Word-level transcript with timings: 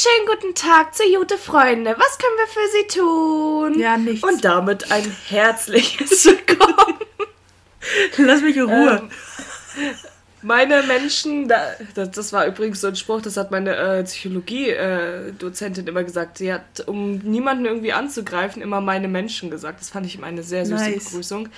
schönen 0.00 0.26
guten 0.26 0.54
Tag 0.54 0.94
zu 0.94 1.04
Jute 1.04 1.36
Freunde. 1.36 1.94
Was 1.98 2.16
können 2.16 2.36
wir 2.38 2.46
für 2.46 2.68
Sie 2.72 2.98
tun? 2.98 3.78
Ja, 3.78 3.98
nichts. 3.98 4.26
Und 4.26 4.42
damit 4.42 4.90
ein 4.90 5.04
herzliches 5.28 6.24
Willkommen. 6.48 6.96
Lass 8.16 8.40
mich 8.40 8.56
in 8.56 8.62
Ruhe. 8.62 9.02
Ähm, 9.02 9.90
meine 10.40 10.82
Menschen, 10.84 11.48
da, 11.48 11.72
das, 11.94 12.12
das 12.12 12.32
war 12.32 12.46
übrigens 12.46 12.80
so 12.80 12.86
ein 12.86 12.96
Spruch, 12.96 13.20
das 13.20 13.36
hat 13.36 13.50
meine 13.50 13.76
äh, 13.76 14.02
Psychologie-Dozentin 14.04 15.86
immer 15.86 16.02
gesagt. 16.02 16.38
Sie 16.38 16.50
hat, 16.50 16.86
um 16.86 17.18
niemanden 17.18 17.66
irgendwie 17.66 17.92
anzugreifen, 17.92 18.62
immer 18.62 18.80
meine 18.80 19.08
Menschen 19.08 19.50
gesagt. 19.50 19.80
Das 19.80 19.90
fand 19.90 20.06
ich 20.06 20.16
immer 20.16 20.28
eine 20.28 20.42
sehr 20.42 20.64
süße 20.64 20.82
Nice. 20.82 21.04
Begrüßung. 21.04 21.50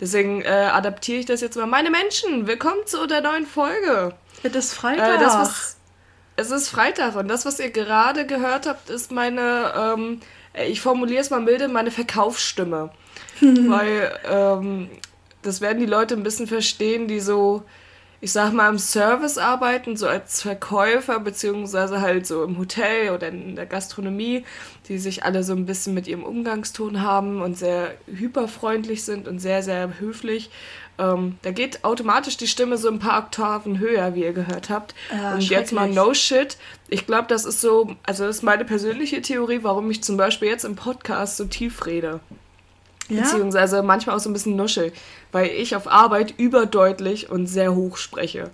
Deswegen 0.00 0.42
äh, 0.42 0.48
adaptiere 0.48 1.18
ich 1.18 1.26
das 1.26 1.40
jetzt 1.40 1.56
mal. 1.56 1.66
Meine 1.66 1.90
Menschen, 1.90 2.46
willkommen 2.46 2.86
zu 2.86 3.08
der 3.08 3.20
neuen 3.20 3.46
Folge. 3.46 4.14
Es 4.44 4.54
ist 4.54 4.74
Freitag. 4.74 5.16
Äh, 5.16 5.18
das, 5.18 5.34
was, 5.34 5.79
es 6.40 6.50
ist 6.50 6.68
Freitag 6.68 7.16
und 7.16 7.28
das, 7.28 7.44
was 7.44 7.60
ihr 7.60 7.70
gerade 7.70 8.26
gehört 8.26 8.66
habt, 8.66 8.90
ist 8.90 9.12
meine, 9.12 9.72
ähm, 9.76 10.20
ich 10.68 10.80
formuliere 10.80 11.20
es 11.20 11.30
mal 11.30 11.40
milde, 11.40 11.68
meine 11.68 11.90
Verkaufsstimme. 11.90 12.90
Weil 13.40 14.18
ähm, 14.28 14.88
das 15.42 15.60
werden 15.60 15.78
die 15.80 15.86
Leute 15.86 16.14
ein 16.14 16.22
bisschen 16.22 16.46
verstehen, 16.46 17.08
die 17.08 17.20
so, 17.20 17.62
ich 18.20 18.32
sag 18.32 18.52
mal, 18.52 18.68
im 18.68 18.78
Service 18.78 19.38
arbeiten, 19.38 19.96
so 19.96 20.06
als 20.06 20.42
Verkäufer, 20.42 21.20
beziehungsweise 21.20 22.00
halt 22.00 22.26
so 22.26 22.44
im 22.44 22.58
Hotel 22.58 23.10
oder 23.10 23.28
in 23.28 23.56
der 23.56 23.66
Gastronomie, 23.66 24.44
die 24.88 24.98
sich 24.98 25.24
alle 25.24 25.42
so 25.42 25.54
ein 25.54 25.66
bisschen 25.66 25.94
mit 25.94 26.06
ihrem 26.06 26.24
Umgangston 26.24 27.02
haben 27.02 27.40
und 27.40 27.56
sehr 27.56 27.94
hyperfreundlich 28.06 29.04
sind 29.04 29.26
und 29.28 29.38
sehr, 29.38 29.62
sehr 29.62 29.98
höflich. 29.98 30.50
Ähm, 30.98 31.38
da 31.42 31.50
geht 31.50 31.84
automatisch 31.84 32.36
die 32.36 32.46
Stimme 32.46 32.76
so 32.76 32.88
ein 32.88 32.98
paar 32.98 33.22
Oktaven 33.24 33.78
höher, 33.78 34.14
wie 34.14 34.22
ihr 34.22 34.32
gehört 34.32 34.68
habt. 34.68 34.94
Ja, 35.10 35.34
und 35.34 35.48
jetzt 35.48 35.72
mal 35.72 35.88
no 35.88 36.12
shit. 36.12 36.58
Ich 36.88 37.06
glaube, 37.06 37.26
das 37.28 37.44
ist 37.44 37.60
so, 37.60 37.96
also 38.02 38.26
das 38.26 38.36
ist 38.36 38.42
meine 38.42 38.64
persönliche 38.64 39.22
Theorie, 39.22 39.60
warum 39.62 39.90
ich 39.90 40.02
zum 40.02 40.16
Beispiel 40.16 40.48
jetzt 40.48 40.64
im 40.64 40.76
Podcast 40.76 41.38
so 41.38 41.46
tief 41.46 41.86
rede. 41.86 42.20
ja? 43.08 43.22
Beziehungsweise 43.22 43.82
manchmal 43.82 44.16
auch 44.16 44.20
so 44.20 44.28
ein 44.28 44.34
bisschen 44.34 44.56
nuschel, 44.56 44.92
weil 45.32 45.48
ich 45.48 45.74
auf 45.74 45.90
Arbeit 45.90 46.34
überdeutlich 46.36 47.30
und 47.30 47.46
sehr 47.46 47.74
hoch 47.74 47.96
spreche. 47.96 48.50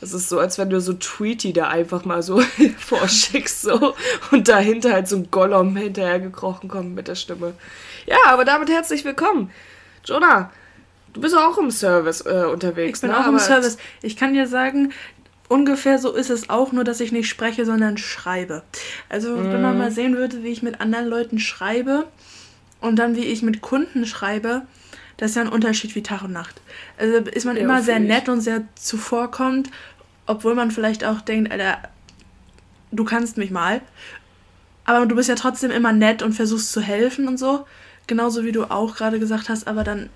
Es 0.00 0.12
ist 0.12 0.28
so, 0.28 0.38
als 0.38 0.58
wenn 0.58 0.68
du 0.68 0.80
so 0.80 0.92
Tweety 0.92 1.52
da 1.52 1.68
einfach 1.68 2.04
mal 2.04 2.22
so 2.22 2.40
vorschickst 2.78 3.62
so 3.62 3.94
und 4.30 4.48
dahinter 4.48 4.92
halt 4.92 5.08
so 5.08 5.16
ein 5.16 5.30
Gollum 5.30 5.74
hinterhergekrochen 5.76 6.68
kommt 6.68 6.94
mit 6.94 7.08
der 7.08 7.14
Stimme. 7.14 7.54
Ja, 8.06 8.16
aber 8.26 8.44
damit 8.44 8.68
herzlich 8.68 9.04
willkommen. 9.04 9.50
Jonah, 10.04 10.50
du 11.16 11.20
bist 11.22 11.36
auch 11.36 11.58
im 11.58 11.70
Service 11.70 12.20
äh, 12.26 12.44
unterwegs, 12.52 12.98
Ich 12.98 13.02
bin 13.02 13.10
ne? 13.10 13.18
auch 13.18 13.26
im 13.26 13.38
Service. 13.38 13.78
Ich 14.02 14.16
kann 14.16 14.34
dir 14.34 14.46
sagen, 14.46 14.92
ungefähr 15.48 15.98
so 15.98 16.12
ist 16.12 16.30
es 16.30 16.48
auch, 16.50 16.72
nur 16.72 16.84
dass 16.84 17.00
ich 17.00 17.10
nicht 17.12 17.28
spreche, 17.28 17.64
sondern 17.64 17.96
schreibe. 17.98 18.62
Also, 19.08 19.36
wenn 19.36 19.52
Mhm. 19.56 19.62
man 19.62 19.78
mal 19.78 19.90
sehen 19.90 20.16
würde, 20.16 20.42
wie 20.42 20.48
ich 20.48 20.62
mit 20.62 20.80
anderen 20.80 21.06
Leuten 21.08 21.38
schreibe 21.38 22.06
und 22.80 22.96
dann 22.96 23.16
wie 23.16 23.24
ich 23.24 23.42
mit 23.42 23.60
Kunden 23.62 24.06
schreibe, 24.06 24.62
das 25.16 25.30
ist 25.30 25.36
ja 25.36 25.42
ein 25.42 25.48
Unterschied 25.48 25.94
wie 25.94 26.02
Tag 26.02 26.22
und 26.22 26.32
Nacht. 26.32 26.60
Also 26.98 27.16
ist 27.16 27.46
man 27.46 27.56
Ja, 27.56 27.62
immer 27.62 27.82
sehr 27.82 27.96
fühl 27.96 28.04
ich. 28.04 28.08
nett 28.10 28.28
und 28.28 28.40
sehr 28.42 28.64
zuvorkommend, 28.74 29.70
obwohl 30.26 30.54
man 30.54 30.70
vielleicht 30.70 31.04
auch 31.04 31.22
denkt, 31.22 31.50
Alter, 31.50 31.78
du 32.92 33.04
kannst 33.04 33.38
mich 33.38 33.50
mal. 33.50 33.80
Aber 34.84 35.06
du 35.06 35.16
bist 35.16 35.28
ja 35.30 35.34
trotzdem 35.34 35.70
immer 35.70 35.92
nett 35.92 36.22
und 36.22 36.34
versuchst 36.34 36.70
zu 36.70 36.80
helfen 36.80 37.26
und 37.28 37.38
so. 37.38 37.66
Genauso 38.06 38.44
wie 38.44 38.52
du 38.52 38.64
auch 38.70 38.94
gerade 38.94 39.18
gesagt 39.18 39.48
hast, 39.48 39.66
aber 39.66 39.82
dann, 39.84 40.10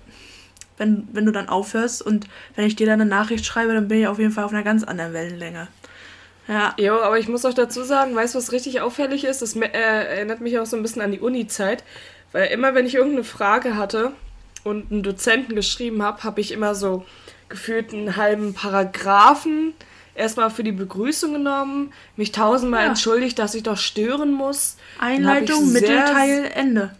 wenn, 0.81 1.07
wenn 1.13 1.25
du 1.25 1.31
dann 1.31 1.47
aufhörst 1.47 2.01
und 2.01 2.27
wenn 2.57 2.65
ich 2.65 2.75
dir 2.75 2.85
dann 2.87 2.99
eine 2.99 3.09
Nachricht 3.09 3.45
schreibe, 3.45 3.73
dann 3.73 3.87
bin 3.87 4.01
ich 4.01 4.07
auf 4.07 4.19
jeden 4.19 4.31
Fall 4.31 4.43
auf 4.43 4.51
einer 4.51 4.63
ganz 4.63 4.83
anderen 4.83 5.13
Wellenlänge. 5.13 5.69
Ja, 6.47 6.73
Jo, 6.77 6.95
aber 7.01 7.17
ich 7.19 7.29
muss 7.29 7.45
auch 7.45 7.53
dazu 7.53 7.83
sagen, 7.83 8.13
weißt 8.15 8.33
du, 8.33 8.39
was 8.39 8.51
richtig 8.51 8.81
auffällig 8.81 9.23
ist? 9.23 9.41
Das 9.41 9.55
äh, 9.55 9.67
erinnert 9.69 10.41
mich 10.41 10.59
auch 10.59 10.65
so 10.65 10.75
ein 10.75 10.81
bisschen 10.81 11.01
an 11.01 11.11
die 11.11 11.19
Uni-Zeit. 11.19 11.83
Weil 12.33 12.47
immer, 12.51 12.73
wenn 12.75 12.85
ich 12.85 12.95
irgendeine 12.95 13.23
Frage 13.23 13.75
hatte 13.77 14.11
und 14.63 14.91
einen 14.91 15.03
Dozenten 15.03 15.55
geschrieben 15.55 16.01
habe, 16.01 16.23
habe 16.23 16.41
ich 16.41 16.51
immer 16.51 16.75
so 16.75 17.05
gefühlt 17.49 17.93
einen 17.93 18.15
halben 18.17 18.53
Paragraphen 18.53 19.73
erstmal 20.15 20.49
für 20.49 20.63
die 20.63 20.71
Begrüßung 20.71 21.33
genommen, 21.33 21.93
mich 22.17 22.31
tausendmal 22.31 22.83
Ja. 22.83 22.89
entschuldigt, 22.89 23.37
dass 23.39 23.53
ich 23.55 23.63
doch 23.63 23.77
stören 23.77 24.31
muss. 24.33 24.77
Einleitung, 24.99 25.65
sehr- 25.67 25.81
Mittelteil, 25.81 26.51
Ende. 26.55 26.91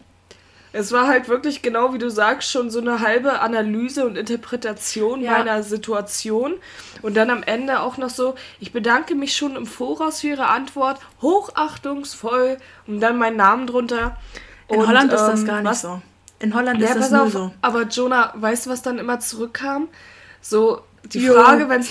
Es 0.74 0.92
war 0.94 1.08
halt 1.08 1.28
wirklich 1.28 1.62
genau 1.62 1.94
wie 1.94 1.98
du 1.98 2.10
sagst, 2.10 2.50
schon 2.50 2.70
so 2.72 2.80
eine 2.80 3.02
halbe 3.02 3.40
Analyse 3.42 4.06
und 4.06 4.18
Interpretation 4.18 5.22
Ja. 5.22 5.32
meiner 5.34 5.64
Situation. 5.64 6.54
Und 7.02 7.18
dann 7.18 7.30
am 7.30 7.44
Ende 7.44 7.82
auch 7.82 7.98
noch 7.98 8.10
so, 8.10 8.36
ich 8.62 8.72
bedanke 8.72 9.14
mich 9.16 9.36
schon 9.36 9.56
im 9.58 9.66
Voraus 9.66 10.22
für 10.22 10.28
Ihre 10.28 10.48
Antwort, 10.48 11.00
hochachtungsvoll 11.22 12.58
und 12.88 13.00
dann 13.02 13.18
mein 13.18 13.36
Namen 13.36 13.68
drunter. 13.68 14.18
In 14.68 14.80
Und, 14.80 14.88
Holland 14.88 15.12
ist 15.12 15.22
das 15.22 15.42
ähm, 15.42 15.48
gar 15.48 15.56
nicht 15.62 15.66
was- 15.72 15.82
so. 15.82 16.02
In 16.40 16.56
Holland 16.56 16.80
Ja, 16.82 16.88
ist 16.90 16.98
das 17.00 17.12
nur 17.12 17.24
auf, 17.24 17.32
so. 17.32 17.52
aber 17.62 17.84
Jonah, 17.84 18.34
weißt 18.36 18.66
du, 18.66 18.70
was 18.72 18.82
dann 18.82 18.98
immer 18.98 19.20
zurückkam? 19.20 19.90
So, 20.42 20.82
die 21.04 21.20
Jo. 21.20 21.34
Frage, 21.34 21.70
wenn 21.70 21.82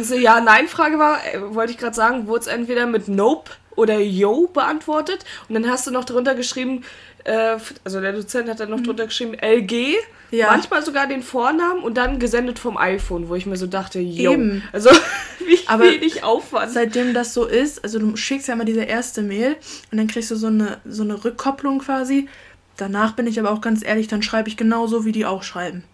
es 0.00 0.12
eine 0.12 0.20
Ja-Nein-Frage 0.20 0.98
war, 0.98 1.18
äh, 1.26 1.54
wollte 1.54 1.72
ich 1.72 1.78
gerade 1.78 1.94
sagen, 1.94 2.26
wurde 2.26 2.40
es 2.40 2.46
entweder 2.46 2.86
mit 2.86 3.08
Nope 3.08 3.50
oder 3.76 3.98
Yo 3.98 4.46
beantwortet. 4.48 5.24
Und 5.48 5.54
dann 5.56 5.68
hast 5.70 5.86
du 5.86 5.90
noch 5.90 6.04
drunter 6.06 6.34
geschrieben, 6.34 6.84
äh, 7.24 7.56
also 7.84 8.00
der 8.00 8.12
Dozent 8.12 8.48
hat 8.48 8.60
dann 8.60 8.70
noch 8.70 8.80
drunter 8.80 9.06
geschrieben, 9.06 9.34
LG, 9.34 9.96
Mhm. 10.32 10.38
Ja. 10.38 10.46
manchmal 10.46 10.82
sogar 10.82 11.06
den 11.06 11.22
Vornamen 11.22 11.82
und 11.82 11.98
dann 11.98 12.18
gesendet 12.18 12.58
vom 12.58 12.78
iPhone, 12.78 13.28
wo 13.28 13.34
ich 13.34 13.44
mir 13.44 13.56
so 13.58 13.66
dachte, 13.66 14.00
yo. 14.00 14.32
Eben. 14.32 14.62
Also, 14.72 14.88
wie 15.46 15.58
Aber 15.66 15.84
wenig 15.84 16.24
Aufwand. 16.24 16.72
Seitdem 16.72 17.12
das 17.12 17.34
so 17.34 17.44
ist, 17.44 17.84
also 17.84 17.98
du 17.98 18.16
schickst 18.16 18.48
ja 18.48 18.54
immer 18.54 18.64
diese 18.64 18.82
erste 18.84 19.20
Mail 19.20 19.56
und 19.90 19.98
dann 19.98 20.06
kriegst 20.06 20.30
du 20.30 20.36
so 20.36 20.46
eine, 20.46 20.78
so 20.86 21.02
eine 21.02 21.22
Rückkopplung 21.22 21.80
quasi. 21.80 22.28
Danach 22.78 23.12
bin 23.12 23.26
ich 23.26 23.38
aber 23.38 23.50
auch 23.50 23.60
ganz 23.60 23.84
ehrlich, 23.84 24.08
dann 24.08 24.22
schreibe 24.22 24.48
ich 24.48 24.56
genauso, 24.56 25.04
wie 25.04 25.12
die 25.12 25.26
auch 25.26 25.42
schreiben. 25.42 25.84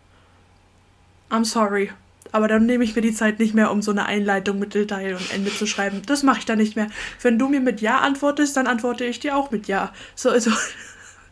I'm 1.31 1.45
sorry. 1.45 1.91
Aber 2.31 2.47
dann 2.47 2.67
nehme 2.67 2.85
ich 2.85 2.95
mir 2.95 3.03
die 3.03 3.13
Zeit 3.15 3.39
nicht 3.41 3.55
mehr, 3.55 3.71
um 3.73 3.83
so 3.83 3.91
eine 3.91 4.07
Einleitung, 4.07 4.59
Mittelteil 4.61 5.15
und 5.15 5.33
Ende 5.35 5.51
zu 5.53 5.67
schreiben. 5.67 6.03
Das 6.07 6.23
mache 6.23 6.39
ich 6.39 6.45
dann 6.47 6.59
nicht 6.59 6.77
mehr. 6.77 6.89
Wenn 7.23 7.39
du 7.39 7.49
mir 7.49 7.61
mit 7.61 7.81
Ja 7.81 7.99
antwortest, 7.99 8.57
dann 8.57 8.67
antworte 8.69 9.05
ich 9.05 9.19
dir 9.19 9.37
auch 9.37 9.51
mit 9.51 9.67
Ja. 9.67 9.93
So, 10.15 10.31
also. 10.31 10.53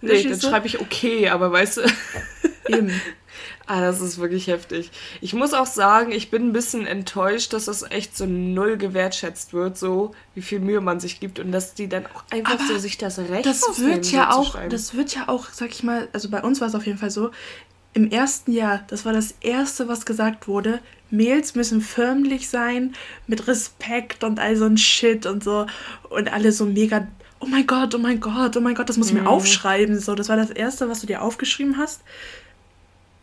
Nee, 0.00 0.22
dann 0.22 0.40
schreibe 0.40 0.66
ich 0.66 0.80
okay, 0.80 1.28
aber 1.28 1.52
weißt 1.52 1.78
du... 1.78 1.80
Eben. 2.68 2.90
Ah, 3.66 3.80
das 3.80 4.00
ist 4.00 4.18
wirklich 4.18 4.46
heftig. 4.46 4.92
Ich 5.20 5.34
muss 5.34 5.52
auch 5.52 5.66
sagen, 5.66 6.12
ich 6.12 6.30
bin 6.30 6.48
ein 6.48 6.52
bisschen 6.52 6.86
enttäuscht, 6.86 7.52
dass 7.52 7.64
das 7.64 7.82
echt 7.90 8.16
so 8.16 8.24
null 8.24 8.76
gewertschätzt 8.76 9.52
wird, 9.52 9.76
so 9.76 10.12
wie 10.34 10.42
viel 10.42 10.60
Mühe 10.60 10.80
man 10.80 11.00
sich 11.00 11.18
gibt 11.18 11.40
und 11.40 11.50
dass 11.50 11.74
die 11.74 11.88
dann 11.88 12.06
auch 12.06 12.22
einfach 12.30 12.54
Aber 12.54 12.66
so 12.66 12.78
sich 12.78 12.96
das 12.96 13.18
Recht 13.18 13.44
Das 13.44 13.80
wird 13.80 14.10
ja 14.12 14.32
so 14.32 14.38
auch, 14.38 14.58
das 14.68 14.94
wird 14.94 15.14
ja 15.14 15.28
auch, 15.28 15.48
sag 15.50 15.70
ich 15.70 15.82
mal, 15.82 16.08
also 16.12 16.30
bei 16.30 16.42
uns 16.42 16.60
war 16.60 16.68
es 16.68 16.76
auf 16.76 16.86
jeden 16.86 16.98
Fall 16.98 17.10
so, 17.10 17.32
im 17.92 18.10
ersten 18.10 18.52
Jahr, 18.52 18.84
das 18.88 19.04
war 19.04 19.12
das 19.12 19.34
erste, 19.40 19.88
was 19.88 20.06
gesagt 20.06 20.46
wurde, 20.46 20.80
Mails 21.10 21.54
müssen 21.54 21.80
förmlich 21.80 22.48
sein, 22.48 22.94
mit 23.26 23.48
Respekt 23.48 24.22
und 24.22 24.38
all 24.38 24.54
so 24.56 24.66
ein 24.66 24.78
Shit 24.78 25.26
und 25.26 25.42
so 25.42 25.66
und 26.10 26.32
alle 26.32 26.52
so 26.52 26.66
mega, 26.66 27.08
oh 27.40 27.46
mein 27.46 27.66
Gott, 27.66 27.94
oh 27.94 27.98
mein 27.98 28.20
Gott, 28.20 28.56
oh 28.56 28.60
mein 28.60 28.74
Gott, 28.74 28.88
das 28.88 28.96
muss 28.96 29.08
ich 29.08 29.14
Mhm. 29.14 29.24
mir 29.24 29.28
aufschreiben, 29.28 29.98
so, 30.00 30.14
das 30.14 30.28
war 30.28 30.36
das 30.36 30.50
erste, 30.50 30.88
was 30.88 31.00
du 31.00 31.06
dir 31.06 31.22
aufgeschrieben 31.22 31.76
hast 31.78 32.02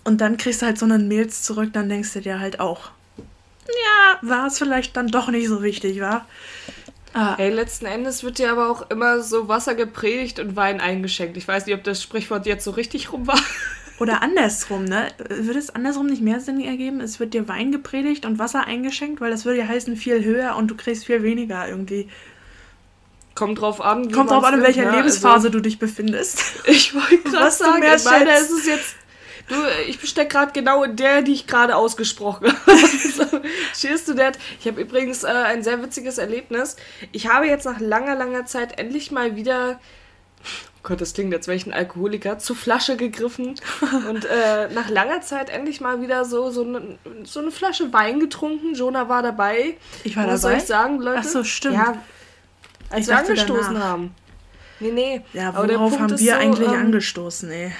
und 0.03 0.21
dann 0.21 0.37
kriegst 0.37 0.61
du 0.61 0.65
halt 0.65 0.77
so 0.77 0.85
eine 0.85 0.99
Mails 0.99 1.43
zurück, 1.43 1.69
dann 1.73 1.89
denkst 1.89 2.13
du 2.13 2.21
dir 2.21 2.39
halt 2.39 2.59
auch, 2.59 2.91
ja, 3.67 4.17
war 4.21 4.47
es 4.47 4.57
vielleicht 4.57 4.95
dann 4.97 5.07
doch 5.07 5.29
nicht 5.29 5.47
so 5.47 5.63
wichtig, 5.63 5.99
war? 6.01 6.25
Ah, 7.13 7.35
Ey, 7.37 7.51
letzten 7.51 7.85
Endes 7.85 8.23
wird 8.23 8.39
dir 8.39 8.51
aber 8.51 8.69
auch 8.69 8.89
immer 8.89 9.21
so 9.21 9.47
Wasser 9.47 9.75
gepredigt 9.75 10.39
und 10.39 10.55
Wein 10.55 10.81
eingeschenkt. 10.81 11.37
Ich 11.37 11.47
weiß 11.47 11.65
nicht, 11.67 11.75
ob 11.75 11.83
das 11.83 12.01
Sprichwort 12.01 12.45
jetzt 12.47 12.63
so 12.63 12.71
richtig 12.71 13.11
rum 13.13 13.27
war. 13.27 13.39
Oder 13.99 14.23
andersrum, 14.23 14.83
ne? 14.85 15.09
Würde 15.29 15.59
es 15.59 15.69
andersrum 15.69 16.07
nicht 16.07 16.23
mehr 16.23 16.39
Sinn 16.39 16.59
ergeben? 16.59 16.99
Es 17.01 17.19
wird 17.19 17.35
dir 17.35 17.47
Wein 17.47 17.71
gepredigt 17.71 18.25
und 18.25 18.39
Wasser 18.39 18.65
eingeschenkt, 18.65 19.21
weil 19.21 19.29
das 19.29 19.45
würde 19.45 19.59
ja 19.59 19.67
heißen 19.67 19.95
viel 19.95 20.23
höher 20.25 20.55
und 20.55 20.69
du 20.71 20.75
kriegst 20.75 21.05
viel 21.05 21.21
weniger 21.21 21.69
irgendwie. 21.69 22.09
Kommt 23.35 23.59
drauf 23.59 23.81
an. 23.81 24.11
Kommt 24.11 24.29
drauf 24.29 24.43
an, 24.43 24.55
in 24.55 24.61
welcher 24.61 24.85
ne? 24.85 24.97
Lebensphase 24.97 25.49
du 25.49 25.59
dich 25.59 25.79
befindest. 25.79 26.39
Also, 26.59 26.63
ich 26.71 26.93
wollte 26.93 27.17
gerade 27.17 27.45
Was 27.45 27.57
sagen, 27.57 27.79
mehr 27.79 27.95
in 27.95 28.03
meiner 28.03 28.37
ist 28.37 28.51
es 28.51 28.65
jetzt. 28.65 28.95
Du, 29.49 29.55
ich 29.87 29.99
stecke 30.07 30.29
gerade 30.29 30.51
genau 30.53 30.83
in 30.83 30.95
der, 30.95 31.21
die 31.21 31.33
ich 31.33 31.47
gerade 31.47 31.75
ausgesprochen 31.75 32.47
habe. 32.67 32.77
so, 32.87 33.25
cheers 33.73 34.05
to 34.05 34.13
that. 34.13 34.37
Ich 34.59 34.67
habe 34.67 34.81
übrigens 34.81 35.23
äh, 35.23 35.27
ein 35.27 35.63
sehr 35.63 35.81
witziges 35.81 36.17
Erlebnis. 36.17 36.77
Ich 37.11 37.27
habe 37.27 37.47
jetzt 37.47 37.65
nach 37.65 37.79
langer, 37.79 38.15
langer 38.15 38.45
Zeit 38.45 38.79
endlich 38.79 39.11
mal 39.11 39.35
wieder. 39.35 39.79
Oh 40.77 40.79
Gott, 40.83 41.01
das 41.01 41.13
klingt, 41.13 41.33
als 41.33 41.47
wäre 41.47 41.57
ich 41.57 41.65
ein 41.65 41.73
Alkoholiker, 41.73 42.39
zur 42.39 42.55
Flasche 42.55 42.95
gegriffen 42.95 43.55
und 44.09 44.25
äh, 44.25 44.69
nach 44.73 44.89
langer 44.89 45.21
Zeit 45.21 45.49
endlich 45.49 45.81
mal 45.81 46.01
wieder 46.01 46.23
so, 46.23 46.49
so, 46.49 46.63
ne, 46.63 46.97
so 47.23 47.39
eine 47.39 47.51
Flasche 47.51 47.91
Wein 47.91 48.19
getrunken. 48.19 48.75
Jonah 48.75 49.09
war 49.09 49.23
dabei. 49.23 49.75
Ich 50.03 50.15
war 50.15 50.27
Was 50.27 50.41
dabei. 50.41 50.53
soll 50.53 50.61
ich 50.61 50.67
sagen, 50.67 50.99
Leute? 51.01 51.19
Ach 51.19 51.23
so, 51.23 51.43
stimmt. 51.43 51.75
Ja, 51.75 52.01
als 52.93 53.07
wir 53.07 53.17
angestoßen 53.17 53.73
danach. 53.73 53.87
haben. 53.87 54.15
Nee, 54.79 54.91
nee. 54.91 55.21
Ja, 55.33 55.53
worauf 55.55 55.99
haben 55.99 56.09
wir 56.11 56.17
so, 56.17 56.31
eigentlich 56.31 56.69
ähm, 56.69 56.75
angestoßen, 56.75 57.51
ey? 57.51 57.71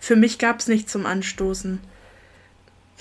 Für 0.00 0.16
mich 0.16 0.38
gab 0.38 0.60
es 0.60 0.68
nichts 0.68 0.92
zum 0.92 1.06
Anstoßen. 1.06 1.80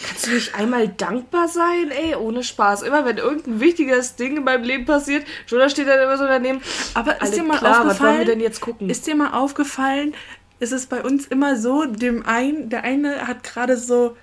Kannst 0.06 0.28
du 0.28 0.32
nicht 0.32 0.56
einmal 0.56 0.88
dankbar 0.88 1.48
sein? 1.48 1.90
Ey, 1.90 2.16
ohne 2.16 2.44
Spaß. 2.44 2.84
Immer 2.84 3.06
wenn 3.06 3.18
irgendein 3.18 3.60
wichtiges 3.60 4.16
Ding 4.16 4.38
in 4.38 4.44
meinem 4.44 4.64
Leben 4.64 4.86
passiert, 4.86 5.26
Jonah 5.48 5.70
steht 5.70 5.88
dann 5.88 6.00
immer 6.00 6.18
so 6.18 6.26
daneben. 6.26 6.62
Aber 6.94 7.20
ist 7.22 7.36
dir 7.36 7.44
mal 7.44 7.58
klar, 7.58 7.72
was 7.72 7.78
wollen 7.78 7.90
aufgefallen? 7.90 8.18
wir 8.20 8.26
denn 8.26 8.40
jetzt 8.40 8.62
gucken? 8.62 8.90
Ist 8.90 9.08
dir 9.08 9.16
mal 9.16 9.32
aufgefallen, 9.32 10.14
ist 10.60 10.72
es 10.72 10.86
bei 10.86 11.02
uns 11.04 11.26
immer 11.28 11.56
so, 11.56 11.86
dem 11.86 12.26
einen, 12.26 12.70
der 12.70 12.84
eine 12.84 13.28
hat 13.28 13.44
gerade 13.44 13.78
so, 13.78 14.16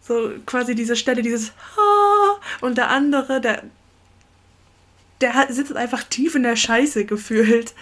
so 0.00 0.30
quasi 0.46 0.74
diese 0.74 0.96
Stelle, 0.96 1.22
dieses 1.22 1.50
Ha, 1.50 2.40
und 2.60 2.78
der 2.78 2.88
andere, 2.88 3.40
der, 3.40 3.64
der 5.20 5.46
sitzt 5.50 5.74
einfach 5.76 6.02
tief 6.04 6.34
in 6.34 6.42
der 6.42 6.56
Scheiße 6.56 7.04
gefühlt. 7.04 7.74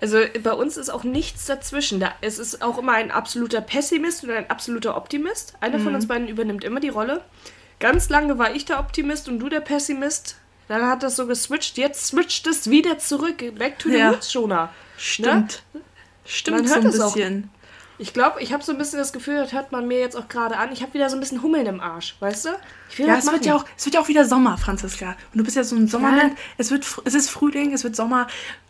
Also 0.00 0.18
bei 0.42 0.52
uns 0.52 0.76
ist 0.76 0.90
auch 0.90 1.04
nichts 1.04 1.46
dazwischen. 1.46 2.00
Da, 2.00 2.14
es 2.20 2.38
ist 2.38 2.62
auch 2.62 2.78
immer 2.78 2.92
ein 2.92 3.10
absoluter 3.10 3.60
Pessimist 3.60 4.24
und 4.24 4.30
ein 4.30 4.50
absoluter 4.50 4.96
Optimist. 4.96 5.54
Einer 5.60 5.78
Mhm. 5.78 5.84
von 5.84 5.94
uns 5.94 6.08
beiden 6.08 6.28
übernimmt 6.28 6.64
immer 6.64 6.80
die 6.80 6.88
Rolle. 6.88 7.22
Ganz 7.80 8.08
lange 8.08 8.38
war 8.38 8.54
ich 8.54 8.64
der 8.64 8.80
Optimist 8.80 9.28
und 9.28 9.38
du 9.38 9.48
der 9.48 9.60
Pessimist. 9.60 10.36
Dann 10.68 10.86
hat 10.86 11.02
das 11.02 11.16
so 11.16 11.26
geswitcht. 11.26 11.76
Jetzt 11.78 12.06
switcht 12.06 12.46
es 12.46 12.70
wieder 12.70 12.98
zurück. 12.98 13.38
Back 13.58 13.78
to 13.78 13.88
the 13.88 13.96
Ja. 13.98 14.10
roots, 14.10 14.32
Jonah. 14.32 14.72
Stimmt. 14.96 15.62
Stimmt 16.24 16.58
Man 16.58 16.66
so 16.66 16.74
hört 16.74 16.84
ein 16.84 16.90
es 16.90 17.00
auch. 17.00 17.16
Ich 17.98 18.12
glaube, 18.12 18.40
ich 18.42 18.52
habe 18.52 18.62
so 18.62 18.72
ein 18.72 18.78
bisschen 18.78 18.98
das 18.98 19.12
Gefühl, 19.12 19.36
das 19.36 19.52
hört 19.52 19.70
man 19.72 19.86
mir 19.86 20.00
jetzt 20.00 20.16
auch 20.16 20.28
gerade 20.28 20.56
an. 20.56 20.72
Ich 20.72 20.82
habe 20.82 20.94
wieder 20.94 21.08
so 21.08 21.16
ein 21.16 21.20
bisschen 21.20 21.42
Hummeln 21.42 21.66
im 21.66 21.80
Arsch, 21.80 22.16
weißt 22.20 22.46
du? 22.46 22.48
Ja, 22.98 23.16
es 23.16 23.30
wird 23.30 23.46
ja, 23.46 23.56
auch, 23.56 23.64
es 23.76 23.84
wird 23.84 23.94
ja 23.94 24.00
auch 24.00 24.08
wieder 24.08 24.24
Sommer, 24.24 24.58
Franziska. 24.58 25.10
Und 25.32 25.38
du 25.38 25.44
bist 25.44 25.56
ja 25.56 25.62
so 25.64 25.76
ein 25.76 25.86
Sommerland. 25.88 26.36
Es, 26.58 26.70
wird, 26.70 26.84
fr- 26.84 27.02
es 27.04 27.14
ist 27.14 27.30
Frühling, 27.30 27.72
es 27.72 27.84
wird 27.84 27.94
Sommer. 27.94 28.26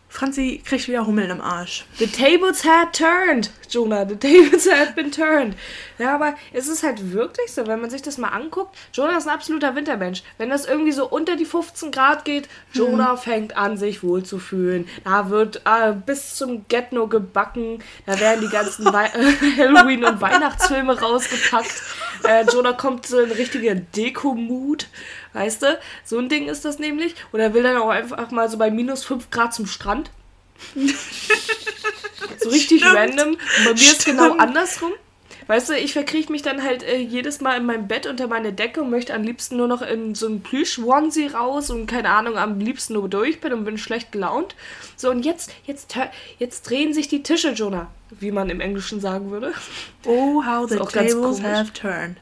Franzi 0.09 0.61
kriegt 0.63 0.87
wieder 0.87 1.05
Hummeln 1.05 1.29
im 1.29 1.41
Arsch. 1.41 1.85
The 1.97 2.07
tables 2.07 2.63
had 2.63 2.93
turned, 2.93 3.51
Jonah. 3.73 4.07
The 4.07 4.15
tables 4.15 4.69
had 4.71 4.95
been 4.95 5.11
turned. 5.11 5.55
Ja, 5.97 6.15
aber 6.15 6.35
es 6.53 6.67
ist 6.67 6.83
halt 6.83 7.11
wirklich 7.13 7.51
so, 7.53 7.67
wenn 7.67 7.81
man 7.81 7.89
sich 7.89 8.01
das 8.01 8.17
mal 8.17 8.29
anguckt. 8.29 8.75
Jonah 8.93 9.17
ist 9.17 9.27
ein 9.27 9.33
absoluter 9.33 9.75
Wintermensch. 9.75 10.23
Wenn 10.37 10.49
das 10.49 10.65
irgendwie 10.65 10.91
so 10.91 11.07
unter 11.07 11.35
die 11.35 11.45
15 11.45 11.91
Grad 11.91 12.25
geht, 12.25 12.47
Jonah 12.73 13.17
fängt 13.17 13.55
an, 13.57 13.77
sich 13.77 14.03
wohlzufühlen. 14.03 14.87
Da 15.03 15.29
wird 15.29 15.61
äh, 15.65 15.93
bis 15.93 16.35
zum 16.35 16.67
Get-No 16.67 17.07
gebacken. 17.07 17.83
Da 18.05 18.19
werden 18.19 18.41
die 18.41 18.49
ganzen 18.49 18.85
Wei 18.91 19.09
Halloween- 19.57 20.05
und 20.05 20.21
Weihnachtsfilme 20.21 20.99
rausgepackt. 20.99 21.83
Äh, 22.23 22.45
Jonah 22.51 22.73
kommt 22.73 23.05
so 23.05 23.19
in 23.19 23.31
richtige 23.31 23.75
Deko-Mood. 23.75 24.87
Weißt 25.33 25.63
du? 25.63 25.79
So 26.03 26.17
ein 26.17 26.29
Ding 26.29 26.47
ist 26.47 26.65
das 26.65 26.79
nämlich. 26.79 27.15
Und 27.31 27.39
er 27.39 27.53
will 27.53 27.63
dann 27.63 27.77
auch 27.77 27.89
einfach 27.89 28.31
mal 28.31 28.49
so 28.49 28.57
bei 28.57 28.71
minus 28.71 29.03
5 29.03 29.29
Grad 29.31 29.53
zum 29.53 29.67
Strand. 29.67 30.09
So 32.45 32.51
richtig 32.51 32.81
Stimmt. 32.81 32.95
random. 32.95 33.29
Und 33.29 33.65
bei 33.65 33.73
mir 33.73 33.91
ist 33.91 34.05
genau 34.05 34.25
Stimmt. 34.25 34.41
andersrum. 34.41 34.91
Weißt 35.47 35.69
du, 35.69 35.73
ich 35.73 35.93
verkriech 35.93 36.29
mich 36.29 36.43
dann 36.43 36.63
halt 36.63 36.83
äh, 36.83 36.97
jedes 36.97 37.41
Mal 37.41 37.57
in 37.57 37.65
meinem 37.65 37.87
Bett 37.87 38.05
unter 38.05 38.27
meine 38.27 38.53
Decke 38.53 38.81
und 38.81 38.91
möchte 38.91 39.13
am 39.15 39.23
liebsten 39.23 39.57
nur 39.57 39.67
noch 39.67 39.81
in 39.81 40.13
so 40.13 40.27
einen 40.27 40.41
Plüsch-Onesie 40.41 41.27
raus 41.27 41.71
und 41.71 41.87
keine 41.87 42.09
Ahnung, 42.09 42.37
am 42.37 42.59
liebsten 42.59 42.93
nur 42.93 43.09
durch 43.09 43.41
bin 43.41 43.51
und 43.51 43.65
bin 43.65 43.79
schlecht 43.79 44.11
gelaunt. 44.11 44.55
So, 44.95 45.09
und 45.09 45.25
jetzt, 45.25 45.51
jetzt, 45.65 45.95
jetzt 46.37 46.69
drehen 46.69 46.93
sich 46.93 47.07
die 47.07 47.23
Tische, 47.23 47.51
Jonah, 47.51 47.87
wie 48.11 48.31
man 48.31 48.49
im 48.49 48.59
Englischen 48.59 48.99
sagen 48.99 49.31
würde. 49.31 49.53
Oh, 50.05 50.43
how 50.45 50.69
the 50.69 50.77
tables 50.77 51.41
have 51.41 51.73
turned. 51.73 52.17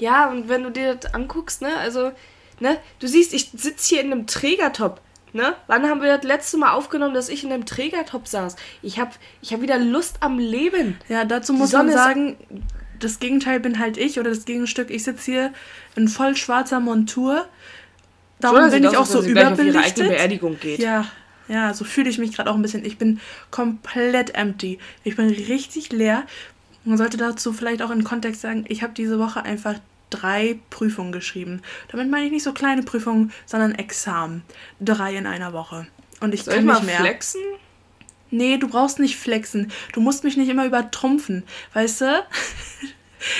Ja, 0.00 0.28
und 0.28 0.48
wenn 0.48 0.64
du 0.64 0.70
dir 0.70 0.96
das 0.96 1.14
anguckst, 1.14 1.62
ne, 1.62 1.76
also, 1.78 2.10
ne, 2.58 2.78
du 2.98 3.06
siehst, 3.06 3.32
ich 3.32 3.50
sitze 3.54 3.94
hier 3.94 4.00
in 4.02 4.12
einem 4.12 4.26
Trägertop. 4.26 5.00
Ne? 5.32 5.54
Wann 5.66 5.88
haben 5.88 6.02
wir 6.02 6.16
das 6.16 6.24
letzte 6.24 6.56
Mal 6.56 6.72
aufgenommen, 6.72 7.14
dass 7.14 7.28
ich 7.28 7.44
in 7.44 7.52
einem 7.52 7.66
Trägertop 7.66 8.26
saß? 8.26 8.56
Ich 8.82 8.98
habe 8.98 9.10
ich 9.42 9.52
hab 9.52 9.62
wieder 9.62 9.78
Lust 9.78 10.16
am 10.20 10.38
Leben. 10.38 10.98
Ja, 11.08 11.24
dazu 11.24 11.52
muss 11.52 11.72
man 11.72 11.90
sagen, 11.90 12.36
das 12.98 13.18
Gegenteil 13.18 13.60
bin 13.60 13.78
halt 13.78 13.96
ich 13.96 14.18
oder 14.18 14.30
das 14.30 14.44
Gegenstück. 14.44 14.90
Ich 14.90 15.04
sitze 15.04 15.24
hier 15.30 15.52
in 15.96 16.08
voll 16.08 16.36
schwarzer 16.36 16.80
Montur. 16.80 17.46
Darum 18.40 18.58
Jonah 18.58 18.70
bin 18.70 18.84
ich 18.84 18.96
auch 18.96 19.06
so 19.06 19.20
sie 19.20 19.32
gleich 19.32 19.52
überbelichtet. 19.52 20.08
Beerdigung 20.08 20.58
geht. 20.58 20.80
Ja, 20.80 21.06
ja, 21.48 21.74
so 21.74 21.84
fühle 21.84 22.10
ich 22.10 22.18
mich 22.18 22.34
gerade 22.34 22.50
auch 22.50 22.54
ein 22.54 22.62
bisschen. 22.62 22.84
Ich 22.84 22.98
bin 22.98 23.20
komplett 23.50 24.34
empty. 24.34 24.78
Ich 25.04 25.16
bin 25.16 25.28
richtig 25.28 25.92
leer. 25.92 26.24
Man 26.84 26.96
sollte 26.96 27.16
dazu 27.16 27.52
vielleicht 27.52 27.82
auch 27.82 27.90
in 27.90 28.04
Kontext 28.04 28.40
sagen, 28.40 28.64
ich 28.68 28.82
habe 28.82 28.94
diese 28.94 29.18
Woche 29.18 29.42
einfach 29.42 29.74
drei 30.10 30.58
Prüfungen 30.70 31.12
geschrieben. 31.12 31.62
Damit 31.90 32.10
meine 32.10 32.26
ich 32.26 32.32
nicht 32.32 32.42
so 32.44 32.52
kleine 32.52 32.82
Prüfungen, 32.82 33.32
sondern 33.46 33.74
Examen. 33.74 34.42
Drei 34.80 35.14
in 35.14 35.26
einer 35.26 35.52
Woche. 35.52 35.86
Und 36.20 36.34
ich 36.34 36.42
Soll 36.44 36.54
ich 36.54 36.58
kann 36.58 36.66
mal 36.66 36.74
nicht 36.74 36.86
mehr. 36.86 37.00
flexen? 37.00 37.40
Nee, 38.32 38.58
du 38.58 38.68
brauchst 38.68 38.98
nicht 39.00 39.16
flexen. 39.16 39.72
Du 39.92 40.00
musst 40.00 40.22
mich 40.22 40.36
nicht 40.36 40.48
immer 40.48 40.66
übertrumpfen. 40.66 41.44
Weißt 41.74 42.02
du? 42.02 42.24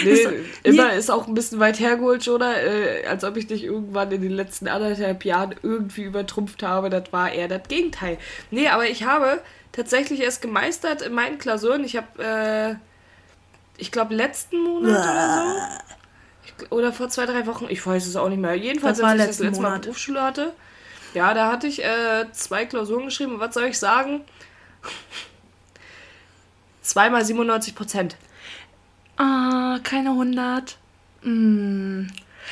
Nee, 0.05 0.11
Ist- 0.11 0.29
immer 0.63 0.89
nee. 0.89 0.99
ist 0.99 1.11
auch 1.11 1.27
ein 1.27 1.33
bisschen 1.33 1.59
weit 1.59 1.81
hergeholt, 1.81 2.29
oder? 2.29 2.63
Äh, 2.63 3.07
als 3.07 3.25
ob 3.25 3.39
ich 3.39 3.47
dich 3.47 3.65
irgendwann 3.65 4.13
in 4.13 4.21
den 4.21 4.31
letzten 4.33 4.69
anderthalb 4.69 5.25
Jahren 5.25 5.55
irgendwie 5.63 6.03
übertrumpft 6.03 6.63
habe. 6.63 6.91
Das 6.91 7.05
war 7.15 7.33
eher 7.33 7.49
das 7.49 7.63
Gegenteil. 7.67 8.19
Nee, 8.51 8.69
aber 8.69 8.87
ich 8.91 9.05
habe 9.05 9.41
tatsächlich 9.73 10.21
es 10.21 10.43
gemeistert 10.43 11.01
in 11.01 11.15
meinen 11.15 11.39
Klausuren. 11.39 11.83
Ich 11.83 11.97
habe, 11.97 12.23
äh, 12.23 13.81
ich 13.81 13.91
glaube, 13.91 14.15
letzten 14.15 14.59
Monat 14.63 14.91
oder 14.91 15.79
so. 15.89 15.90
Oder 16.71 16.93
vor 16.93 17.09
zwei, 17.09 17.27
drei 17.27 17.47
Wochen. 17.47 17.67
Ich 17.69 17.85
weiß 17.87 18.07
es 18.07 18.17
auch 18.17 18.29
nicht 18.29 18.39
mehr. 18.41 18.55
Jedenfalls, 18.55 19.01
als 19.01 19.21
ich 19.21 19.27
das 19.27 19.39
letzte 19.39 19.61
Mal 19.63 19.69
Monat. 19.71 19.83
Berufsschule 19.83 20.23
hatte. 20.23 20.53
Ja, 21.15 21.35
da 21.35 21.51
hatte 21.51 21.67
ich 21.67 21.83
äh, 21.83 22.27
zwei 22.33 22.67
Klausuren 22.67 23.07
geschrieben. 23.07 23.35
Und 23.35 23.41
was 23.41 23.55
soll 23.55 23.65
ich 23.65 23.79
sagen? 23.79 24.21
Zweimal 26.83 27.25
97 27.25 27.75
Prozent. 27.75 28.17
Ah, 29.17 29.79
keine 29.83 30.11
100. 30.11 30.77
Mm. 31.23 32.03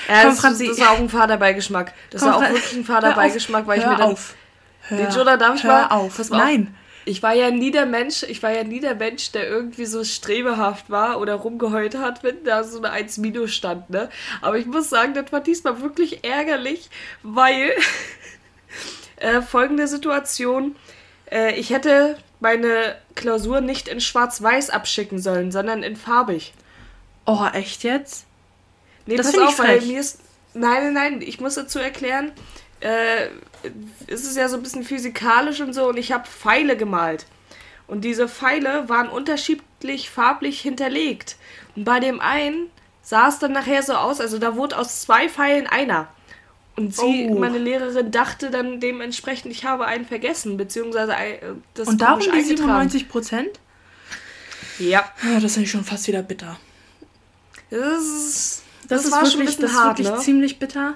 Ja, 0.06 0.20
Komm, 0.22 0.30
das, 0.30 0.40
Franzi. 0.40 0.68
das 0.68 0.80
war 0.80 0.90
auch 0.90 0.98
ein 0.98 1.08
Faderbeigeschmack. 1.08 1.94
Das 2.10 2.20
Komm, 2.20 2.30
war 2.30 2.36
auch 2.38 2.42
wirklich 2.42 2.72
ein. 2.74 2.84
Faderbeigeschmack, 2.84 3.66
weil 3.66 3.78
ich 3.80 3.86
mir 3.86 3.96
dann. 3.96 4.12
auf. 4.12 4.34
Hör, 4.82 4.98
Nee, 4.98 5.14
Jonah, 5.14 5.36
darf 5.36 5.56
ich 5.56 5.64
hör 5.64 5.88
mal? 5.88 5.96
auf. 5.96 6.16
Pass 6.16 6.30
mal 6.30 6.40
auf. 6.42 6.66
Ich 7.08 7.22
war 7.22 7.32
ja 7.32 7.50
nie 7.50 7.70
der 7.70 7.86
Mensch, 7.86 8.22
ich 8.22 8.42
war 8.42 8.52
ja 8.52 8.64
nie 8.64 8.80
der 8.80 8.94
Mensch, 8.94 9.32
der 9.32 9.48
irgendwie 9.48 9.86
so 9.86 10.04
strebehaft 10.04 10.90
war 10.90 11.20
oder 11.20 11.36
rumgeheult 11.36 11.96
hat, 11.96 12.22
wenn 12.22 12.44
da 12.44 12.64
so 12.64 12.78
eine 12.78 12.90
1 12.90 13.16
Minus 13.18 13.54
stand, 13.54 13.88
ne? 13.88 14.10
Aber 14.42 14.58
ich 14.58 14.66
muss 14.66 14.90
sagen, 14.90 15.14
das 15.14 15.32
war 15.32 15.40
diesmal 15.40 15.80
wirklich 15.80 16.22
ärgerlich, 16.22 16.90
weil 17.22 17.72
äh, 19.16 19.40
folgende 19.40 19.88
Situation, 19.88 20.76
äh, 21.30 21.54
ich 21.58 21.70
hätte 21.70 22.18
meine 22.40 22.96
Klausur 23.14 23.62
nicht 23.62 23.88
in 23.88 24.02
schwarz-weiß 24.02 24.68
abschicken 24.68 25.18
sollen, 25.18 25.50
sondern 25.50 25.82
in 25.82 25.96
farbig. 25.96 26.52
Oh, 27.24 27.46
echt 27.54 27.84
jetzt? 27.84 28.26
Nee, 29.06 29.16
Das 29.16 29.32
pass 29.32 29.40
auf, 29.40 29.58
weil 29.58 29.80
mir 29.80 30.00
ist. 30.00 30.20
Nein, 30.52 30.92
nein, 30.92 30.92
nein, 30.92 31.22
ich 31.22 31.40
muss 31.40 31.54
dazu 31.54 31.78
erklären, 31.78 32.32
äh, 32.80 33.28
es 34.06 34.24
ist 34.24 34.36
ja 34.36 34.48
so 34.48 34.56
ein 34.56 34.62
bisschen 34.62 34.84
physikalisch 34.84 35.60
und 35.60 35.72
so 35.72 35.88
und 35.88 35.96
ich 35.96 36.12
habe 36.12 36.26
Pfeile 36.28 36.76
gemalt. 36.76 37.26
Und 37.86 38.02
diese 38.02 38.28
Pfeile 38.28 38.88
waren 38.88 39.08
unterschiedlich 39.08 40.10
farblich 40.10 40.60
hinterlegt. 40.60 41.36
Und 41.74 41.84
bei 41.84 42.00
dem 42.00 42.20
einen 42.20 42.70
sah 43.02 43.28
es 43.28 43.38
dann 43.38 43.52
nachher 43.52 43.82
so 43.82 43.94
aus, 43.94 44.20
also 44.20 44.38
da 44.38 44.56
wurde 44.56 44.76
aus 44.76 45.00
zwei 45.00 45.28
Pfeilen 45.28 45.66
einer. 45.66 46.08
Und 46.76 46.94
sie, 46.94 47.28
Oh. 47.30 47.38
meine 47.38 47.58
Lehrerin, 47.58 48.12
dachte 48.12 48.50
dann 48.50 48.78
dementsprechend, 48.78 49.50
ich 49.50 49.64
habe 49.64 49.86
einen 49.86 50.06
vergessen, 50.06 50.56
beziehungsweise 50.56 51.12
äh, 51.14 51.38
das 51.74 51.88
Und 51.88 52.00
darum 52.00 52.20
die 52.20 52.30
eingetragen. 52.30 52.58
97 52.90 53.08
Prozent? 53.08 53.58
Ja, 54.78 55.10
Ja, 55.24 55.40
das 55.40 55.56
ist 55.56 55.62
ich 55.62 55.70
schon 55.70 55.82
fast 55.84 56.06
wieder 56.06 56.22
bitter. 56.22 56.56
das, 57.70 57.80
ist, 57.80 58.62
Das, 58.82 58.88
das, 58.88 59.04
ist 59.06 59.12
war 59.12 59.18
wirklich, 59.22 59.32
schon 59.32 59.40
ein 59.40 59.46
bisschen 59.46 59.62
das 59.62 59.72
ist 59.72 59.78
hart, 59.78 59.98
wirklich 59.98 60.16
ne? 60.16 60.22
ziemlich 60.22 60.58
bitter. 60.58 60.94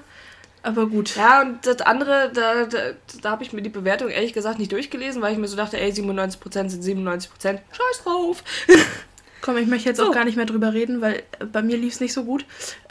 Aber 0.63 0.87
gut. 0.87 1.15
Ja, 1.17 1.41
und 1.41 1.65
das 1.65 1.81
andere, 1.81 2.31
da, 2.33 2.65
da, 2.65 2.79
da 3.21 3.31
habe 3.31 3.43
ich 3.43 3.51
mir 3.53 3.61
die 3.61 3.69
Bewertung 3.69 4.09
ehrlich 4.09 4.31
gesagt 4.33 4.59
nicht 4.59 4.71
durchgelesen, 4.71 5.21
weil 5.21 5.33
ich 5.33 5.37
mir 5.37 5.47
so 5.47 5.57
dachte, 5.57 5.77
ey, 5.79 5.91
97% 5.91 6.69
sind 6.69 6.83
97%. 6.83 7.27
Scheiß 7.43 8.03
drauf. 8.03 8.43
Komm, 9.41 9.57
ich 9.57 9.67
möchte 9.67 9.89
jetzt 9.89 9.97
So. 9.97 10.07
auch 10.07 10.13
gar 10.13 10.23
nicht 10.23 10.37
mehr 10.37 10.45
drüber 10.45 10.71
reden, 10.73 11.01
weil 11.01 11.23
äh, 11.39 11.45
bei 11.45 11.61
mir 11.61 11.75
lief 11.77 11.95
es 11.95 11.99
nicht 11.99 12.13
so 12.13 12.23
gut. 12.23 12.45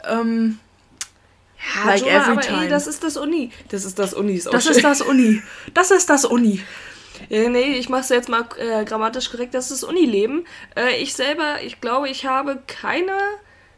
Ähm, 0.07 0.59
Ja, 1.75 1.87
Like 1.89 2.01
Jonah, 2.01 2.31
every 2.31 2.41
time. 2.45 2.63
ey, 2.63 2.69
das 2.69 2.85
ist 2.85 3.03
das 3.03 3.17
Uni. 3.17 3.51
Das 3.69 3.85
ist 3.85 3.97
das 3.97 4.13
Uni. 4.13 4.33
Ist 4.33 4.47
auch 4.47 4.51
das 4.51 4.65
schön. 4.65 4.75
ist 4.75 4.83
das 4.83 5.01
Uni. 5.01 5.41
Das 5.73 5.89
ist 5.91 6.09
das 6.11 6.25
Uni. 6.25 6.61
Äh, 7.31 7.49
nee, 7.49 7.77
ich 7.77 7.89
mach's 7.89 8.09
jetzt 8.09 8.29
mal 8.29 8.45
äh, 8.59 8.85
grammatisch 8.85 9.31
korrekt. 9.31 9.53
Das 9.55 9.71
ist 9.71 9.81
das 9.81 9.89
Unileben. 9.89 10.45
Äh, 10.75 10.97
ich 11.01 11.13
selber, 11.15 11.61
ich 11.63 11.81
glaube, 11.81 12.07
ich 12.09 12.25
habe 12.25 12.61
keine 12.67 13.17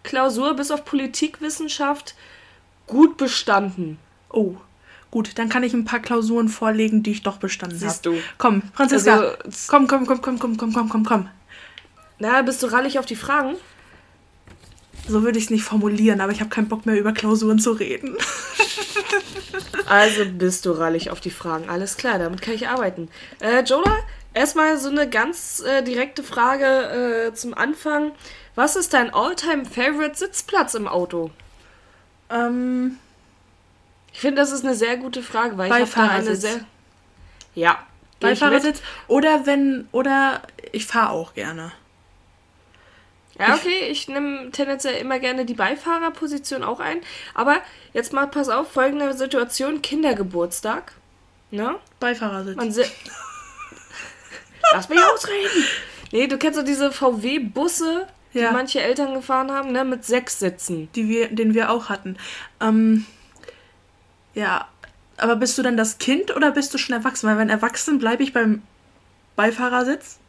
Klausur 0.03 0.53
bis 0.55 0.69
auf 0.71 0.83
Politikwissenschaft 0.83 2.15
gut 2.88 3.18
bestanden. 3.18 3.98
Oh, 4.30 4.56
gut, 5.12 5.38
dann 5.38 5.50
kann 5.50 5.63
ich 5.63 5.74
ein 5.74 5.86
paar 5.86 6.00
Klausuren 6.00 6.50
vorlegen, 6.50 7.04
die 7.04 7.12
ich 7.12 7.24
doch 7.24 7.38
bestanden 7.38 7.80
habe. 7.80 7.89
Siehst 7.89 8.06
du. 8.06 8.18
Komm, 8.38 8.63
Franziska. 8.74 9.20
Also, 9.20 9.68
komm, 9.68 9.88
komm, 9.88 10.06
komm, 10.06 10.22
komm, 10.22 10.39
komm, 10.39 10.58
komm, 10.58 10.74
komm, 10.74 10.89
komm, 10.89 11.06
komm. 11.06 11.30
Na, 12.20 12.42
bist 12.42 12.63
du 12.63 12.68
rallig 12.68 13.00
auf 13.00 13.06
die 13.06 13.15
Fragen? 13.15 13.56
So 15.08 15.24
würde 15.24 15.38
ich 15.38 15.46
es 15.46 15.50
nicht 15.51 15.63
formulieren, 15.63 16.22
aber 16.22 16.32
ich 16.32 16.39
habe 16.39 16.50
keinen 16.50 16.68
Bock 16.68 16.86
mehr 16.86 16.98
über 16.98 17.12
Klausuren 17.12 17.60
zu 17.60 17.72
reden. 17.72 18.18
Also 19.88 20.25
bist 20.25 20.65
du 20.65 20.72
rallig 20.72 21.12
auf 21.12 21.22
die 21.22 21.30
Fragen. 21.30 21.70
Alles 21.70 21.98
klar, 21.98 22.18
damit 22.18 22.42
kann 22.42 22.56
ich 22.56 22.68
arbeiten. 22.68 23.10
Äh, 23.39 23.62
Jonah, 23.63 23.98
erstmal 24.34 24.77
so 24.80 24.89
eine 24.89 25.08
ganz 25.08 25.62
äh, 25.65 25.84
direkte 25.84 26.24
Frage 26.24 27.27
äh, 27.30 27.34
zum 27.34 27.54
Anfang. 27.54 28.12
Was 28.56 28.75
ist 28.75 28.94
dein 28.94 29.13
all-time 29.13 29.65
favorite 29.65 30.18
Sitzplatz 30.18 30.74
im 30.74 30.88
Auto? 30.88 31.30
Ähm, 32.29 32.98
Ich 34.13 34.22
finde, 34.22 34.41
das 34.41 34.51
ist 34.51 34.63
eine 34.63 34.75
sehr 34.75 34.98
gute 34.98 35.22
Frage, 35.22 35.58
weil 35.58 35.67
ich 35.67 35.96
habe 35.96 36.10
eine 36.10 36.36
sehr. 36.36 36.62
Ja. 37.53 37.79
Beifahrersitz. 38.20 38.82
Oder 39.08 39.46
wenn, 39.46 39.88
oder 39.91 40.41
ich 40.72 40.86
fahre 40.86 41.12
auch 41.12 41.34
gerne. 41.34 41.72
Ja, 43.38 43.55
okay, 43.55 43.88
ich 43.89 44.08
nehme 44.08 44.50
tendenziell 44.51 44.96
immer 44.96 45.20
gerne 45.20 45.46
die 45.46 45.55
Beifahrerposition 45.55 46.63
auch 46.63 46.79
ein. 46.79 47.01
Aber 47.34 47.58
jetzt 47.94 48.13
mal 48.13 48.27
pass 48.27 48.48
auf, 48.48 48.72
folgende 48.72 49.13
Situation: 49.13 49.82
Kindergeburtstag. 49.82 50.94
Ne? 51.51 51.75
Beifahrersitz. 52.00 52.55
Man 52.55 52.74
Lass 54.74 54.89
mich 54.89 55.03
ausreden. 55.03 55.65
Nee, 56.12 56.27
du 56.27 56.38
kennst 56.38 56.58
doch 56.58 56.63
diese 56.63 56.91
VW-Busse, 56.91 58.08
die 58.36 58.39
Ja. 58.42 58.51
manche 58.51 58.82
Eltern 58.82 59.15
gefahren 59.15 59.51
haben, 59.51 59.72
ne? 59.72 59.84
Mit 59.84 60.06
sechs 60.06 60.38
Sitzen. 60.39 60.89
die 60.94 61.10
wir, 61.10 61.30
den 61.30 61.54
wir 61.56 61.72
auch 61.72 61.89
hatten. 61.89 62.18
Ähm, 62.62 63.06
ja, 64.36 64.68
aber 65.18 65.36
bist 65.38 65.58
du 65.58 65.63
dann 65.63 65.77
das 65.77 65.98
Kind 65.98 66.36
oder 66.36 66.51
bist 66.51 66.74
du 66.74 66.77
schon 66.77 66.96
erwachsen? 66.96 67.27
Weil 67.27 67.38
wenn 67.38 67.50
erwachsen 67.50 67.98
bleibe 68.00 68.22
ich 68.24 68.34
beim 68.34 68.62
Beifahrersitz. 69.36 70.20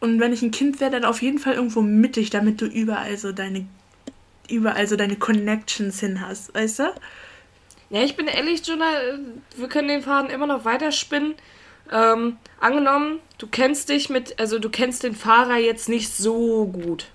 Und 0.00 0.18
wenn 0.20 0.32
ich 0.32 0.42
ein 0.42 0.50
Kind 0.50 0.80
wäre, 0.80 0.90
dann 0.90 1.04
auf 1.04 1.22
jeden 1.22 1.38
Fall 1.38 1.54
irgendwo 1.54 1.80
mittig, 1.80 2.30
damit 2.30 2.60
du 2.60 2.66
überall 2.66 3.16
so 3.16 3.32
deine 3.32 3.66
überall 4.50 4.86
so 4.86 4.96
deine 4.96 5.16
Connections 5.16 6.00
hin 6.00 6.20
hast, 6.20 6.54
weißt 6.54 6.80
du? 6.80 6.82
Ja, 7.88 8.02
ich 8.02 8.14
bin 8.14 8.26
ehrlich, 8.26 8.66
Jonah, 8.66 8.92
äh, 9.00 9.18
wir 9.56 9.68
können 9.68 9.88
den 9.88 10.02
Faden 10.02 10.28
immer 10.28 10.46
noch 10.46 10.66
weiterspinnen. 10.66 11.34
Ähm, 11.90 12.36
angenommen, 12.60 13.20
du 13.38 13.46
kennst 13.46 13.88
dich 13.88 14.10
mit, 14.10 14.38
also 14.38 14.58
du 14.58 14.68
kennst 14.68 15.02
den 15.02 15.14
Fahrer 15.14 15.56
jetzt 15.56 15.88
nicht 15.88 16.14
so 16.14 16.66
gut. 16.66 17.06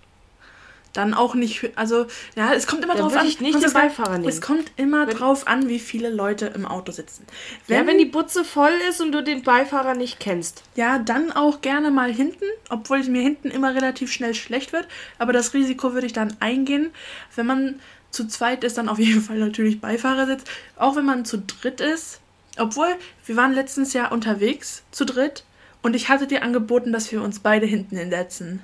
Dann 1.00 1.14
auch 1.14 1.34
nicht, 1.34 1.70
also 1.78 2.08
ja, 2.36 2.52
es 2.54 2.68
kommt 2.68 2.84
immer 2.84 2.94
Dann 2.94 3.04
drauf 3.04 3.16
an. 3.16 3.26
ich 3.26 3.40
nicht 3.40 3.64
den 3.64 3.72
Beifahrer 3.72 4.18
nehmen. 4.18 4.28
Es 4.28 4.42
kommt 4.42 4.70
immer 4.76 5.08
Wenn- 5.08 5.16
drauf 5.16 5.48
an, 5.48 5.70
wie 5.70 5.80
viele 5.80 6.10
Leute 6.10 6.48
im 6.48 6.66
Auto 6.66 6.92
sitzen. 6.92 7.26
ja, 7.68 7.88
wenn 7.88 7.98
die 7.98 8.04
Butze 8.06 8.44
voll 8.44 8.74
ist 8.90 9.00
und 9.00 9.14
du 9.14 9.24
den 9.24 9.44
Beifahrer 9.44 9.94
nicht 9.94 10.20
kennst. 10.20 10.64
Ja, 10.76 11.00
dann 11.00 11.32
auch 11.32 11.62
gerne 11.62 11.90
mal 11.90 12.12
hinten, 12.14 12.44
obwohl 12.70 13.00
es 13.00 13.08
mir 13.08 13.22
hinten 13.22 13.50
immer 13.50 13.74
relativ 13.74 14.12
schnell 14.12 14.34
schlecht 14.34 14.74
wird. 14.74 14.88
Aber 15.20 15.32
das 15.32 15.54
Risiko 15.54 15.94
würde 15.94 16.06
ich 16.08 16.14
dann 16.14 16.36
eingehen. 16.42 16.92
Wenn 17.36 17.46
man 17.46 17.80
zu 18.12 18.28
zweit 18.28 18.66
ist, 18.66 18.78
dann 18.78 18.90
auf 18.90 19.00
jeden 19.00 19.22
Fall 19.22 19.38
natürlich 19.38 19.80
Beifahrersitz. 19.80 20.44
Auch 20.76 20.98
wenn 20.98 21.06
man 21.06 21.24
zu 21.24 21.38
dritt 21.40 21.80
ist. 21.80 22.20
Obwohl, 22.58 22.90
wir 23.26 23.38
waren 23.38 23.54
letztens 23.54 23.94
ja 23.94 24.10
unterwegs 24.10 24.84
zu 24.92 25.06
dritt 25.06 25.46
und 25.82 25.96
ich 25.96 26.10
hatte 26.10 26.28
dir 26.28 26.44
angeboten, 26.44 26.92
dass 26.92 27.10
wir 27.14 27.22
uns 27.22 27.40
beide 27.40 27.66
hinten 27.66 27.96
hinsetzen. 27.96 28.62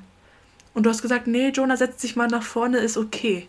Und 0.75 0.84
du 0.84 0.89
hast 0.89 1.01
gesagt, 1.01 1.25
nee, 1.25 1.50
Jonah, 1.50 1.77
setz 1.77 2.01
dich 2.01 2.15
mal 2.15 2.27
nach 2.27 2.44
vorne, 2.44 2.77
ist 2.77 2.98
okay. 2.98 3.48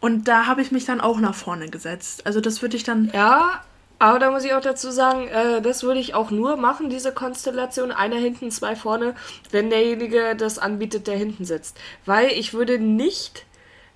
Und 0.00 0.28
da 0.28 0.46
habe 0.46 0.62
ich 0.62 0.72
mich 0.72 0.86
dann 0.86 1.00
auch 1.00 1.20
nach 1.20 1.34
vorne 1.34 1.68
gesetzt. 1.68 2.26
Also 2.26 2.40
das 2.40 2.62
würde 2.62 2.76
ich 2.76 2.84
dann 2.84 3.10
Ja, 3.12 3.62
aber 3.98 4.18
da 4.18 4.30
muss 4.30 4.44
ich 4.44 4.54
auch 4.54 4.62
dazu 4.62 4.90
sagen, 4.90 5.28
äh, 5.28 5.60
das 5.60 5.82
würde 5.82 6.00
ich 6.00 6.14
auch 6.14 6.30
nur 6.30 6.56
machen, 6.56 6.88
diese 6.88 7.12
Konstellation, 7.12 7.92
einer 7.92 8.16
hinten, 8.16 8.50
zwei 8.50 8.74
vorne, 8.74 9.14
wenn 9.50 9.68
derjenige 9.68 10.34
das 10.36 10.58
anbietet, 10.58 11.06
der 11.06 11.18
hinten 11.18 11.44
sitzt. 11.44 11.76
Weil 12.06 12.28
ich 12.28 12.54
würde 12.54 12.78
nicht 12.78 13.44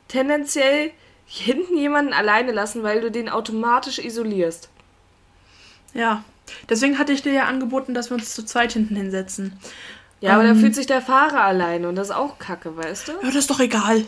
tendenziell 0.09 0.91
hinten 1.25 1.79
jemanden 1.79 2.13
alleine 2.13 2.53
lassen, 2.53 2.83
weil 2.83 3.01
du 3.01 3.11
den 3.11 3.31
automatisch 3.31 3.99
isolierst. 3.99 4.69
Ja, 5.95 6.23
deswegen 6.69 6.99
hatte 6.99 7.13
ich 7.13 7.23
dir 7.23 7.33
ja 7.33 7.45
angeboten, 7.45 7.95
dass 7.95 8.11
wir 8.11 8.17
uns 8.17 8.35
zu 8.35 8.45
zweit 8.45 8.73
hinten 8.73 8.97
hinsetzen. 8.97 9.59
Ja, 10.25 10.35
aber 10.35 10.45
dann 10.45 10.55
Ähm. 10.57 10.61
fühlt 10.61 10.75
sich 10.75 10.87
der 10.87 11.03
Fahrer 11.03 11.43
alleine 11.45 11.89
und 11.89 11.97
das 11.97 12.09
ist 12.09 12.15
auch 12.15 12.39
kacke, 12.39 12.77
weißt 12.77 13.09
du? 13.09 13.13
Ja, 13.13 13.19
das 13.27 13.35
ist 13.37 13.51
doch 13.51 13.61
egal. 13.61 14.05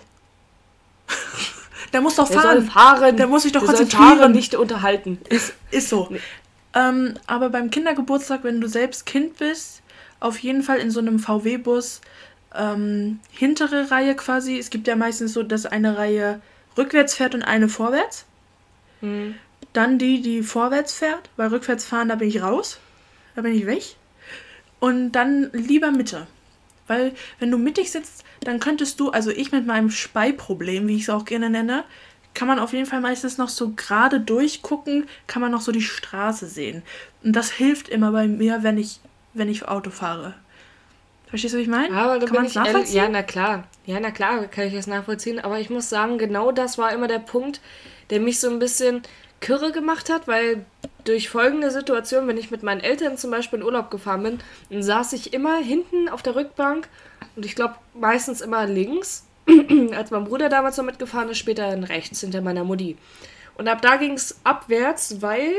Der 1.92 2.00
muss 2.00 2.16
doch 2.16 2.28
Der 2.28 2.40
soll 2.40 2.62
fahren. 2.62 2.98
fahren. 3.00 3.16
Der 3.16 3.26
muss 3.26 3.42
sich 3.42 3.52
doch 3.52 3.60
Der 3.60 3.68
soll 3.68 3.76
konzentrieren. 3.78 4.18
fahren, 4.18 4.32
nicht 4.32 4.54
unterhalten. 4.54 5.18
Ist, 5.28 5.52
ist 5.70 5.88
so. 5.88 6.08
Ähm, 6.74 7.14
aber 7.26 7.48
beim 7.50 7.70
Kindergeburtstag, 7.70 8.44
wenn 8.44 8.60
du 8.60 8.66
selbst 8.68 9.06
Kind 9.06 9.36
bist, 9.38 9.82
auf 10.18 10.38
jeden 10.38 10.62
Fall 10.62 10.78
in 10.78 10.90
so 10.90 11.00
einem 11.00 11.18
VW-Bus, 11.18 12.00
ähm, 12.54 13.20
hintere 13.30 13.90
Reihe 13.90 14.14
quasi. 14.16 14.58
Es 14.58 14.70
gibt 14.70 14.88
ja 14.88 14.96
meistens 14.96 15.32
so, 15.34 15.42
dass 15.42 15.66
eine 15.66 15.96
Reihe 15.96 16.40
rückwärts 16.76 17.14
fährt 17.14 17.34
und 17.34 17.42
eine 17.42 17.68
vorwärts. 17.68 18.24
Hm. 19.00 19.34
Dann 19.74 19.98
die, 19.98 20.22
die 20.22 20.42
vorwärts 20.42 20.92
fährt, 20.94 21.28
weil 21.36 21.48
rückwärts 21.48 21.84
fahren, 21.84 22.08
da 22.08 22.14
bin 22.16 22.28
ich 22.28 22.42
raus. 22.42 22.78
Da 23.34 23.42
bin 23.42 23.54
ich 23.54 23.66
weg. 23.66 23.96
Und 24.80 25.12
dann 25.12 25.50
lieber 25.52 25.90
Mitte. 25.90 26.26
Weil 26.86 27.12
wenn 27.38 27.50
du 27.50 27.58
mittig 27.58 27.90
sitzt, 27.90 28.24
dann 28.40 28.60
könntest 28.60 29.00
du, 29.00 29.10
also 29.10 29.30
ich 29.30 29.52
mit 29.52 29.66
meinem 29.66 29.90
Speiproblem, 29.90 30.86
wie 30.86 30.96
ich 30.96 31.02
es 31.02 31.10
auch 31.10 31.24
gerne 31.24 31.50
nenne, 31.50 31.84
kann 32.34 32.46
man 32.46 32.58
auf 32.58 32.72
jeden 32.72 32.86
Fall 32.86 33.00
meistens 33.00 33.38
noch 33.38 33.48
so 33.48 33.72
gerade 33.74 34.20
durchgucken, 34.20 35.08
kann 35.26 35.40
man 35.42 35.50
noch 35.50 35.62
so 35.62 35.72
die 35.72 35.82
Straße 35.82 36.46
sehen. 36.46 36.82
Und 37.24 37.34
das 37.34 37.50
hilft 37.50 37.88
immer 37.88 38.12
bei 38.12 38.28
mir, 38.28 38.62
wenn 38.62 38.78
ich, 38.78 39.00
wenn 39.32 39.48
ich 39.48 39.66
Auto 39.66 39.90
fahre. 39.90 40.34
Verstehst 41.28 41.54
du, 41.54 41.58
was 41.58 41.62
ich 41.62 41.68
meine? 41.68 41.94
Aber 41.96 42.18
da 42.18 42.26
kann 42.26 42.36
man 42.36 42.46
es 42.46 42.54
nachvollziehen? 42.54 42.96
ja, 42.96 43.08
na 43.08 43.22
klar. 43.22 43.64
Ja, 43.84 43.98
na 44.00 44.10
klar, 44.10 44.46
kann 44.46 44.66
ich 44.66 44.74
das 44.74 44.86
nachvollziehen. 44.86 45.40
Aber 45.40 45.58
ich 45.58 45.70
muss 45.70 45.88
sagen, 45.88 46.18
genau 46.18 46.52
das 46.52 46.78
war 46.78 46.92
immer 46.92 47.08
der 47.08 47.18
Punkt, 47.18 47.60
der 48.10 48.20
mich 48.20 48.38
so 48.38 48.48
ein 48.48 48.58
bisschen 48.58 49.02
kürre 49.40 49.72
gemacht 49.72 50.08
hat, 50.10 50.28
weil 50.28 50.64
durch 51.06 51.28
folgende 51.28 51.70
Situation, 51.70 52.26
wenn 52.28 52.36
ich 52.36 52.50
mit 52.50 52.62
meinen 52.62 52.80
Eltern 52.80 53.16
zum 53.16 53.30
Beispiel 53.30 53.60
in 53.60 53.64
Urlaub 53.64 53.90
gefahren 53.90 54.22
bin, 54.22 54.38
dann 54.70 54.82
saß 54.82 55.12
ich 55.14 55.32
immer 55.32 55.58
hinten 55.58 56.08
auf 56.08 56.22
der 56.22 56.34
Rückbank 56.34 56.88
und 57.36 57.46
ich 57.46 57.54
glaube 57.54 57.76
meistens 57.94 58.40
immer 58.40 58.66
links, 58.66 59.26
als 59.94 60.10
mein 60.10 60.24
Bruder 60.24 60.48
damals 60.48 60.76
noch 60.76 60.84
mitgefahren 60.84 61.30
ist, 61.30 61.38
später 61.38 61.70
dann 61.70 61.84
rechts 61.84 62.20
hinter 62.20 62.40
meiner 62.40 62.64
Mutti. 62.64 62.96
Und 63.56 63.68
ab 63.68 63.80
da 63.80 63.96
ging 63.96 64.12
es 64.12 64.40
abwärts, 64.44 65.22
weil 65.22 65.52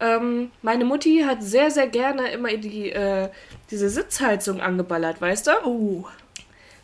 ähm, 0.00 0.50
meine 0.62 0.84
Mutti 0.84 1.24
hat 1.26 1.42
sehr, 1.42 1.70
sehr 1.70 1.88
gerne 1.88 2.30
immer 2.30 2.56
die, 2.56 2.90
äh, 2.90 3.28
diese 3.70 3.90
Sitzheizung 3.90 4.60
angeballert, 4.60 5.20
weißt 5.20 5.48
du? 5.48 5.50
Oh. 5.64 6.04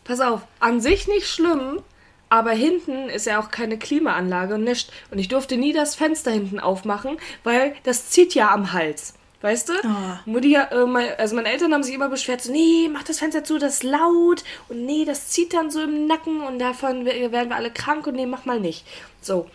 Pass 0.03 0.21
auf, 0.21 0.41
an 0.59 0.81
sich 0.81 1.07
nicht 1.07 1.27
schlimm, 1.27 1.81
aber 2.35 2.51
hinten 2.51 3.09
ist 3.09 3.25
ja 3.25 3.39
auch 3.39 3.49
keine 3.49 3.77
Klimaanlage 3.79 4.55
und 4.55 4.63
nichts. 4.65 4.91
Und 5.09 5.19
ich 5.19 5.29
durfte 5.29 5.55
nie 5.57 5.71
das 5.73 5.95
Fenster 5.95 6.31
hinten 6.31 6.59
aufmachen, 6.59 7.17
weil 7.43 7.73
das 7.83 8.09
zieht 8.09 8.35
ja 8.35 8.51
am 8.51 8.73
Hals. 8.73 9.13
Weißt 9.41 9.69
du? 9.69 9.73
Ah. 9.83 10.19
Mutti, 10.25 10.55
äh, 10.55 11.15
also 11.17 11.35
meine 11.35 11.49
Eltern 11.49 11.73
haben 11.73 11.83
sich 11.83 11.93
immer 11.93 12.09
beschwert, 12.09 12.41
so, 12.41 12.51
nee, 12.51 12.89
mach 12.91 13.03
das 13.03 13.19
Fenster 13.19 13.43
zu, 13.43 13.57
das 13.59 13.75
ist 13.75 13.83
laut 13.83 14.43
und 14.69 14.85
nee, 14.85 15.05
das 15.05 15.29
zieht 15.29 15.53
dann 15.53 15.69
so 15.69 15.81
im 15.83 16.07
Nacken 16.07 16.41
und 16.41 16.57
davon 16.59 17.05
we- 17.05 17.31
werden 17.31 17.49
wir 17.49 17.55
alle 17.55 17.71
krank 17.71 18.07
und 18.07 18.15
nee, 18.15 18.25
mach 18.25 18.45
mal 18.45 18.59
nicht. 18.59 18.85
So. 19.21 19.49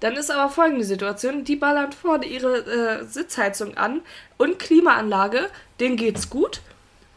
Dann 0.00 0.14
ist 0.14 0.30
aber 0.30 0.50
folgende 0.50 0.84
Situation, 0.84 1.44
die 1.44 1.56
ballern 1.56 1.92
vorne 1.92 2.26
ihre 2.26 2.58
äh, 3.00 3.04
Sitzheizung 3.04 3.76
an 3.76 4.00
und 4.36 4.58
Klimaanlage, 4.58 5.48
denen 5.80 5.96
geht's 5.96 6.28
gut 6.30 6.60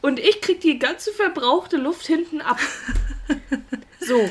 und 0.01 0.19
ich 0.19 0.39
krieg 0.41 0.61
die 0.61 0.79
ganze 0.79 1.11
verbrauchte 1.11 1.77
Luft 1.77 2.05
hinten 2.05 2.41
ab. 2.41 2.59
So. 4.01 4.29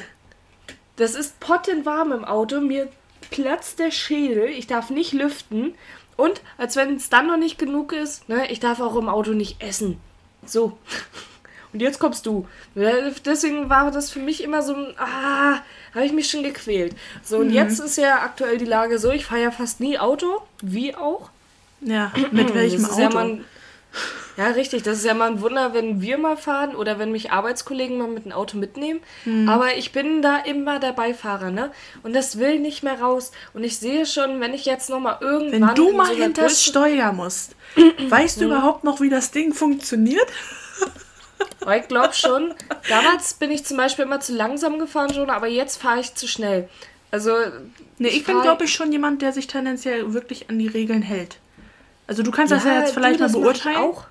Das 0.98 1.14
ist 1.14 1.40
pottenwarm 1.40 2.12
im 2.12 2.24
Auto. 2.24 2.60
Mir 2.60 2.88
platzt 3.30 3.78
der 3.78 3.90
Schädel. 3.90 4.48
Ich 4.48 4.66
darf 4.66 4.90
nicht 4.90 5.12
lüften. 5.12 5.74
Und 6.16 6.40
als 6.58 6.76
wenn 6.76 6.96
es 6.96 7.08
dann 7.08 7.28
noch 7.28 7.36
nicht 7.36 7.58
genug 7.58 7.92
ist, 7.92 8.28
ne, 8.28 8.50
ich 8.50 8.60
darf 8.60 8.80
auch 8.80 8.96
im 8.96 9.08
Auto 9.08 9.30
nicht 9.32 9.62
essen. 9.62 9.98
So. 10.44 10.76
Und 11.72 11.80
jetzt 11.80 11.98
kommst 11.98 12.24
du. 12.26 12.46
Deswegen 12.74 13.68
war 13.68 13.90
das 13.90 14.10
für 14.10 14.20
mich 14.20 14.42
immer 14.42 14.62
so 14.62 14.74
ein, 14.74 14.94
ah, 14.96 15.58
habe 15.94 16.04
ich 16.06 16.12
mich 16.12 16.30
schon 16.30 16.42
gequält. 16.42 16.96
So, 17.22 17.36
und 17.38 17.50
jetzt 17.50 17.78
ist 17.78 17.98
ja 17.98 18.22
aktuell 18.22 18.56
die 18.56 18.64
Lage 18.64 18.98
so, 18.98 19.10
ich 19.10 19.26
fahre 19.26 19.42
ja 19.42 19.50
fast 19.50 19.78
nie 19.78 19.98
Auto, 19.98 20.40
wie 20.62 20.94
auch. 20.94 21.28
Ja, 21.82 22.10
mit 22.30 22.54
welchem 22.54 22.88
Ja, 22.96 23.08
Auto? 23.08 23.18
ein, 23.18 23.44
ja, 24.36 24.48
richtig. 24.48 24.82
Das 24.84 24.98
ist 24.98 25.04
ja 25.04 25.14
mal 25.14 25.30
ein 25.30 25.40
Wunder, 25.40 25.74
wenn 25.74 26.00
wir 26.00 26.16
mal 26.18 26.36
fahren 26.36 26.76
oder 26.76 26.98
wenn 26.98 27.10
mich 27.10 27.32
Arbeitskollegen 27.32 27.98
mal 27.98 28.06
mit 28.08 28.24
dem 28.24 28.32
Auto 28.32 28.56
mitnehmen. 28.56 29.00
Hm. 29.24 29.48
Aber 29.48 29.76
ich 29.76 29.92
bin 29.92 30.22
da 30.22 30.38
immer 30.38 30.78
der 30.78 30.92
Beifahrer, 30.92 31.50
ne? 31.50 31.72
Und 32.02 32.14
das 32.14 32.38
will 32.38 32.58
nicht 32.60 32.82
mehr 32.82 33.00
raus. 33.00 33.32
Und 33.54 33.64
ich 33.64 33.78
sehe 33.78 34.06
schon, 34.06 34.40
wenn 34.40 34.54
ich 34.54 34.64
jetzt 34.64 34.90
noch 34.90 35.00
mal 35.00 35.18
irgendwann 35.20 35.68
Wenn 35.68 35.74
du 35.74 35.92
mal 35.92 36.06
so 36.06 36.14
hinter 36.14 36.42
das 36.42 36.62
Steuer 36.62 37.12
musst, 37.12 37.56
weißt 38.08 38.40
du 38.40 38.44
überhaupt 38.46 38.84
noch, 38.84 39.00
wie 39.00 39.10
das 39.10 39.30
Ding 39.32 39.52
funktioniert? 39.54 40.26
Aber 41.60 41.76
ich 41.76 41.88
glaube 41.88 42.14
schon, 42.14 42.54
damals 42.88 43.34
bin 43.34 43.50
ich 43.50 43.64
zum 43.64 43.76
Beispiel 43.76 44.04
immer 44.04 44.20
zu 44.20 44.34
langsam 44.34 44.78
gefahren 44.78 45.12
schon, 45.12 45.30
aber 45.30 45.48
jetzt 45.48 45.80
fahre 45.80 46.00
ich 46.00 46.14
zu 46.14 46.26
schnell. 46.28 46.68
Also, 47.10 47.34
Nee, 47.98 48.08
ich 48.08 48.24
bin, 48.24 48.34
fahr- 48.36 48.42
glaube 48.44 48.64
ich, 48.64 48.72
schon 48.72 48.92
jemand, 48.92 49.22
der 49.22 49.32
sich 49.32 49.46
tendenziell 49.48 50.12
wirklich 50.12 50.50
an 50.50 50.58
die 50.58 50.68
Regeln 50.68 51.02
hält. 51.02 51.38
Also 52.08 52.24
du 52.24 52.32
kannst 52.32 52.50
das 52.50 52.64
ja 52.64 52.80
jetzt 52.80 52.90
du, 52.90 52.94
vielleicht 52.94 53.20
mal 53.20 53.26
das 53.26 53.34
mach 53.34 53.42
beurteilen. 53.42 53.76
Ich 53.76 53.82
auch. 53.82 54.04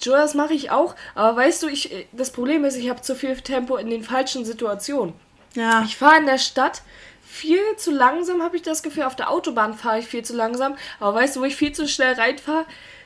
Joe, 0.00 0.16
das 0.16 0.34
mache 0.34 0.54
ich 0.54 0.70
auch. 0.70 0.94
Aber 1.14 1.36
weißt 1.36 1.62
du, 1.62 1.68
ich, 1.68 2.06
das 2.12 2.30
Problem 2.30 2.64
ist, 2.64 2.76
ich 2.76 2.88
habe 2.88 3.02
zu 3.02 3.14
viel 3.14 3.36
Tempo 3.36 3.76
in 3.76 3.90
den 3.90 4.02
falschen 4.02 4.44
Situationen. 4.44 5.12
Ja, 5.54 5.82
Ich 5.82 5.96
fahre 5.96 6.18
in 6.18 6.26
der 6.26 6.38
Stadt 6.38 6.82
viel 7.26 7.60
zu 7.76 7.90
langsam, 7.90 8.42
habe 8.42 8.56
ich 8.56 8.62
das 8.62 8.82
Gefühl. 8.82 9.02
Auf 9.02 9.16
der 9.16 9.30
Autobahn 9.30 9.74
fahre 9.74 9.98
ich 9.98 10.06
viel 10.06 10.24
zu 10.24 10.34
langsam. 10.34 10.76
Aber 11.00 11.14
weißt 11.14 11.36
du, 11.36 11.40
wo 11.40 11.44
ich 11.44 11.56
viel 11.56 11.72
zu 11.72 11.88
schnell 11.88 12.14
reinfahre? 12.14 12.64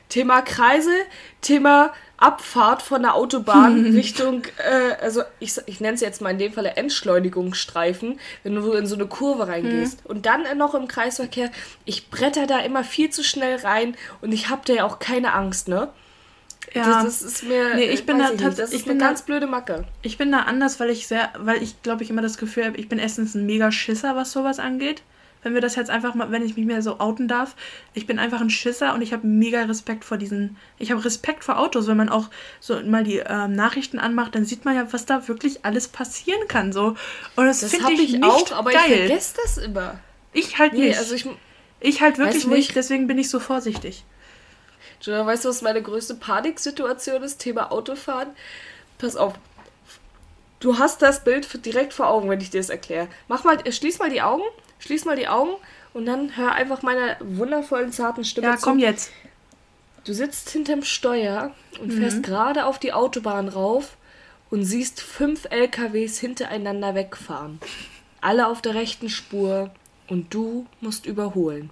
Thema 0.09 0.41
Kreise, 0.41 0.91
Thema 1.41 1.93
Abfahrt 2.17 2.81
von 2.81 3.01
der 3.01 3.15
Autobahn 3.15 3.83
Richtung, 3.95 4.43
äh, 4.57 4.93
also 5.03 5.23
ich, 5.39 5.53
ich 5.65 5.81
nenne 5.81 5.95
es 5.95 6.01
jetzt 6.01 6.21
mal 6.21 6.29
in 6.29 6.37
dem 6.37 6.53
Fall 6.53 6.65
Entschleunigungsstreifen, 6.65 8.19
wenn 8.43 8.55
du 8.55 8.71
in 8.73 8.85
so 8.85 8.95
eine 8.95 9.07
Kurve 9.07 9.47
reingehst. 9.47 10.05
Und 10.05 10.25
dann 10.25 10.45
äh, 10.45 10.55
noch 10.55 10.73
im 10.75 10.87
Kreisverkehr, 10.87 11.51
ich 11.85 12.09
bretter 12.09 12.47
da 12.47 12.59
immer 12.59 12.83
viel 12.83 13.09
zu 13.09 13.23
schnell 13.23 13.57
rein 13.57 13.95
und 14.21 14.31
ich 14.31 14.49
habe 14.49 14.61
da 14.65 14.73
ja 14.73 14.85
auch 14.85 14.99
keine 14.99 15.33
Angst, 15.33 15.67
ne? 15.67 15.89
Ja. 16.73 17.03
Das, 17.03 17.19
das 17.19 17.21
ist 17.21 17.43
mir. 17.43 17.75
Nee, 17.75 17.85
ich 17.89 18.05
bin 18.05 18.19
weiß 18.19 18.31
da 18.37 18.45
tats- 18.45 18.55
Das 18.55 18.69
ist 18.69 18.75
ich 18.75 18.83
eine 18.85 18.93
bin 18.93 18.99
da- 18.99 19.07
ganz 19.07 19.21
blöde 19.23 19.47
Macke. 19.47 19.83
Ich 20.01 20.17
bin 20.17 20.31
da 20.31 20.39
anders, 20.39 20.79
weil 20.79 20.89
ich 20.89 21.07
sehr, 21.07 21.29
weil 21.37 21.61
ich 21.61 21.81
glaube 21.83 22.03
ich 22.03 22.09
immer 22.09 22.21
das 22.21 22.37
Gefühl 22.37 22.65
habe, 22.65 22.77
ich 22.77 22.87
bin 22.89 22.99
erstens 22.99 23.35
ein 23.35 23.45
mega 23.45 23.71
Schisser, 23.71 24.15
was 24.15 24.31
sowas 24.31 24.59
angeht. 24.59 25.03
Wenn 25.43 25.53
wir 25.53 25.61
das 25.61 25.75
jetzt 25.75 25.89
einfach 25.89 26.15
mal, 26.15 26.31
wenn 26.31 26.43
ich 26.45 26.55
mich 26.57 26.65
mehr 26.65 26.81
so 26.81 26.99
outen 26.99 27.27
darf, 27.27 27.55
ich 27.93 28.07
bin 28.07 28.17
einfach 28.17 28.41
ein 28.41 28.49
Schisser 28.49 28.93
und 28.93 29.01
ich 29.01 29.13
habe 29.13 29.27
mega 29.27 29.61
Respekt 29.63 30.05
vor 30.05 30.17
diesen, 30.17 30.57
ich 30.79 30.91
habe 30.91 31.03
Respekt 31.03 31.43
vor 31.43 31.59
Autos, 31.59 31.87
wenn 31.87 31.97
man 31.97 32.09
auch 32.09 32.29
so 32.59 32.79
mal 32.81 33.03
die 33.03 33.17
ähm, 33.17 33.53
Nachrichten 33.53 33.99
anmacht, 33.99 34.35
dann 34.35 34.45
sieht 34.45 34.65
man 34.65 34.75
ja, 34.75 34.91
was 34.91 35.05
da 35.05 35.27
wirklich 35.27 35.65
alles 35.65 35.87
passieren 35.87 36.47
kann, 36.47 36.71
so. 36.73 36.95
Und 37.35 37.45
das, 37.45 37.59
Das 37.59 37.71
finde 37.71 37.85
habe 37.85 37.93
ich, 37.95 38.13
ich 38.15 38.19
nicht 38.19 38.23
auch, 38.23 38.51
aber 38.53 38.71
ich 38.71 38.77
geil. 38.77 39.07
vergesse 39.07 39.35
das 39.43 39.57
immer. 39.57 39.99
Ich 40.31 40.57
halt 40.57 40.73
Nee, 40.73 40.87
nicht. 40.87 40.97
also 40.97 41.13
ich. 41.13 41.27
ich 41.79 42.01
halt 42.01 42.17
wirklich 42.17 42.35
Weißt 42.37 42.45
du, 42.45 42.49
nicht, 42.49 42.69
ich- 42.69 42.73
deswegen 42.73 43.07
bin 43.07 43.17
ich 43.17 43.29
so 43.29 43.39
vorsichtig. 43.39 44.03
Jonah, 45.01 45.25
weißt 45.25 45.43
du, 45.43 45.49
was 45.49 45.61
meine 45.61 45.81
größte 45.81 46.15
Paniksituation 46.15 47.21
ist? 47.23 47.39
Thema 47.39 47.71
Autofahren. 47.73 48.29
Pass 48.97 49.17
auf. 49.17 49.33
Du 50.61 50.79
hast 50.79 51.01
das 51.01 51.25
Bild 51.25 51.65
direkt 51.65 51.93
vor 51.93 52.07
Augen, 52.07 52.29
wenn 52.29 52.39
ich 52.39 52.49
dir 52.49 52.61
das 52.61 52.69
erkläre. 52.69 53.09
Mach 53.27 53.43
mal, 53.43 53.59
schließ 53.69 53.99
mal 53.99 54.09
die 54.09 54.21
Augen, 54.21 54.43
schließ 54.83 55.05
mal 55.05 55.15
die 55.15 55.27
Augen 55.29 55.51
und 55.93 56.05
dann 56.05 56.35
hör 56.35 56.51
einfach 56.51 56.81
meiner 56.81 57.15
wundervollen, 57.21 57.91
zarten 57.93 58.25
Stimme 58.25 58.47
Ja, 58.47 58.57
zu. 58.57 58.63
komm 58.65 58.79
jetzt. 58.79 59.11
Du 60.05 60.13
sitzt 60.13 60.49
hinterm 60.49 60.83
Steuer 60.83 61.51
und 61.79 61.87
Mhm. 61.93 61.99
fährst 61.99 62.23
gerade 62.23 62.65
auf 62.65 62.79
die 62.79 62.91
Autobahn 62.91 63.47
rauf 63.47 63.95
und 64.49 64.65
siehst 64.65 64.99
fünf 65.01 65.45
LKWs 65.49 66.19
hintereinander 66.19 66.95
wegfahren. 66.95 67.59
Alle 68.19 68.47
auf 68.47 68.61
der 68.61 68.75
rechten 68.75 69.09
Spur 69.09 69.71
und 70.09 70.33
du 70.33 70.65
musst 70.81 71.05
überholen. 71.05 71.69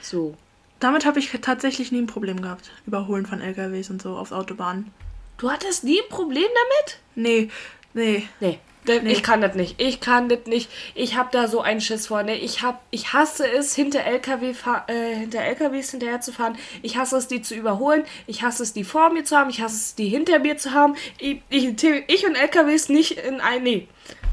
So. 0.00 0.34
Damit 0.80 1.04
habe 1.04 1.18
ich 1.18 1.30
tatsächlich 1.42 1.92
nie 1.92 2.00
ein 2.00 2.06
Problem 2.06 2.40
gehabt. 2.42 2.70
Überholen 2.86 3.26
von 3.26 3.40
LKWs 3.40 3.90
und 3.90 4.00
so 4.02 4.16
auf 4.16 4.32
Autobahnen. 4.32 4.90
Du 5.38 5.50
hattest 5.50 5.84
nie 5.84 6.00
ein 6.00 6.08
Problem 6.08 6.42
damit? 6.48 6.98
Nee, 7.14 7.50
nee. 7.94 8.26
Nee. 8.40 8.58
Nee. 8.84 9.12
Ich 9.12 9.22
kann 9.22 9.40
das 9.40 9.54
nicht. 9.54 9.80
Ich 9.80 10.00
kann 10.00 10.28
das 10.28 10.40
nicht. 10.46 10.68
Ich 10.96 11.16
habe 11.16 11.28
da 11.30 11.46
so 11.46 11.60
einen 11.60 11.80
Schiss 11.80 12.08
vor. 12.08 12.24
Ne? 12.24 12.36
Ich, 12.36 12.62
hab, 12.62 12.82
ich 12.90 13.12
hasse 13.12 13.48
es, 13.48 13.74
hinter, 13.76 14.00
LKW 14.04 14.54
äh, 14.88 15.14
hinter 15.14 15.40
LKWs 15.40 15.92
hinterher 15.92 16.20
zu 16.20 16.32
fahren. 16.32 16.58
Ich 16.82 16.96
hasse 16.96 17.16
es, 17.16 17.28
die 17.28 17.42
zu 17.42 17.54
überholen. 17.54 18.02
Ich 18.26 18.42
hasse 18.42 18.64
es, 18.64 18.72
die 18.72 18.82
vor 18.82 19.10
mir 19.10 19.24
zu 19.24 19.36
haben. 19.36 19.50
Ich 19.50 19.60
hasse 19.60 19.76
es, 19.76 19.94
die 19.94 20.08
hinter 20.08 20.40
mir 20.40 20.56
zu 20.56 20.72
haben. 20.72 20.96
Ich, 21.18 21.42
ich, 21.48 21.74
ich 22.08 22.26
und 22.26 22.34
LKWs 22.34 22.88
nicht 22.88 23.12
in 23.18 23.40
ein. 23.40 23.62
Nee. 23.62 23.86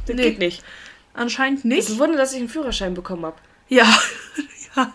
Das 0.07 0.15
Nee. 0.15 0.23
geht 0.23 0.39
nicht. 0.39 0.63
Anscheinend 1.13 1.59
Es 1.59 1.65
nicht. 1.65 1.79
ist 1.79 1.89
ein 1.91 1.99
Wunder, 1.99 2.17
dass 2.17 2.33
ich 2.33 2.39
einen 2.39 2.49
Führerschein 2.49 2.93
bekommen 2.95 3.25
habe. 3.25 3.37
Ja. 3.71 3.85
ja. 4.75 4.93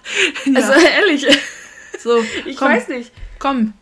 Also 0.57 0.73
ja. 0.73 0.79
ehrlich, 0.99 1.27
So, 2.01 2.25
ich 2.45 2.57
komm, 2.57 2.69
weiß 2.73 2.89
nicht. 2.89 3.13
komm. 3.39 3.73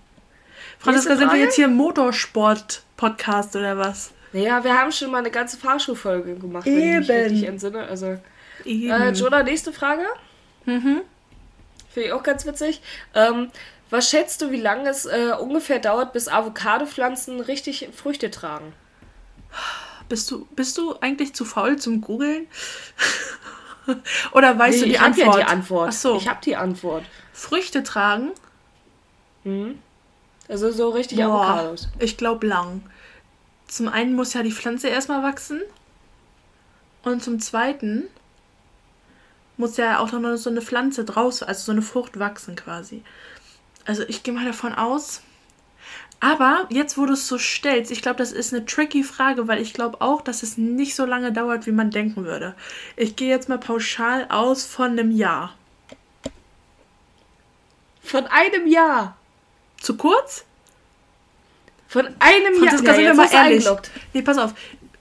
Franziska, 0.79 1.17
sind 1.17 1.33
wir 1.33 1.38
jetzt 1.41 1.55
hier 1.57 1.64
im 1.64 1.76
Motorsport-Podcast 1.76 3.57
oder 3.57 3.79
was? 3.79 4.11
Naja, 4.32 4.64
wir 4.64 4.78
haben 4.78 4.92
schon 4.92 5.10
mal 5.10 5.18
eine 5.18 5.30
ganze 5.30 5.56
Fahrschulfolge 5.56 6.36
gemacht, 6.36 6.66
wenn 6.66 6.78
ich 6.78 7.08
mich 7.08 7.10
Eben. 7.10 7.22
richtig 7.22 7.48
entsinne. 7.48 7.86
Also, 7.86 8.18
Eben. 8.64 8.90
äh, 8.90 9.10
Jonah, 9.10 9.42
nächste 9.42 9.72
Frage. 9.72 10.04
mhm. 10.64 11.02
Finde 11.90 12.08
ich 12.08 12.12
auch 12.14 12.22
ganz 12.22 12.46
witzig. 12.46 12.80
Ähm, 13.14 13.50
was 13.90 14.08
schätzt 14.08 14.40
du, 14.40 14.50
wie 14.50 14.60
lange 14.60 14.88
es 14.88 15.04
äh, 15.04 15.32
ungefähr 15.38 15.78
dauert, 15.78 16.14
bis 16.14 16.28
Avocado-Pflanzen 16.28 17.40
richtig 17.40 17.90
Früchte 17.94 18.30
tragen? 18.30 18.72
bist, 20.08 20.30
du, 20.30 20.46
bist 20.56 20.78
du 20.78 20.94
eigentlich 21.00 21.34
zu 21.34 21.44
faul 21.44 21.76
zum 21.78 22.00
Googeln? 22.00 22.46
oder 24.32 24.58
weißt 24.58 24.82
du 24.82 24.84
die 24.86 24.92
ich 24.92 25.00
Antwort? 25.00 25.38
ja 25.38 25.44
die 25.44 25.50
Antwort. 25.50 25.88
Ach 25.90 25.92
so. 25.92 26.16
Ich 26.16 26.28
habe 26.28 26.40
die 26.44 26.56
Antwort. 26.56 27.04
Früchte 27.32 27.82
tragen? 27.82 28.32
Mhm. 29.44 29.78
Also 30.48 30.71
so 30.71 30.90
richtig 30.90 31.18
Boah, 31.18 31.42
Avocados. 31.42 31.88
ich 31.99 32.16
glaube 32.16 32.47
lang. 32.47 32.82
Zum 33.73 33.89
einen 33.89 34.13
muss 34.13 34.35
ja 34.35 34.43
die 34.43 34.52
Pflanze 34.52 34.89
erstmal 34.89 35.23
wachsen. 35.23 35.63
Und 37.02 37.23
zum 37.23 37.41
zweiten 37.41 38.04
muss 39.56 39.78
ja 39.78 39.99
auch 39.99 40.13
noch 40.13 40.37
so 40.37 40.50
eine 40.50 40.61
Pflanze 40.61 41.06
draus, 41.06 41.43
also 41.43 41.65
so 41.65 41.73
eine 41.73 41.80
Frucht 41.80 42.19
wachsen 42.19 42.54
quasi. 42.54 43.02
Also 43.87 44.02
ich 44.02 44.23
gehe 44.23 44.35
mal 44.35 44.45
davon 44.45 44.75
aus. 44.75 45.23
Aber 46.21 46.67
jetzt, 46.69 46.99
wo 46.99 47.06
du 47.06 47.15
es 47.15 47.26
so 47.26 47.39
stellst, 47.39 47.91
ich 47.91 48.02
glaube, 48.02 48.19
das 48.19 48.30
ist 48.30 48.52
eine 48.52 48.67
tricky 48.67 49.02
Frage, 49.02 49.49
weil 49.49 49.63
ich 49.63 49.73
glaube 49.73 50.02
auch, 50.02 50.21
dass 50.21 50.43
es 50.43 50.58
nicht 50.58 50.95
so 50.95 51.06
lange 51.06 51.32
dauert, 51.32 51.67
wie 51.67 51.73
man 51.73 51.91
denken 51.91 52.26
würde. 52.26 52.54
Ich 52.97 53.17
gehe 53.17 53.30
jetzt 53.30 53.49
mal 53.49 53.58
pauschal 53.58 54.26
aus 54.28 54.67
von 54.67 54.91
einem 54.91 55.13
Jahr. 55.13 55.56
Von 58.02 58.26
einem 58.26 58.67
Jahr. 58.67 59.17
Zu 59.80 59.97
kurz? 59.97 60.45
Von 61.93 62.07
einem 62.21 62.55
Franziska, 62.55 62.87
Jahr. 62.87 62.95
sind 62.95 62.97
wir 62.97 63.02
jetzt 63.05 63.17
mal 63.17 63.25
ehrlich. 63.25 63.59
eingeloggt. 63.59 63.91
Nee, 64.15 64.23
pass 64.23 64.39
auf. 64.39 64.55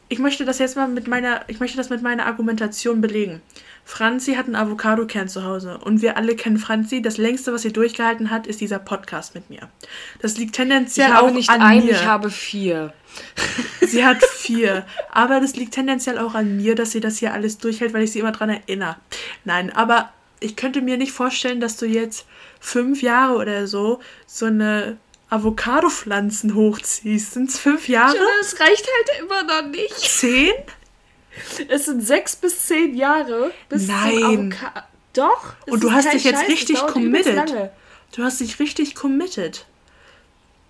Ich 0.10 0.20
möchte 0.20 0.44
das 0.44 0.60
jetzt 0.60 0.76
mal 0.76 0.90
mit 0.90 1.08
meiner, 1.08 1.40
ich 1.48 1.62
möchte 1.62 1.78
das 1.78 1.90
mit 1.90 2.02
meiner 2.02 2.26
Argumentation 2.26 3.00
belegen. 3.00 3.42
Franzi 3.86 4.34
hat 4.34 4.48
einen 4.48 4.58
Avocado-Kern 4.58 5.30
zu 5.30 5.46
Hause 5.46 5.78
und 5.78 6.02
wir 6.02 6.18
alle 6.18 6.36
kennen 6.36 6.58
Franzi. 6.58 7.02
Das 7.02 7.18
längste, 7.18 7.54
was 7.54 7.62
sie 7.62 7.72
durchgehalten 7.72 8.30
hat, 8.30 8.46
ist 8.46 8.60
dieser 8.60 8.78
Podcast 8.78 9.36
mit 9.36 9.50
mir. 9.50 9.70
Das 10.20 10.38
liegt 10.38 10.52
Ich 10.52 10.58
tendenziell 10.58 11.14
habe 11.14 11.28
auch 11.30 11.34
nicht 11.34 11.50
an 11.50 11.80
mir. 11.80 11.92
ich 11.92 12.06
habe 12.06 12.30
vier. 12.30 12.94
Sie 13.82 14.06
hat 14.06 14.22
vier. 14.24 14.86
Aber 15.12 15.40
das 15.40 15.56
liegt 15.56 15.74
tendenziell 15.74 16.18
auch 16.18 16.34
an 16.34 16.58
mir, 16.58 16.76
dass 16.76 16.92
sie 16.92 17.00
das 17.00 17.18
hier 17.18 17.34
alles 17.34 17.58
durchhält, 17.58 17.94
weil 17.94 18.04
ich 18.04 18.12
sie 18.12 18.20
immer 18.20 18.32
dran 18.32 18.50
erinnere. 18.50 18.96
Nein, 19.44 19.72
aber 19.74 20.12
ich 20.40 20.56
könnte 20.56 20.82
mir 20.82 20.98
nicht 20.98 21.12
vorstellen, 21.12 21.60
dass 21.62 21.78
du 21.78 21.86
jetzt 21.86 22.26
fünf 22.60 23.02
Jahre 23.02 23.36
oder 23.36 23.68
so 23.68 24.00
so 24.26 24.46
eine 24.46 24.98
Avocado-Pflanzen 25.32 26.56
hochziehst. 26.56 27.34
Sind 27.34 27.50
es 27.50 27.58
fünf 27.58 27.88
Jahre? 27.88 28.16
Das 28.42 28.60
reicht 28.60 28.86
halt 28.86 29.22
immer 29.22 29.44
noch 29.44 29.68
nicht. 29.70 29.98
Zehn? 29.98 30.54
Es 31.70 31.86
sind 31.86 32.06
sechs 32.06 32.36
bis 32.36 32.68
zehn 32.68 32.96
Jahre 32.96 33.52
bis 33.70 33.88
Nein. 33.88 34.54
Doch. 35.14 35.56
Und 35.68 35.84
du 35.84 35.92
hast 35.92 36.14
dich 36.14 36.26
jetzt 36.26 36.42
Scheiß, 36.42 36.50
richtig 36.50 36.80
committed. 36.86 37.72
Du 38.14 38.24
hast 38.24 38.42
dich 38.42 38.60
richtig 38.60 38.94
committed. 38.94 39.66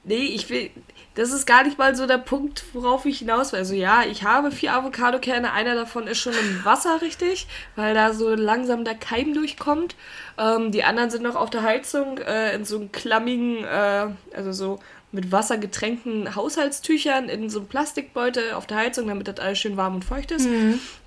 Nee, 0.03 0.25
ich 0.25 0.49
will. 0.49 0.69
Das 1.15 1.33
ist 1.33 1.45
gar 1.45 1.63
nicht 1.63 1.77
mal 1.77 1.93
so 1.95 2.07
der 2.07 2.17
Punkt, 2.19 2.63
worauf 2.73 3.05
ich 3.05 3.19
hinaus 3.19 3.51
will. 3.51 3.59
Also 3.59 3.73
ja, 3.73 4.03
ich 4.09 4.23
habe 4.23 4.49
vier 4.51 4.73
Avocadokerne. 4.73 5.51
Einer 5.51 5.75
davon 5.75 6.07
ist 6.07 6.19
schon 6.19 6.31
im 6.33 6.63
Wasser, 6.63 7.01
richtig, 7.01 7.47
weil 7.75 7.93
da 7.93 8.13
so 8.13 8.29
langsam 8.33 8.85
der 8.85 8.95
Keim 8.95 9.33
durchkommt. 9.33 9.95
Ähm, 10.37 10.71
die 10.71 10.83
anderen 10.85 11.09
sind 11.09 11.23
noch 11.23 11.35
auf 11.35 11.49
der 11.49 11.63
Heizung 11.63 12.17
äh, 12.19 12.55
in 12.55 12.63
so 12.63 12.77
einem 12.77 12.91
klammigen, 12.93 13.65
äh, 13.65 14.07
also 14.33 14.53
so 14.53 14.79
mit 15.13 15.29
Wasser 15.33 15.57
getränkten 15.57 16.33
Haushaltstüchern 16.37 17.27
in 17.27 17.49
so 17.49 17.59
einem 17.59 17.67
Plastikbeutel 17.67 18.53
auf 18.53 18.65
der 18.65 18.77
Heizung, 18.77 19.09
damit 19.09 19.27
das 19.27 19.39
alles 19.39 19.59
schön 19.59 19.75
warm 19.75 19.95
und 19.95 20.05
feucht 20.05 20.31
ist. 20.31 20.47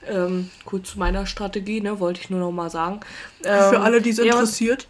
Ähm, 0.07 0.51
kurz 0.67 0.91
zu 0.91 0.99
meiner 0.99 1.25
Strategie, 1.25 1.81
ne, 1.81 1.99
wollte 2.01 2.21
ich 2.21 2.29
nur 2.29 2.41
noch 2.41 2.53
mal 2.53 2.69
sagen. 2.69 3.01
Für 3.41 3.77
Ähm, 3.77 3.81
alle, 3.81 4.03
die 4.03 4.11
es 4.11 4.19
ja, 4.19 4.25
was- 4.27 4.33
interessiert. 4.35 4.87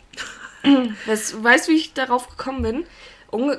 Weißt, 1.06 1.44
weißt 1.44 1.68
du, 1.68 1.72
wie 1.72 1.76
ich 1.76 1.92
darauf 1.92 2.28
gekommen 2.28 2.62
bin? 2.62 2.84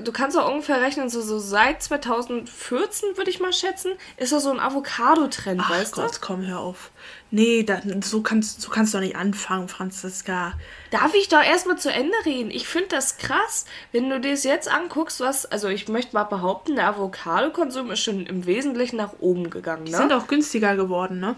Du 0.04 0.12
kannst 0.12 0.38
auch 0.38 0.50
ungefähr 0.50 0.80
rechnen, 0.82 1.10
so, 1.10 1.22
so 1.22 1.38
seit 1.40 1.84
2014, 1.84 3.18
würde 3.18 3.30
ich 3.30 3.40
mal 3.40 3.52
schätzen, 3.52 3.92
ist 4.18 4.32
da 4.32 4.40
so 4.40 4.50
ein 4.52 4.60
Avocado-Trend, 4.60 5.62
Ach 5.64 5.70
weißt 5.70 5.94
Gott, 5.94 6.22
komm, 6.22 6.46
hör 6.46 6.60
auf. 6.60 6.92
Nee, 7.32 7.64
dann, 7.64 8.02
so, 8.02 8.22
kannst, 8.22 8.62
so 8.62 8.70
kannst 8.70 8.94
du 8.94 8.98
doch 9.00 9.04
nicht 9.04 9.16
anfangen, 9.18 9.68
Franziska. 9.68 10.54
du? 10.92 10.98
Darf 10.98 11.14
ich 11.14 11.28
doch 11.28 11.42
erstmal 11.44 11.78
zu 11.78 11.92
Ende 11.92 12.16
reden? 12.26 12.52
Ich 12.52 12.68
finde 12.68 12.88
das 12.90 13.18
krass, 13.18 13.66
wenn 13.92 14.10
du 14.10 14.20
dir 14.22 14.32
das 14.32 14.44
jetzt 14.46 14.72
anguckst, 14.72 15.20
was, 15.20 15.46
also 15.46 15.68
ich 15.68 15.88
möchte 15.90 16.14
mal 16.16 16.24
behaupten, 16.24 16.76
der 16.76 16.88
Avocado-Konsum 16.90 17.92
ist 17.92 18.00
schon 18.02 18.26
im 18.26 18.46
Wesentlichen 18.46 18.96
nach 18.98 19.14
oben 19.20 19.50
gegangen, 19.50 19.86
Die 19.86 19.92
ne? 19.92 19.98
sind 19.98 20.14
auch 20.14 20.28
günstiger 20.28 20.76
geworden, 20.76 21.20
ne? 21.20 21.36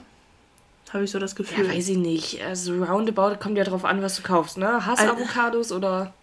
Habe 0.94 1.04
ich 1.04 1.12
so 1.12 1.20
das 1.20 1.36
Gefühl. 1.36 1.66
ja, 1.68 1.74
weiß 1.74 1.90
ich 1.90 1.98
nicht. 1.98 2.42
Also 2.46 2.74
roundabout 2.84 3.38
kommt 3.42 3.58
ja 3.58 3.64
drauf 3.64 3.84
an, 3.84 4.02
was 4.02 4.16
du 4.16 4.22
kaufst, 4.22 4.58
ne? 4.58 4.86
Hast 4.86 5.00
Al- 5.02 5.10
Avocados 5.10 5.72
oder... 5.72 6.14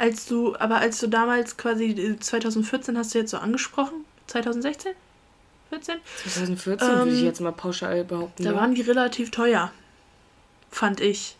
Als 0.00 0.24
du, 0.24 0.56
aber 0.56 0.78
als 0.78 0.98
du 0.98 1.08
damals 1.08 1.58
quasi 1.58 1.90
äh, 1.90 2.18
2014 2.18 2.96
hast 2.96 3.12
du 3.12 3.18
jetzt 3.18 3.32
so 3.32 3.36
angesprochen? 3.36 4.06
2016? 4.28 4.92
14? 5.68 5.96
2014 6.22 6.88
würde 6.88 7.10
ich 7.10 7.18
Ähm, 7.18 7.24
jetzt 7.26 7.40
mal 7.42 7.52
pauschal 7.52 8.02
behaupten. 8.04 8.44
Da 8.44 8.52
ne? 8.52 8.56
waren 8.56 8.74
die 8.74 8.80
relativ 8.80 9.30
teuer. 9.30 9.70
Fand 10.70 11.02
ich. 11.02 11.36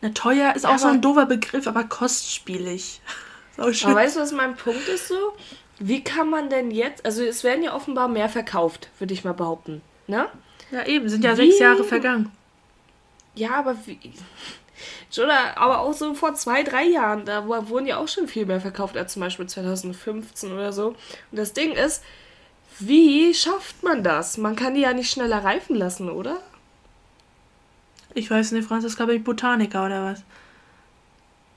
Na, 0.00 0.08
teuer 0.10 0.54
ist 0.56 0.64
auch 0.64 0.78
so 0.78 0.88
ein 0.88 1.02
doofer 1.02 1.26
Begriff, 1.26 1.66
aber 1.66 1.84
kostspielig. 1.84 3.02
Aber 3.58 3.70
weißt 3.96 4.14
du, 4.16 4.20
was 4.20 4.30
mein 4.30 4.54
Punkt 4.56 4.86
ist 4.86 5.08
so? 5.08 5.34
Wie 5.80 6.04
kann 6.04 6.30
man 6.30 6.48
denn 6.48 6.70
jetzt, 6.70 7.04
also 7.04 7.24
es 7.24 7.42
werden 7.42 7.64
ja 7.64 7.74
offenbar 7.74 8.06
mehr 8.06 8.28
verkauft, 8.28 8.88
würde 9.00 9.12
ich 9.12 9.24
mal 9.24 9.34
behaupten, 9.34 9.82
ne? 10.06 10.28
ja, 10.70 10.86
eben, 10.86 11.08
sind 11.08 11.24
ja 11.24 11.32
Wie- 11.32 11.48
sechs 11.48 11.58
Jahre 11.58 11.82
vergangen. 11.82 12.30
Ja, 13.34 13.56
aber 13.56 13.76
wie, 13.84 13.98
Oder 15.16 15.58
aber 15.58 15.80
auch 15.80 15.92
so 15.92 16.14
vor 16.14 16.34
zwei, 16.34 16.62
drei 16.62 16.84
Jahren, 16.84 17.24
da 17.24 17.46
wurden 17.46 17.86
ja 17.86 17.98
auch 17.98 18.08
schon 18.08 18.28
viel 18.28 18.46
mehr 18.46 18.60
verkauft 18.60 18.96
als 18.96 19.12
zum 19.12 19.20
Beispiel 19.20 19.46
2015 19.46 20.52
oder 20.52 20.72
so. 20.72 20.88
Und 20.88 20.96
das 21.32 21.52
Ding 21.52 21.72
ist, 21.72 22.02
wie 22.78 23.34
schafft 23.34 23.82
man 23.82 24.02
das? 24.02 24.38
Man 24.38 24.56
kann 24.56 24.74
die 24.74 24.82
ja 24.82 24.92
nicht 24.92 25.10
schneller 25.10 25.44
reifen 25.44 25.76
lassen, 25.76 26.08
oder? 26.10 26.38
Ich 28.14 28.30
weiß 28.30 28.52
nicht, 28.52 28.68
Franziska, 28.68 29.06
bin 29.06 29.16
ich 29.16 29.24
Botaniker 29.24 29.86
oder 29.86 30.04
was? 30.04 30.22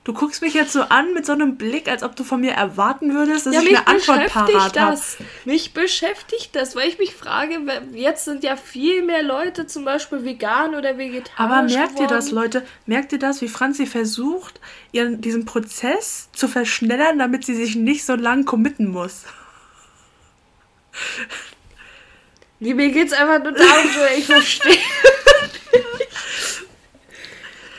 Du 0.04 0.12
guckst 0.12 0.42
mich 0.42 0.52
jetzt 0.54 0.72
so 0.72 0.82
an 0.82 1.14
mit 1.14 1.24
so 1.24 1.32
einem 1.32 1.56
Blick, 1.56 1.88
als 1.88 2.02
ob 2.02 2.16
du 2.16 2.24
von 2.24 2.40
mir 2.40 2.52
erwarten 2.52 3.14
würdest, 3.14 3.46
dass 3.46 3.54
ja, 3.54 3.62
ich 3.62 3.68
eine 3.68 3.86
Antwort 3.86 4.26
parat 4.26 4.76
habe. 4.76 5.00
Mich 5.44 5.74
beschäftigt 5.74 6.56
das, 6.56 6.74
weil 6.74 6.88
ich 6.88 6.98
mich 6.98 7.14
frage, 7.14 7.60
jetzt 7.92 8.24
sind 8.24 8.42
ja 8.42 8.56
viel 8.56 9.04
mehr 9.04 9.22
Leute 9.22 9.68
zum 9.68 9.84
Beispiel 9.84 10.24
vegan 10.24 10.74
oder 10.74 10.98
vegetarisch 10.98 11.38
Aber 11.38 11.62
merkt 11.62 11.90
geworden. 11.90 12.02
ihr 12.02 12.08
das, 12.08 12.30
Leute? 12.32 12.66
Merkt 12.84 13.12
ihr 13.12 13.20
das, 13.20 13.42
wie 13.42 13.48
Franzi 13.48 13.86
versucht, 13.86 14.58
ihren, 14.90 15.20
diesen 15.20 15.44
Prozess 15.44 16.28
zu 16.32 16.48
verschnellern, 16.48 17.20
damit 17.20 17.44
sie 17.44 17.54
sich 17.54 17.76
nicht 17.76 18.04
so 18.04 18.16
lang 18.16 18.44
committen 18.44 18.90
muss? 18.90 19.22
Wie, 22.58 22.74
mir 22.74 22.90
geht's 22.90 23.12
einfach 23.12 23.40
nur 23.40 23.52
darum, 23.52 23.90
ich 24.16 24.26
verstehe. 24.26 24.78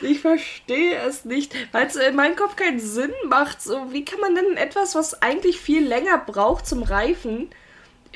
Ich 0.04 0.20
verstehe 0.20 0.96
es 1.06 1.24
nicht, 1.24 1.54
weil 1.72 1.86
es 1.86 1.96
in 1.96 2.14
meinem 2.14 2.36
Kopf 2.36 2.56
keinen 2.56 2.78
Sinn 2.78 3.12
macht. 3.28 3.62
So, 3.62 3.92
wie 3.92 4.04
kann 4.04 4.20
man 4.20 4.34
denn 4.34 4.56
etwas, 4.56 4.94
was 4.94 5.22
eigentlich 5.22 5.58
viel 5.58 5.86
länger 5.86 6.18
braucht 6.18 6.66
zum 6.66 6.82
Reifen, 6.82 7.48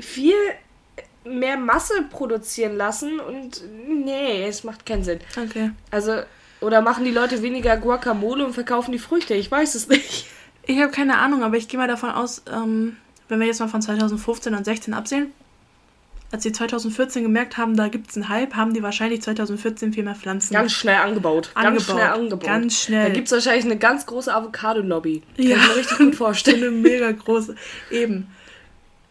viel 0.00 0.36
mehr 1.24 1.56
Masse 1.56 2.02
produzieren 2.10 2.76
lassen? 2.76 3.20
Und 3.20 3.62
nee, 3.86 4.46
es 4.46 4.64
macht 4.64 4.86
keinen 4.86 5.04
Sinn. 5.04 5.20
Okay. 5.36 5.70
Also, 5.90 6.20
oder 6.60 6.80
machen 6.80 7.04
die 7.04 7.10
Leute 7.10 7.42
weniger 7.42 7.76
Guacamole 7.76 8.44
und 8.44 8.52
verkaufen 8.52 8.92
die 8.92 8.98
Früchte? 8.98 9.34
Ich 9.34 9.50
weiß 9.50 9.74
es 9.74 9.88
nicht. 9.88 10.26
Ich 10.66 10.78
habe 10.80 10.90
keine 10.90 11.16
Ahnung, 11.18 11.42
aber 11.42 11.56
ich 11.56 11.68
gehe 11.68 11.78
mal 11.78 11.88
davon 11.88 12.10
aus, 12.10 12.42
ähm, 12.52 12.98
wenn 13.28 13.40
wir 13.40 13.46
jetzt 13.46 13.60
mal 13.60 13.68
von 13.68 13.80
2015 13.80 14.54
und 14.54 14.64
16 14.64 14.92
absehen, 14.92 15.32
als 16.30 16.42
sie 16.42 16.52
2014 16.52 17.22
gemerkt 17.22 17.56
haben, 17.56 17.76
da 17.76 17.88
gibt 17.88 18.10
es 18.10 18.16
einen 18.16 18.28
Hype, 18.28 18.54
haben 18.54 18.74
die 18.74 18.82
wahrscheinlich 18.82 19.22
2014 19.22 19.94
viel 19.94 20.04
mehr 20.04 20.14
Pflanzen. 20.14 20.52
Ganz 20.52 20.72
schnell 20.72 20.96
angebaut. 20.96 21.50
angebaut. 21.54 21.78
Ganz 21.78 21.84
schnell 21.84 22.06
angebaut. 22.06 22.46
Ganz 22.46 22.82
schnell. 22.82 23.08
Da 23.08 23.14
gibt 23.14 23.26
es 23.26 23.32
wahrscheinlich 23.32 23.64
eine 23.64 23.78
ganz 23.78 24.04
große 24.04 24.34
Avocado-Lobby. 24.34 25.22
Ja. 25.36 25.56
Kann 25.56 25.62
ich 25.62 25.68
mir 25.68 25.76
richtig 25.76 25.98
gut 25.98 26.14
vorstellen. 26.16 26.62
eine 26.62 26.70
mega 26.70 27.10
große. 27.12 27.56
Eben. 27.90 28.28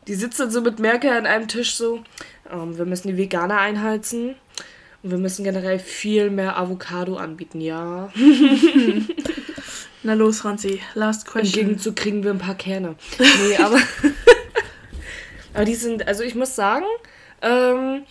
Die 0.07 0.13
sitzen 0.13 0.51
so 0.51 0.61
mit 0.61 0.79
Merkel 0.79 1.09
an 1.09 1.25
einem 1.25 1.47
Tisch 1.47 1.75
so, 1.75 2.03
ähm, 2.51 2.77
wir 2.77 2.85
müssen 2.85 3.07
die 3.07 3.17
Veganer 3.17 3.57
einheizen 3.57 4.35
und 5.01 5.11
wir 5.11 5.17
müssen 5.17 5.43
generell 5.43 5.79
viel 5.79 6.29
mehr 6.29 6.57
Avocado 6.57 7.17
anbieten, 7.17 7.61
ja. 7.61 8.13
Na 10.03 10.13
los, 10.13 10.39
Franzi, 10.41 10.81
last 10.93 11.25
question. 11.25 11.61
Im 11.61 11.67
Gegenzug 11.67 11.95
kriegen 11.95 12.23
wir 12.23 12.31
ein 12.31 12.37
paar 12.37 12.55
Kerne. 12.55 12.95
Nee, 13.19 13.57
aber... 13.57 13.79
Aber 15.57 15.65
die 15.65 15.73
sind, 15.73 16.07
also 16.07 16.21
ich 16.21 16.35
muss 16.35 16.55
sagen, 16.55 16.85
ähm, 17.41 18.03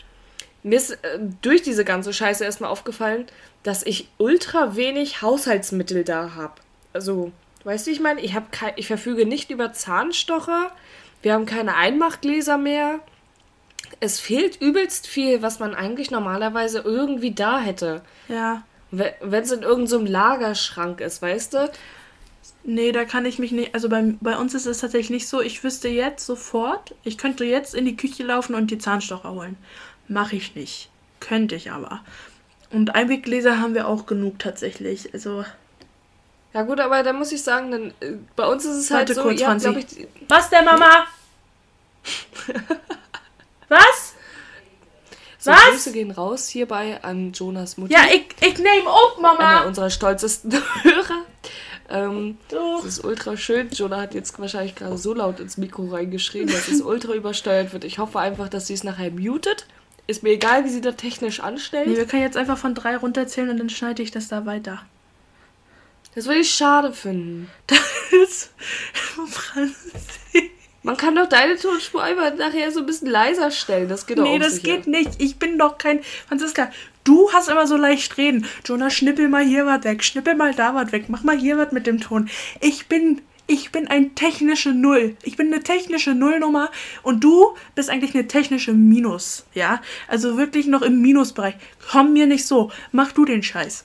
mir 0.65 0.77
ist 0.77 0.91
äh, 0.91 1.21
durch 1.43 1.63
diese 1.63 1.85
ganze 1.85 2.13
Scheiße 2.13 2.45
erstmal 2.45 2.71
aufgefallen, 2.71 3.27
dass 3.63 3.87
ich 3.87 4.09
ultra 4.19 4.75
wenig 4.75 5.23
Haushaltsmittel 5.23 6.03
da 6.03 6.35
habe. 6.35 6.55
Also, 6.93 7.31
weißt 7.63 7.87
du, 7.87 7.93
ich 7.93 8.01
meine, 8.01 8.21
ich, 8.21 8.35
hab 8.35 8.49
ich 8.75 8.89
verfüge 8.89 9.27
nicht 9.27 9.53
über 9.53 9.73
Zahnstocher, 9.73 10.73
wir 11.23 11.35
haben 11.35 11.47
keine 11.47 11.77
Einmachgläser 11.77 12.59
mehr. 12.59 12.99
Es 14.01 14.19
fehlt 14.19 14.61
übelst 14.61 15.07
viel, 15.07 15.41
was 15.41 15.61
man 15.61 15.73
eigentlich 15.73 16.11
normalerweise 16.11 16.81
irgendwie 16.81 17.31
da 17.31 17.61
hätte. 17.61 18.03
Ja. 18.27 18.65
Wenn 18.91 19.43
es 19.45 19.53
in 19.53 19.63
irgendeinem 19.63 19.87
so 19.87 20.13
Lagerschrank 20.13 21.01
ist, 21.01 21.23
weißt 21.23 21.55
du? 21.55 21.71
Nee, 22.69 22.91
da 22.91 23.05
kann 23.05 23.25
ich 23.27 23.39
mich 23.39 23.53
nicht. 23.53 23.75
Also 23.75 23.89
bei, 23.89 24.15
bei 24.21 24.37
uns 24.37 24.53
ist 24.53 24.67
es 24.67 24.81
tatsächlich 24.81 25.11
nicht 25.11 25.29
so. 25.29 25.41
Ich 25.41 25.63
wüsste 25.63 25.87
jetzt 25.87 26.27
sofort, 26.27 26.97
ich 27.05 27.17
könnte 27.17 27.45
jetzt 27.45 27.77
in 27.77 27.85
die 27.85 27.97
Küche 27.97 28.25
laufen 28.25 28.57
und 28.57 28.73
die 28.73 28.79
Zahnstocher 28.79 29.31
holen. 29.31 29.57
Mache 30.09 30.35
ich 30.35 30.57
nicht. 30.57 30.91
Könnte 31.21 31.55
ich 31.55 31.71
aber. 31.71 32.01
Und 32.73 32.97
Einweggläser 32.97 33.61
haben 33.61 33.75
wir 33.75 33.87
auch 33.87 34.07
genug 34.07 34.41
tatsächlich. 34.41 35.15
Also. 35.15 35.45
Ja 36.55 36.63
gut, 36.63 36.81
aber 36.81 37.05
da 37.05 37.13
muss 37.13 37.31
ich 37.31 37.41
sagen, 37.41 37.71
dann, 37.71 37.95
äh, 38.01 38.17
bei 38.35 38.49
uns 38.49 38.65
ist 38.65 38.77
es 38.77 38.91
halt 38.91 39.15
so, 39.15 39.23
kurz, 39.23 39.41
ja, 39.41 39.55
ich, 39.55 40.09
Was 40.29 40.51
der 40.51 40.63
Mama? 40.63 41.07
Was? 43.69 44.15
So, 45.39 45.53
Was? 45.53 45.67
Grüße 45.71 45.93
gehen 45.93 46.11
raus 46.11 46.49
hierbei 46.49 46.99
an 47.05 47.31
Jonas 47.33 47.77
Mutter. 47.77 47.93
Ja, 47.93 48.07
ich, 48.13 48.27
ich 48.41 48.59
nehme 48.59 48.89
up, 48.91 49.21
Mama. 49.21 49.39
Einer 49.39 49.67
unserer 49.67 49.91
stolzesten 49.91 50.51
Hörer. 50.83 51.27
Ähm, 51.89 52.37
das 52.49 52.85
ist 52.85 53.05
ultra 53.05 53.37
schön. 53.37 53.69
Jonah 53.71 54.01
hat 54.01 54.15
jetzt 54.15 54.39
wahrscheinlich 54.39 54.75
gerade 54.75 54.99
so 54.99 55.15
laut 55.15 55.39
ins 55.41 55.57
Mikro 55.57 55.87
reingeschrien, 55.87 56.49
dass 56.49 56.69
es 56.69 56.81
ultra 56.83 57.13
übersteuert 57.15 57.73
wird. 57.73 57.85
Ich 57.85 57.99
hoffe 57.99 58.19
einfach, 58.19 58.49
dass 58.49 58.67
sie 58.67 58.75
es 58.75 58.83
nachher 58.85 59.11
mutet. 59.11 59.67
Ist 60.09 60.23
mir 60.23 60.31
egal, 60.31 60.65
wie 60.65 60.69
sie 60.69 60.81
da 60.81 60.93
technisch 60.93 61.41
anstellt. 61.41 61.89
Nee, 61.89 61.97
wir 61.97 62.07
können 62.07 62.23
jetzt 62.23 62.37
einfach 62.37 62.59
von 62.59 62.75
drei 62.75 62.97
runterzählen 62.97 63.51
und 63.51 63.59
dann 63.59 63.71
schneide 63.71 64.03
ich 64.03 64.11
das 64.11 64.29
da 64.29 64.47
weiter. 64.47 64.83
Das 66.15 66.27
würde 66.27 66.41
ich 66.41 66.51
schade 66.51 66.93
finden. 66.93 67.51
Das 67.67 68.51
Man 70.83 70.97
kann 70.97 71.17
doch 71.17 71.29
deine 71.29 71.57
Tonspur 71.57 72.03
einfach 72.03 72.35
nachher 72.37 72.71
so 72.71 72.81
ein 72.81 72.87
bisschen 72.87 73.09
leiser 73.11 73.51
stellen. 73.51 73.89
Das 73.89 74.07
geht 74.07 74.19
doch 74.19 74.23
Nee, 74.23 74.39
das 74.39 74.55
sicher. 74.55 74.77
geht 74.77 74.87
nicht. 74.87 75.11
Ich 75.21 75.37
bin 75.39 75.59
doch 75.59 75.79
kein. 75.79 76.03
Franziska, 76.29 76.71
Du 77.07 77.33
hast 77.33 77.49
immer 77.49 77.69
so 77.69 77.77
leicht 77.77 78.19
reden. 78.19 78.47
Jonah, 78.65 78.91
schnippel 78.91 79.29
mal 79.29 79.45
hier 79.45 79.65
was 79.65 79.85
weg, 79.85 80.03
schnippel 80.03 80.35
mal 80.35 80.53
da 80.53 80.75
was 80.75 80.91
weg, 80.91 81.05
mach 81.07 81.23
mal 81.23 81.39
hier 81.39 81.57
was 81.57 81.71
mit 81.71 81.87
dem 81.87 82.01
Ton. 82.01 82.29
Ich 82.61 82.89
bin, 82.89 83.23
ich 83.47 83.71
bin 83.71 83.87
ein 83.87 84.17
technische 84.17 84.73
Null. 84.73 85.17
Ich 85.23 85.37
bin 85.37 85.53
eine 85.53 85.63
technische 85.63 86.17
Nullnummer 86.17 86.69
und 87.05 87.23
du 87.23 87.55
bist 87.77 87.91
eigentlich 87.91 88.17
eine 88.17 88.27
technische 88.27 88.73
Minus. 88.73 89.47
Ja, 89.55 89.81
also 90.09 90.37
wirklich 90.37 90.67
noch 90.67 90.83
im 90.83 91.01
Minusbereich. 91.01 91.55
Komm 91.93 92.13
mir 92.13 92.27
nicht 92.27 92.45
so. 92.45 92.73
Mach 92.91 93.13
du 93.13 93.25
den 93.25 93.45
Scheiß. 93.45 93.85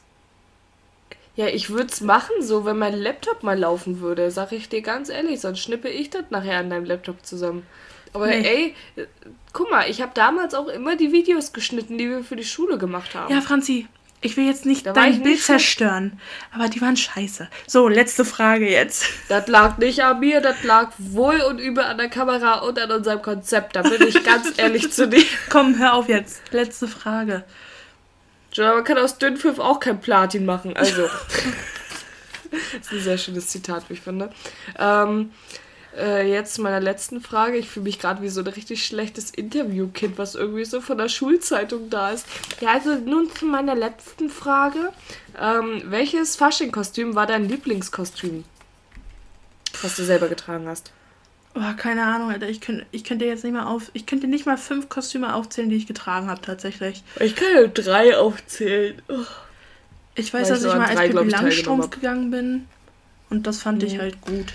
Ja, 1.36 1.46
ich 1.46 1.70
würde 1.70 1.92
es 1.92 2.02
machen, 2.02 2.42
so 2.42 2.66
wenn 2.66 2.80
mein 2.80 2.96
Laptop 2.96 3.44
mal 3.44 3.58
laufen 3.58 4.02
würde, 4.02 4.32
sag 4.32 4.52
ich 4.52 4.68
dir 4.68 4.82
ganz 4.82 5.10
ehrlich, 5.10 5.40
sonst 5.40 5.60
schnippe 5.60 5.90
ich 5.90 6.10
das 6.10 6.26
nachher 6.32 6.58
an 6.58 6.72
deinem 6.72 6.86
Laptop 6.86 7.24
zusammen. 7.24 7.68
Aber 8.14 8.28
nee. 8.28 8.74
ey, 8.98 9.06
guck 9.54 9.70
mal, 9.70 9.90
ich 9.90 10.02
habe 10.02 10.12
damals 10.14 10.54
auch 10.54 10.68
immer 10.68 10.96
die 10.96 11.12
Videos 11.12 11.54
geschnitten, 11.54 11.98
die 11.98 12.10
wir 12.10 12.24
für 12.24 12.36
die 12.36 12.44
Schule 12.44 12.78
gemacht 12.78 13.16
haben. 13.16 13.34
Ja, 13.34 13.42
Franzi, 13.42 13.88
ich 14.24 14.38
will 14.38 14.46
jetzt 14.46 14.68
nicht 14.68 14.86
dein 14.86 14.96
Bild 14.96 15.26
nicht 15.26 15.44
zerstören, 15.44 16.20
aber 16.54 16.70
die 16.70 16.80
waren 16.80 16.96
scheiße. 16.96 17.50
So, 17.66 17.88
letzte 17.88 18.24
Frage 18.24 18.70
jetzt. 18.70 19.06
Das 19.30 19.48
lag 19.48 19.78
nicht 19.80 20.04
an 20.04 20.20
mir, 20.20 20.42
das 20.42 20.64
lag 20.64 20.92
wohl 21.00 21.42
und 21.42 21.58
übel 21.58 21.84
an 21.84 21.98
der 21.98 22.10
Kamera 22.10 22.60
und 22.60 22.78
an 22.78 22.92
unserem 22.92 23.22
Konzept. 23.24 23.76
Da 23.76 23.82
bin 23.82 24.08
ich 24.08 24.24
ganz 24.24 24.54
ehrlich 24.58 24.92
zu 24.92 25.08
dir. 25.08 25.24
Komm, 25.50 25.80
hör 25.80 25.96
auf 25.96 26.08
jetzt. 26.08 26.42
Letzte 26.52 26.88
Frage. 26.88 27.44
Man 28.58 28.84
kann 28.84 29.00
aus 29.00 29.18
Dünnpfiff 29.18 29.58
auch 29.60 29.80
kein 29.80 30.00
Platin 30.02 30.46
machen, 30.46 30.76
also. 30.78 31.04
das 32.52 32.86
ist 32.86 32.92
ein 32.92 33.00
sehr 33.02 33.18
schönes 33.18 33.48
Zitat, 33.48 33.86
wie 33.90 33.94
ich 33.94 34.02
finde. 34.02 34.30
Ähm, 34.78 35.32
äh, 35.98 36.30
jetzt 36.30 36.56
zu 36.56 36.62
meiner 36.62 36.80
letzten 36.80 37.22
Frage. 37.22 37.58
Ich 37.58 37.70
fühle 37.70 37.84
mich 37.84 38.00
gerade 38.00 38.22
wie 38.22 38.30
so 38.30 38.42
ein 38.42 38.48
richtig 38.48 38.86
schlechtes 38.86 39.32
Interviewkind, 39.32 40.18
was 40.18 40.36
irgendwie 40.36 40.66
so 40.66 40.82
von 40.82 40.98
der 40.98 41.10
Schulzeitung 41.10 41.90
da 41.90 42.12
ist. 42.12 42.26
Ja, 42.60 42.74
also 42.74 42.96
nun 42.96 43.30
zu 43.34 43.46
meiner 43.46 43.76
letzten 43.76 44.30
Frage. 44.30 44.94
Ähm, 45.40 45.84
welches 45.86 46.36
Fasching-Kostüm 46.36 47.16
war 47.16 47.28
dein 47.28 47.48
Lieblingskostüm, 47.48 48.44
was 49.82 49.96
du 49.96 50.04
selber 50.04 50.28
getragen 50.28 50.68
hast? 50.68 50.92
Oh, 51.54 51.74
keine 51.76 52.06
Ahnung, 52.06 52.32
Alter. 52.32 52.48
Ich 52.48 52.62
könnte, 52.62 52.86
ich 52.92 53.04
könnte 53.04 53.26
jetzt 53.26 53.44
nicht 53.44 53.54
mal 53.54 53.66
auf. 53.66 53.92
Ich 53.94 54.06
könnte 54.06 54.28
nicht 54.28 54.46
mal 54.46 54.58
fünf 54.58 54.88
Kostüme 54.88 55.34
aufzählen, 55.36 55.70
die 55.70 55.76
ich 55.76 55.88
getragen 55.88 56.30
habe, 56.30 56.42
tatsächlich. 56.42 57.04
Ich 57.20 57.36
kann 57.36 57.48
ja 57.54 57.68
drei 57.68 58.16
aufzählen. 58.18 59.02
Oh. 59.10 59.16
Ich 60.16 60.34
weiß, 60.34 60.44
Weil 60.44 60.50
dass 60.50 60.64
ich, 60.64 60.70
ich 60.70 60.78
mal 60.78 60.88
als 60.88 61.00
Pippi 61.00 61.30
Langstrumpf 61.30 61.90
gegangen 61.90 62.32
bin. 62.32 62.68
Und 63.30 63.48
das 63.48 63.62
fand 63.62 63.82
mhm. 63.82 63.88
ich 63.88 64.00
halt 64.00 64.22
gut. 64.22 64.54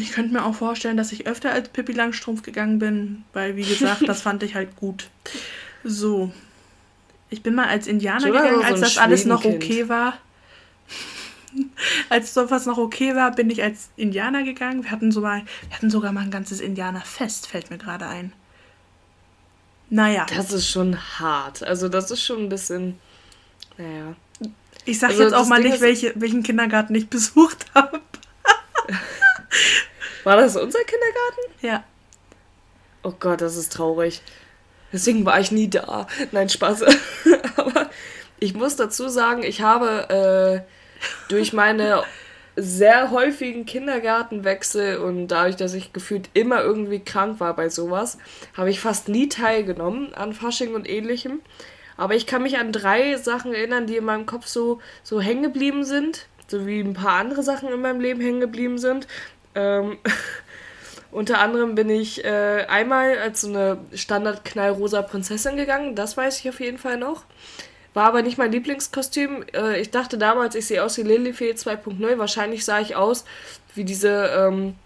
Ich 0.00 0.12
könnte 0.12 0.32
mir 0.32 0.44
auch 0.44 0.54
vorstellen, 0.54 0.96
dass 0.96 1.12
ich 1.12 1.26
öfter 1.26 1.52
als 1.52 1.68
Pippi 1.68 1.92
Langstrumpf 1.92 2.42
gegangen 2.42 2.78
bin, 2.78 3.24
weil, 3.32 3.56
wie 3.56 3.64
gesagt, 3.64 4.08
das 4.08 4.22
fand 4.22 4.42
ich 4.42 4.54
halt 4.54 4.76
gut. 4.76 5.08
So. 5.84 6.32
Ich 7.28 7.42
bin 7.42 7.54
mal 7.54 7.68
als 7.68 7.86
Indianer 7.86 8.20
so 8.20 8.26
gegangen, 8.28 8.64
als 8.64 8.80
so 8.80 8.84
das 8.84 8.98
alles 8.98 9.24
noch 9.24 9.44
okay 9.44 9.88
war. 9.88 10.14
als 12.08 12.34
sowas 12.34 12.66
noch 12.66 12.78
okay 12.78 13.14
war, 13.14 13.32
bin 13.32 13.50
ich 13.50 13.62
als 13.62 13.90
Indianer 13.96 14.42
gegangen. 14.42 14.84
Wir 14.84 14.90
hatten, 14.90 15.12
so 15.12 15.20
mal, 15.20 15.42
wir 15.68 15.76
hatten 15.76 15.90
sogar 15.90 16.12
mal 16.12 16.22
ein 16.22 16.30
ganzes 16.30 16.60
Indianerfest, 16.60 17.46
fällt 17.46 17.70
mir 17.70 17.78
gerade 17.78 18.06
ein. 18.06 18.32
Naja. 19.90 20.26
Das 20.34 20.52
ist 20.52 20.68
schon 20.68 20.96
hart. 21.18 21.62
Also, 21.62 21.88
das 21.88 22.10
ist 22.10 22.24
schon 22.24 22.44
ein 22.44 22.48
bisschen. 22.48 22.98
Naja. 23.76 24.14
Ich 24.84 24.98
sag 24.98 25.10
also 25.10 25.24
jetzt 25.24 25.34
auch 25.34 25.46
mal 25.46 25.60
Ding 25.62 25.72
nicht, 25.72 25.80
welche, 25.80 26.12
welchen 26.16 26.42
Kindergarten 26.42 26.94
ich 26.94 27.08
besucht 27.10 27.66
habe. 27.74 28.00
War 30.24 30.36
das 30.36 30.56
unser 30.56 30.80
Kindergarten? 30.80 31.40
Ja. 31.62 31.84
Oh 33.02 33.14
Gott, 33.18 33.40
das 33.40 33.56
ist 33.56 33.72
traurig. 33.72 34.22
Deswegen 34.92 35.24
war 35.24 35.40
ich 35.40 35.52
nie 35.52 35.68
da. 35.68 36.06
Nein, 36.32 36.48
Spaß. 36.48 36.82
Aber 37.56 37.90
ich 38.38 38.54
muss 38.54 38.76
dazu 38.76 39.08
sagen, 39.08 39.42
ich 39.42 39.62
habe 39.62 40.64
äh, 40.66 41.00
durch 41.28 41.52
meine 41.52 42.02
sehr 42.56 43.10
häufigen 43.10 43.64
Kindergartenwechsel 43.64 44.98
und 44.98 45.28
dadurch, 45.28 45.56
dass 45.56 45.74
ich 45.74 45.92
gefühlt 45.92 46.28
immer 46.34 46.62
irgendwie 46.62 47.00
krank 47.00 47.40
war 47.40 47.54
bei 47.54 47.68
sowas, 47.68 48.18
habe 48.56 48.70
ich 48.70 48.80
fast 48.80 49.08
nie 49.08 49.28
teilgenommen 49.28 50.14
an 50.14 50.34
Fasching 50.34 50.74
und 50.74 50.88
ähnlichem. 50.88 51.40
Aber 51.96 52.14
ich 52.14 52.26
kann 52.26 52.42
mich 52.42 52.58
an 52.58 52.72
drei 52.72 53.16
Sachen 53.16 53.54
erinnern, 53.54 53.86
die 53.86 53.96
in 53.96 54.04
meinem 54.04 54.26
Kopf 54.26 54.46
so, 54.46 54.80
so 55.02 55.20
hängen 55.20 55.42
geblieben 55.42 55.84
sind, 55.84 56.26
so 56.48 56.66
wie 56.66 56.80
ein 56.80 56.94
paar 56.94 57.20
andere 57.20 57.42
Sachen 57.42 57.70
in 57.70 57.80
meinem 57.80 58.00
Leben 58.00 58.20
hängen 58.20 58.40
geblieben 58.40 58.78
sind. 58.78 59.06
Ähm, 59.54 59.98
unter 61.10 61.40
anderem 61.40 61.74
bin 61.74 61.90
ich 61.90 62.24
äh, 62.24 62.66
einmal 62.68 63.18
als 63.18 63.42
so 63.42 63.48
eine 63.48 63.78
Standard-knallrosa 63.94 65.02
Prinzessin 65.02 65.56
gegangen, 65.56 65.94
das 65.94 66.16
weiß 66.16 66.40
ich 66.40 66.48
auf 66.48 66.60
jeden 66.60 66.78
Fall 66.78 66.96
noch. 66.96 67.24
War 67.92 68.06
aber 68.06 68.22
nicht 68.22 68.38
mein 68.38 68.52
Lieblingskostüm. 68.52 69.44
Äh, 69.52 69.80
ich 69.80 69.90
dachte 69.90 70.16
damals, 70.16 70.54
ich 70.54 70.66
sehe 70.66 70.84
aus 70.84 70.96
wie 70.96 71.02
Lilifee 71.02 71.52
2.0. 71.52 72.18
Wahrscheinlich 72.18 72.64
sah 72.64 72.80
ich 72.80 72.94
aus 72.94 73.24
wie 73.74 73.84
diese 73.84 74.30
ähm, 74.36 74.76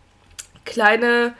kleine, 0.64 1.34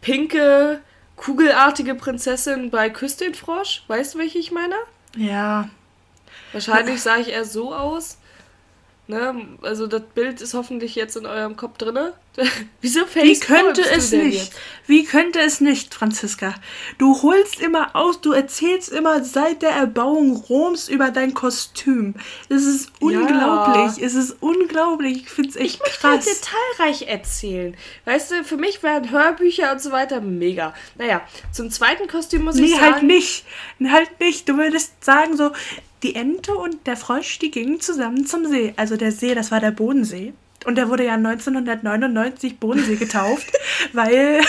pinke, 0.00 0.80
kugelartige 1.16 1.94
Prinzessin 1.94 2.70
bei 2.70 2.88
Küss 2.88 3.16
den 3.16 3.34
Frosch. 3.34 3.84
Weißt 3.88 4.14
du, 4.14 4.18
welche 4.18 4.38
ich 4.38 4.50
meine? 4.50 4.76
Ja. 5.16 5.68
Wahrscheinlich 6.52 7.02
sah 7.02 7.18
ich 7.18 7.28
eher 7.28 7.44
so 7.44 7.74
aus. 7.74 8.18
Ne? 9.10 9.58
Also 9.62 9.86
das 9.86 10.02
Bild 10.14 10.42
ist 10.42 10.52
hoffentlich 10.52 10.94
jetzt 10.94 11.16
in 11.16 11.24
eurem 11.24 11.56
Kopf 11.56 11.78
drinne. 11.78 12.12
Wieso 12.82 13.00
Wie 13.14 13.40
könnte 13.40 13.80
es 13.80 14.12
nicht? 14.12 14.36
Jetzt? 14.36 14.52
Wie 14.86 15.04
könnte 15.04 15.40
es 15.40 15.62
nicht, 15.62 15.94
Franziska? 15.94 16.54
Du 16.98 17.22
holst 17.22 17.58
immer 17.58 17.96
aus, 17.96 18.20
du 18.20 18.32
erzählst 18.32 18.90
immer 18.90 19.24
seit 19.24 19.62
der 19.62 19.70
Erbauung 19.70 20.36
Roms 20.36 20.90
über 20.90 21.10
dein 21.10 21.32
Kostüm. 21.32 22.16
Es 22.50 22.66
ist 22.66 22.92
unglaublich. 23.00 23.96
Ja. 23.96 24.06
Es 24.06 24.14
ist 24.14 24.36
unglaublich. 24.40 25.22
Ich 25.22 25.30
finde 25.30 25.50
es 25.50 25.56
echt 25.56 25.80
ich 25.86 25.92
krass. 25.92 26.26
Ich 26.26 26.30
möchte 26.30 26.52
halt 26.52 26.76
detailreich 26.76 27.08
erzählen. 27.08 27.76
Weißt 28.04 28.30
du, 28.30 28.44
für 28.44 28.58
mich 28.58 28.82
wären 28.82 29.10
Hörbücher 29.10 29.72
und 29.72 29.80
so 29.80 29.90
weiter 29.90 30.20
mega. 30.20 30.74
Naja, 30.98 31.22
zum 31.50 31.70
zweiten 31.70 32.08
Kostüm 32.08 32.44
muss 32.44 32.56
nee, 32.56 32.66
ich 32.66 32.76
sagen... 32.76 32.84
Nee, 32.84 32.92
halt 32.92 33.02
nicht. 33.04 33.44
Halt 33.90 34.20
nicht. 34.20 34.48
Du 34.50 34.58
würdest 34.58 35.02
sagen 35.02 35.34
so, 35.38 35.52
die 36.02 36.14
Ente 36.14 36.54
und 36.54 36.86
der 36.86 36.96
Frosch, 36.96 37.38
die 37.38 37.50
gingen 37.50 37.80
zusammen 37.80 38.26
zum 38.26 38.46
See. 38.46 38.72
Also 38.76 38.96
der 38.96 39.12
See, 39.12 39.34
das 39.34 39.50
war 39.50 39.60
der 39.60 39.70
Bodensee. 39.72 40.32
Und 40.64 40.74
der 40.74 40.88
wurde 40.88 41.04
ja 41.04 41.14
1999 41.14 42.58
Bodensee 42.58 42.96
getauft, 42.96 43.46
weil 43.92 44.40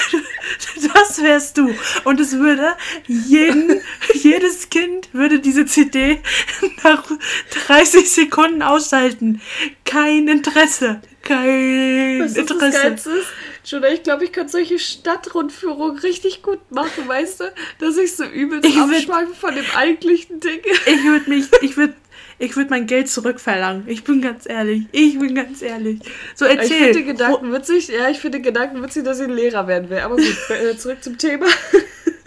das 0.94 1.22
wärst 1.22 1.58
du. 1.58 1.74
Und 2.04 2.20
es 2.20 2.38
würde 2.38 2.76
jeden, 3.08 3.82
jedes 4.14 4.70
Kind 4.70 5.14
würde 5.14 5.40
diese 5.40 5.66
CD 5.66 6.20
nach 6.84 7.04
30 7.68 8.10
Sekunden 8.10 8.62
ausschalten. 8.62 9.42
Kein 9.86 10.28
Interesse. 10.28 11.02
Kein 11.22 12.24
Interesse. 12.24 12.88
Ist? 12.88 13.28
Schon, 13.70 13.84
ich 13.84 14.02
glaube, 14.02 14.26
ich 14.26 14.34
könnte 14.34 14.52
solche 14.52 14.80
Stadtrundführungen 14.80 16.00
richtig 16.00 16.42
gut 16.42 16.72
machen, 16.72 17.08
weißt 17.08 17.42
du? 17.42 17.44
Dass 17.78 17.98
ich 17.98 18.16
so 18.16 18.24
übelst 18.24 18.68
ich 18.68 18.76
abschweife 18.76 19.36
von 19.36 19.54
dem 19.54 19.66
eigentlichen 19.76 20.40
Ding. 20.40 20.62
Ich 20.88 21.04
würde 21.04 21.30
mich, 21.30 21.46
ich 21.62 21.78
würde 21.78 21.94
ich 22.40 22.56
würde 22.56 22.72
mein 22.72 22.88
Geld 22.88 23.10
zurückverlangen. 23.10 23.84
Ich 23.88 24.04
bin 24.04 24.22
ganz 24.22 24.50
ehrlich. 24.50 24.86
Ich 24.92 25.20
bin 25.20 25.36
ganz 25.36 25.62
ehrlich. 25.62 26.00
So 26.34 26.46
erzähl. 26.46 26.64
Ich 26.64 26.96
finde 26.96 27.04
Gedanken 27.04 27.54
witzig. 27.54 27.90
Ja, 27.90 28.10
ich 28.10 28.18
finde 28.18 28.42
Gedanken 28.42 28.82
witzig, 28.82 29.04
dass 29.04 29.20
ich 29.20 29.26
ein 29.26 29.36
Lehrer 29.36 29.68
werden 29.68 29.92
will. 29.92 30.00
Aber 30.00 30.16
gut, 30.16 30.36
äh, 30.50 30.76
zurück 30.76 31.04
zum 31.04 31.20
Thema. 31.20 31.46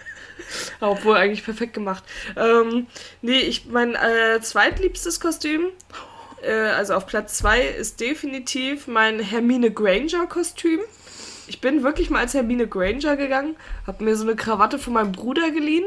Obwohl 0.81 1.17
eigentlich 1.17 1.45
perfekt 1.45 1.75
gemacht. 1.75 2.05
Ähm, 2.37 2.87
nee, 3.21 3.41
ich 3.41 3.67
mein 3.67 3.97
äh, 3.97 4.41
zweitliebstes 4.41 5.19
Kostüm, 5.19 5.71
äh, 6.43 6.53
also 6.53 6.95
auf 6.95 7.07
Platz 7.07 7.39
2, 7.39 7.63
ist 7.67 7.99
definitiv 7.99 8.87
mein 8.87 9.19
Hermine 9.19 9.73
Granger 9.73 10.27
Kostüm. 10.29 10.79
Ich 11.53 11.61
bin 11.61 11.83
wirklich 11.83 12.09
mal 12.09 12.21
als 12.21 12.33
Hermine 12.33 12.67
Granger 12.67 13.15
gegangen, 13.19 13.57
habe 13.87 14.03
mir 14.03 14.17
so 14.17 14.25
eine 14.25 14.37
Krawatte 14.37 14.79
von 14.79 14.95
meinem 14.95 15.13
Bruder 15.13 15.51
geliehen, 15.51 15.85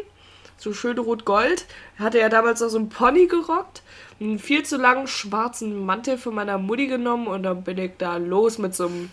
so 0.58 0.74
schön 0.74 1.00
rot-gold. 1.00 1.66
Hatte 1.98 2.20
ja 2.20 2.30
damals 2.30 2.62
noch 2.62 2.70
so 2.70 2.78
einen 2.78 2.90
Pony 2.90 3.26
gerockt, 3.26 3.82
einen 4.20 4.38
viel 4.38 4.62
zu 4.62 4.78
langen 4.78 5.08
schwarzen 5.08 5.84
Mantel 5.84 6.20
von 6.20 6.36
meiner 6.36 6.60
Mutti 6.60 6.86
genommen 6.86 7.26
und 7.26 7.42
dann 7.42 7.64
bin 7.64 7.80
ich 7.80 7.94
da 7.98 8.18
los 8.18 8.60
mit 8.60 8.76
so 8.76 8.86
einem 8.86 9.10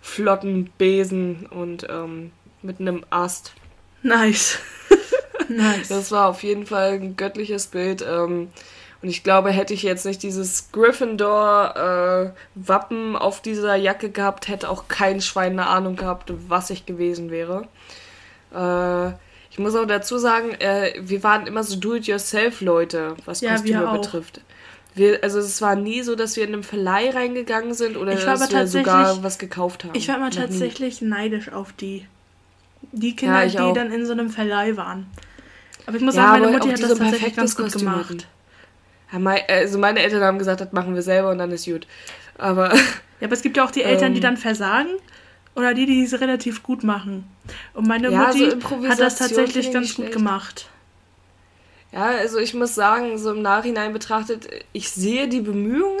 flotten 0.00 0.72
Besen 0.78 1.46
und 1.46 1.86
ähm, 1.88 2.32
mit 2.60 2.80
einem 2.80 3.04
Ast. 3.10 3.52
Nice. 4.02 4.58
nice. 5.48 5.86
Das 5.86 6.10
war 6.10 6.26
auf 6.26 6.42
jeden 6.42 6.66
Fall 6.66 6.94
ein 6.94 7.16
göttliches 7.16 7.68
Bild. 7.68 8.04
Ähm, 8.04 8.48
und 9.04 9.10
ich 9.10 9.22
glaube, 9.22 9.50
hätte 9.50 9.74
ich 9.74 9.82
jetzt 9.82 10.06
nicht 10.06 10.22
dieses 10.22 10.72
Gryffindor-Wappen 10.72 13.14
äh, 13.14 13.18
auf 13.18 13.42
dieser 13.42 13.74
Jacke 13.74 14.08
gehabt, 14.08 14.48
hätte 14.48 14.70
auch 14.70 14.88
kein 14.88 15.20
Schwein 15.20 15.52
eine 15.52 15.66
Ahnung 15.66 15.96
gehabt, 15.96 16.32
was 16.48 16.70
ich 16.70 16.86
gewesen 16.86 17.30
wäre. 17.30 17.68
Äh, 18.54 19.08
ich 19.50 19.58
muss 19.58 19.74
auch 19.74 19.84
dazu 19.84 20.16
sagen, 20.16 20.52
äh, 20.58 20.94
wir 20.98 21.22
waren 21.22 21.46
immer 21.46 21.62
so 21.64 21.76
Do-it-yourself-Leute, 21.76 23.16
was 23.26 23.42
ja, 23.42 23.50
Kostüme 23.50 23.92
betrifft. 23.92 24.40
Wir, 24.94 25.22
also 25.22 25.38
es 25.38 25.60
war 25.60 25.76
nie 25.76 26.00
so, 26.00 26.16
dass 26.16 26.36
wir 26.36 26.44
in 26.44 26.54
einem 26.54 26.62
Verleih 26.62 27.10
reingegangen 27.10 27.74
sind 27.74 27.98
oder 27.98 28.14
dass 28.14 28.50
wir 28.50 28.66
sogar 28.66 29.22
was 29.22 29.38
gekauft 29.38 29.84
haben. 29.84 29.94
Ich 29.94 30.08
war 30.08 30.16
immer 30.16 30.30
tatsächlich 30.30 31.02
nie. 31.02 31.08
neidisch 31.08 31.52
auf 31.52 31.74
die, 31.74 32.06
die 32.92 33.14
Kinder, 33.14 33.44
ja, 33.44 33.68
die 33.68 33.74
dann 33.74 33.92
in 33.92 34.06
so 34.06 34.12
einem 34.12 34.30
Verleih 34.30 34.78
waren. 34.78 35.08
Aber 35.84 35.98
ich 35.98 36.02
muss 36.02 36.16
ja, 36.16 36.22
sagen, 36.22 36.40
meine 36.40 36.52
Mutti 36.56 36.70
hat 36.70 36.82
das 36.82 36.98
tatsächlich 36.98 37.36
ganz 37.36 37.54
gut 37.54 37.66
Kostüm 37.66 37.82
gemacht. 37.82 38.08
Hatten. 38.08 38.24
Also 39.12 39.78
meine 39.78 40.00
Eltern 40.00 40.22
haben 40.22 40.38
gesagt, 40.38 40.60
das 40.60 40.72
machen 40.72 40.94
wir 40.94 41.02
selber 41.02 41.30
und 41.30 41.38
dann 41.38 41.50
ist 41.50 41.66
gut. 41.66 41.86
Aber. 42.38 42.72
Ja, 43.20 43.28
aber 43.28 43.34
es 43.34 43.42
gibt 43.42 43.56
ja 43.56 43.64
auch 43.64 43.70
die 43.70 43.84
Eltern, 43.84 44.08
ähm, 44.08 44.14
die 44.14 44.20
dann 44.20 44.36
versagen 44.36 44.90
oder 45.54 45.72
die, 45.72 45.86
die 45.86 46.02
es 46.02 46.20
relativ 46.20 46.64
gut 46.64 46.82
machen. 46.82 47.24
Und 47.72 47.86
meine 47.86 48.10
ja, 48.10 48.26
Mutti 48.26 48.50
so 48.50 48.88
hat 48.88 48.98
das 48.98 49.16
tatsächlich 49.16 49.72
ganz 49.72 49.94
gut 49.94 50.10
gemacht. 50.10 50.68
Ja, 51.92 52.06
also 52.06 52.38
ich 52.38 52.54
muss 52.54 52.74
sagen, 52.74 53.16
so 53.18 53.30
im 53.30 53.40
Nachhinein 53.40 53.92
betrachtet, 53.92 54.48
ich 54.72 54.90
sehe 54.90 55.28
die 55.28 55.40
Bemühungen 55.40 56.00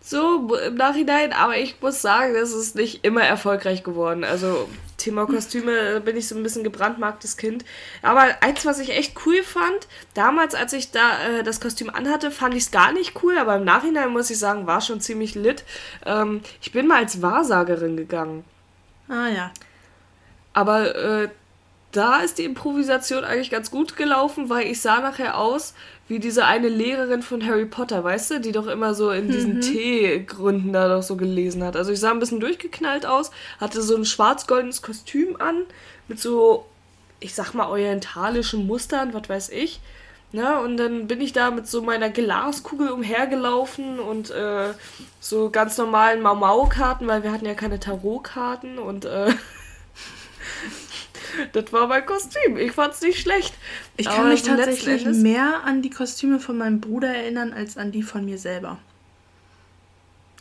so 0.00 0.54
im 0.56 0.74
Nachhinein, 0.74 1.32
aber 1.32 1.56
ich 1.56 1.80
muss 1.80 2.00
sagen, 2.00 2.34
das 2.34 2.52
ist 2.52 2.76
nicht 2.76 3.04
immer 3.04 3.22
erfolgreich 3.22 3.82
geworden. 3.82 4.24
Also 4.24 4.68
Thema 4.98 5.26
Kostüme 5.26 6.00
bin 6.02 6.16
ich 6.16 6.28
so 6.28 6.36
ein 6.36 6.42
bisschen 6.42 6.64
gebrandmarktes 6.64 7.36
Kind. 7.38 7.64
Aber 8.02 8.26
eins, 8.40 8.66
was 8.66 8.80
ich 8.80 8.90
echt 8.90 9.14
cool 9.24 9.42
fand, 9.42 9.88
damals, 10.12 10.54
als 10.54 10.74
ich 10.74 10.90
da 10.90 11.18
äh, 11.26 11.42
das 11.42 11.60
Kostüm 11.60 11.88
anhatte, 11.88 12.30
fand 12.30 12.54
ich 12.54 12.64
es 12.64 12.70
gar 12.70 12.92
nicht 12.92 13.22
cool, 13.22 13.38
aber 13.38 13.56
im 13.56 13.64
Nachhinein 13.64 14.10
muss 14.10 14.28
ich 14.28 14.38
sagen, 14.38 14.66
war 14.66 14.80
schon 14.80 15.00
ziemlich 15.00 15.34
lit. 15.34 15.64
Ähm, 16.04 16.42
ich 16.60 16.72
bin 16.72 16.86
mal 16.86 16.98
als 16.98 17.22
Wahrsagerin 17.22 17.96
gegangen. 17.96 18.44
Ah 19.08 19.28
ja. 19.28 19.52
Aber 20.52 20.94
äh, 20.94 21.28
da 21.92 22.20
ist 22.20 22.38
die 22.38 22.44
Improvisation 22.44 23.24
eigentlich 23.24 23.50
ganz 23.50 23.70
gut 23.70 23.96
gelaufen, 23.96 24.50
weil 24.50 24.66
ich 24.66 24.80
sah 24.80 25.00
nachher 25.00 25.38
aus 25.38 25.74
wie 26.08 26.18
diese 26.18 26.46
eine 26.46 26.68
Lehrerin 26.68 27.22
von 27.22 27.46
Harry 27.46 27.66
Potter, 27.66 28.02
weißt 28.02 28.30
du, 28.30 28.40
die 28.40 28.52
doch 28.52 28.66
immer 28.66 28.94
so 28.94 29.10
in 29.10 29.30
diesen 29.30 29.56
mhm. 29.56 29.60
Teegründen 29.60 30.72
da 30.72 30.88
doch 30.88 31.02
so 31.02 31.16
gelesen 31.16 31.62
hat. 31.62 31.76
Also 31.76 31.92
ich 31.92 32.00
sah 32.00 32.10
ein 32.10 32.18
bisschen 32.18 32.40
durchgeknallt 32.40 33.04
aus, 33.04 33.30
hatte 33.60 33.82
so 33.82 33.94
ein 33.94 34.06
schwarz-goldenes 34.06 34.80
Kostüm 34.80 35.36
an, 35.38 35.64
mit 36.08 36.18
so, 36.18 36.64
ich 37.20 37.34
sag 37.34 37.52
mal, 37.52 37.68
orientalischen 37.68 38.66
Mustern, 38.66 39.12
was 39.12 39.28
weiß 39.28 39.50
ich. 39.50 39.80
Ne? 40.32 40.60
Und 40.60 40.78
dann 40.78 41.06
bin 41.06 41.20
ich 41.20 41.32
da 41.32 41.50
mit 41.50 41.66
so 41.66 41.82
meiner 41.82 42.10
Glaskugel 42.10 42.88
umhergelaufen 42.90 43.98
und 43.98 44.30
äh, 44.30 44.72
so 45.20 45.50
ganz 45.50 45.76
normalen 45.76 46.22
Mau-Mau-Karten, 46.22 47.06
weil 47.06 47.22
wir 47.22 47.32
hatten 47.32 47.46
ja 47.46 47.54
keine 47.54 47.80
Tarotkarten 47.80 48.78
und 48.78 49.04
äh, 49.04 49.32
das 51.52 51.72
war 51.72 51.86
mein 51.86 52.04
Kostüm. 52.04 52.56
Ich 52.56 52.72
fand's 52.72 53.00
nicht 53.00 53.20
schlecht. 53.20 53.54
Ich 53.96 54.06
kann 54.06 54.20
Aber 54.20 54.28
mich 54.30 54.42
tatsächlich 54.42 55.04
mehr 55.04 55.64
an 55.64 55.82
die 55.82 55.90
Kostüme 55.90 56.40
von 56.40 56.58
meinem 56.58 56.80
Bruder 56.80 57.08
erinnern 57.08 57.52
als 57.52 57.76
an 57.76 57.92
die 57.92 58.02
von 58.02 58.24
mir 58.24 58.38
selber. 58.38 58.78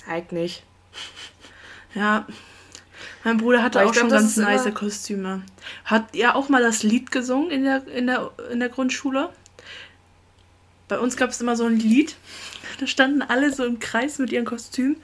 Halt 0.08 0.32
nicht. 0.32 0.63
Ja. 1.93 2.26
Mein 3.23 3.38
Bruder 3.38 3.62
hatte 3.63 3.80
auch 3.80 3.91
glaub, 3.91 3.95
schon 3.95 4.10
ganz 4.10 4.38
nice 4.38 4.73
Kostüme. 4.73 5.41
Hat 5.84 6.15
er 6.15 6.36
auch 6.36 6.50
mal 6.50 6.62
das 6.62 6.84
Lied 6.84 7.12
gesungen 7.12 7.52
in 7.52 7.63
der, 7.63 7.88
in 7.88 8.08
der, 8.08 8.32
in 8.52 8.60
der 8.60 8.69
Grundschule? 8.69 9.30
Bei 10.88 11.00
uns 11.00 11.17
gab 11.17 11.32
es 11.32 11.41
immer 11.41 11.56
so 11.56 11.65
ein 11.65 11.78
Lied. 11.78 12.15
Da 12.80 12.88
standen 12.88 13.21
alle 13.21 13.52
so 13.52 13.65
im 13.65 13.80
Kreis 13.80 14.19
mit 14.19 14.32
ihren 14.32 14.45
Kostümen 14.45 14.97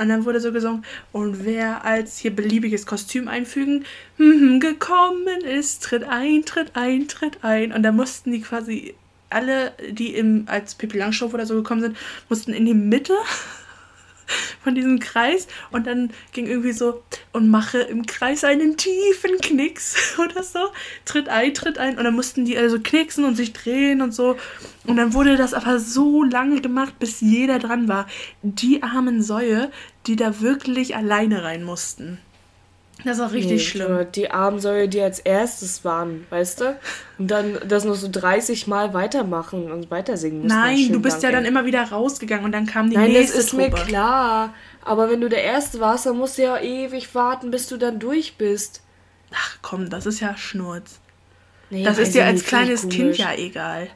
und 0.00 0.08
dann 0.08 0.24
wurde 0.24 0.40
so 0.40 0.50
gesungen, 0.50 0.82
und 1.12 1.44
wer 1.44 1.84
als 1.84 2.16
hier 2.16 2.34
beliebiges 2.34 2.86
Kostüm 2.86 3.28
einfügen 3.28 3.84
hm, 4.16 4.58
gekommen 4.58 5.42
ist, 5.44 5.82
tritt 5.82 6.04
ein, 6.04 6.44
tritt 6.46 6.74
ein, 6.74 7.06
tritt 7.06 7.44
ein. 7.44 7.72
Und 7.72 7.82
da 7.82 7.92
mussten 7.92 8.32
die 8.32 8.40
quasi 8.40 8.94
alle, 9.28 9.72
die 9.90 10.14
im, 10.14 10.44
als 10.46 10.74
Pippi 10.74 10.96
Langstrumpf 10.96 11.34
oder 11.34 11.44
so 11.44 11.54
gekommen 11.54 11.82
sind, 11.82 11.98
mussten 12.30 12.54
in 12.54 12.64
die 12.64 12.72
Mitte 12.72 13.14
von 14.64 14.74
diesem 14.74 14.98
Kreis 15.00 15.46
und 15.70 15.86
dann 15.86 16.10
ging 16.32 16.46
irgendwie 16.46 16.72
so 16.72 17.02
und 17.32 17.50
mache 17.50 17.78
im 17.78 18.06
Kreis 18.06 18.44
einen 18.44 18.76
tiefen 18.76 19.38
Knicks 19.40 20.18
oder 20.18 20.42
so. 20.42 20.58
Tritt 21.04 21.28
ein, 21.28 21.54
tritt 21.54 21.78
ein 21.78 21.98
und 21.98 22.04
dann 22.04 22.14
mussten 22.14 22.44
die 22.44 22.56
also 22.56 22.78
knicksen 22.80 23.24
und 23.24 23.36
sich 23.36 23.52
drehen 23.52 24.00
und 24.00 24.12
so. 24.12 24.36
Und 24.86 24.96
dann 24.96 25.14
wurde 25.14 25.36
das 25.36 25.54
aber 25.54 25.78
so 25.78 26.24
lange 26.24 26.60
gemacht, 26.60 26.98
bis 26.98 27.20
jeder 27.20 27.58
dran 27.58 27.86
war. 27.86 28.06
Die 28.42 28.82
armen 28.82 29.22
Säue, 29.22 29.70
die 30.06 30.16
da 30.16 30.40
wirklich 30.40 30.96
alleine 30.96 31.42
rein 31.44 31.62
mussten. 31.62 32.18
Das 33.04 33.18
war 33.18 33.32
richtig 33.32 33.52
Nee, 33.52 33.58
schlimm. 33.60 34.06
Die 34.14 34.30
Armsäue, 34.30 34.86
die 34.86 35.00
als 35.00 35.20
erstes 35.20 35.86
waren, 35.86 36.26
weißt 36.28 36.60
du? 36.60 36.78
Und 37.18 37.30
dann 37.30 37.58
das 37.66 37.84
noch 37.84 37.94
so 37.94 38.08
30 38.10 38.66
Mal 38.66 38.92
weitermachen 38.92 39.72
und 39.72 39.90
weitersingen 39.90 40.42
müssen. 40.42 40.54
Nein, 40.54 40.92
du 40.92 41.00
bist 41.00 41.22
ja 41.22 41.30
dann 41.32 41.46
immer 41.46 41.64
wieder 41.64 41.82
rausgegangen 41.82 42.44
und 42.44 42.52
dann 42.52 42.66
kam 42.66 42.90
die 42.90 42.96
Nein, 42.96 43.06
das 43.14 43.20
nächste 43.22 43.38
ist 43.38 43.52
mir 43.54 43.70
Truppe. 43.70 43.86
klar. 43.86 44.54
Aber 44.82 45.08
wenn 45.08 45.20
du 45.22 45.30
der 45.30 45.42
Erste 45.44 45.80
warst, 45.80 46.04
dann 46.04 46.18
musst 46.18 46.36
du 46.36 46.42
ja 46.42 46.60
ewig 46.60 47.14
warten, 47.14 47.50
bis 47.50 47.68
du 47.68 47.78
dann 47.78 47.98
durch 48.00 48.36
bist. 48.36 48.82
Ach 49.34 49.58
komm, 49.62 49.88
das 49.88 50.04
ist 50.04 50.20
ja 50.20 50.36
Schnurz. 50.36 51.00
Nee, 51.70 51.84
Das 51.84 51.96
ist 51.98 52.14
dir 52.14 52.26
als 52.26 52.44
kleines 52.44 52.88
Kind 52.88 53.16
ja 53.16 53.32
egal. 53.34 53.88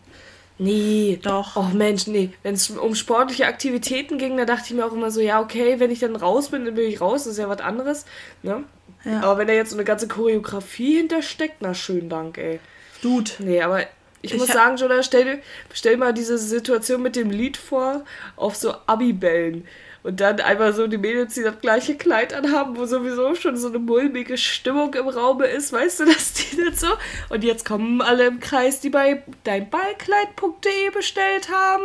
Nee. 0.65 1.21
Doch. 1.23 1.57
Oh 1.57 1.75
Mensch, 1.75 2.07
nee. 2.07 2.31
Wenn 2.43 2.55
es 2.55 2.71
um 2.71 2.95
sportliche 2.95 3.47
Aktivitäten 3.47 4.19
ging, 4.19 4.37
da 4.37 4.45
dachte 4.45 4.65
ich 4.67 4.75
mir 4.75 4.85
auch 4.87 4.93
immer 4.93 5.11
so, 5.11 5.21
ja, 5.21 5.41
okay, 5.41 5.79
wenn 5.79 5.91
ich 5.91 6.01
dann 6.01 6.17
raus 6.17 6.49
bin, 6.49 6.65
dann 6.65 6.75
bin 6.75 6.89
ich 6.89 7.01
raus, 7.01 7.25
das 7.25 7.35
ist 7.35 7.39
ja 7.39 7.49
was 7.49 7.61
anderes. 7.61 8.07
Ne? 8.43 8.65
Ja. 9.05 9.21
Aber 9.21 9.39
wenn 9.39 9.47
da 9.47 9.53
jetzt 9.53 9.71
so 9.71 9.77
eine 9.77 9.85
ganze 9.85 10.09
Choreografie 10.09 10.97
hintersteckt, 10.97 11.57
na 11.61 11.75
schönen 11.75 12.09
Dank, 12.09 12.39
ey. 12.39 12.61
Dude. 13.03 13.31
Nee, 13.39 13.61
aber 13.61 13.83
ich, 14.23 14.33
Ich 14.33 14.39
muss 14.39 14.49
sagen, 14.49 14.77
Jonah, 14.77 15.03
stell, 15.03 15.43
stell 15.73 15.99
mal 15.99 16.15
diese 16.15 16.39
Situation 16.39 17.03
mit 17.03 17.15
dem 17.15 17.31
Lied 17.31 17.59
vor 17.59 18.05
auf 18.37 18.57
so 18.57 18.75
Abibällen. 18.87 19.67
Und 20.05 20.21
dann 20.21 20.39
einmal 20.39 20.75
so 20.75 20.87
die 20.87 20.99
Mädels, 20.99 21.33
die 21.33 21.43
das 21.43 21.59
gleiche 21.61 21.97
Kleid 21.97 22.35
anhaben, 22.35 22.77
wo 22.77 22.85
sowieso 22.85 23.35
schon 23.35 23.57
so 23.57 23.69
eine 23.69 23.79
mulmige 23.79 24.37
Stimmung 24.37 24.93
im 24.93 25.09
Raume 25.09 25.47
ist, 25.47 25.73
weißt 25.73 26.01
du, 26.01 26.05
dass 26.13 26.35
die 26.35 26.63
das 26.63 26.79
so. 26.79 26.89
Und 27.31 27.43
jetzt 27.43 27.65
kommen 27.65 28.03
alle 28.03 28.27
im 28.27 28.39
Kreis, 28.39 28.81
die 28.81 28.91
bei 28.91 29.23
deinballkleid.de 29.45 30.91
bestellt 30.91 31.51
haben. 31.51 31.85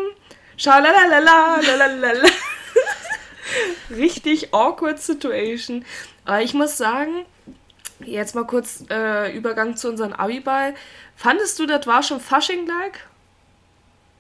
Schalalala, 0.58 1.62
lalalala. 1.62 2.30
Richtig 3.90 4.54
awkward 4.54 5.00
Situation. 5.00 5.86
Aber 6.26 6.42
ich 6.42 6.54
muss 6.54 6.78
sagen, 6.78 7.26
jetzt 8.02 8.36
mal 8.36 8.46
kurz 8.46 8.84
äh, 8.90 9.34
Übergang 9.34 9.78
zu 9.78 9.88
unserem 9.88 10.12
Abiball. 10.12 10.76
Fandest 11.16 11.58
du, 11.58 11.66
das 11.66 11.88
war 11.88 12.04
schon 12.04 12.20
Fasching-like? 12.20 13.08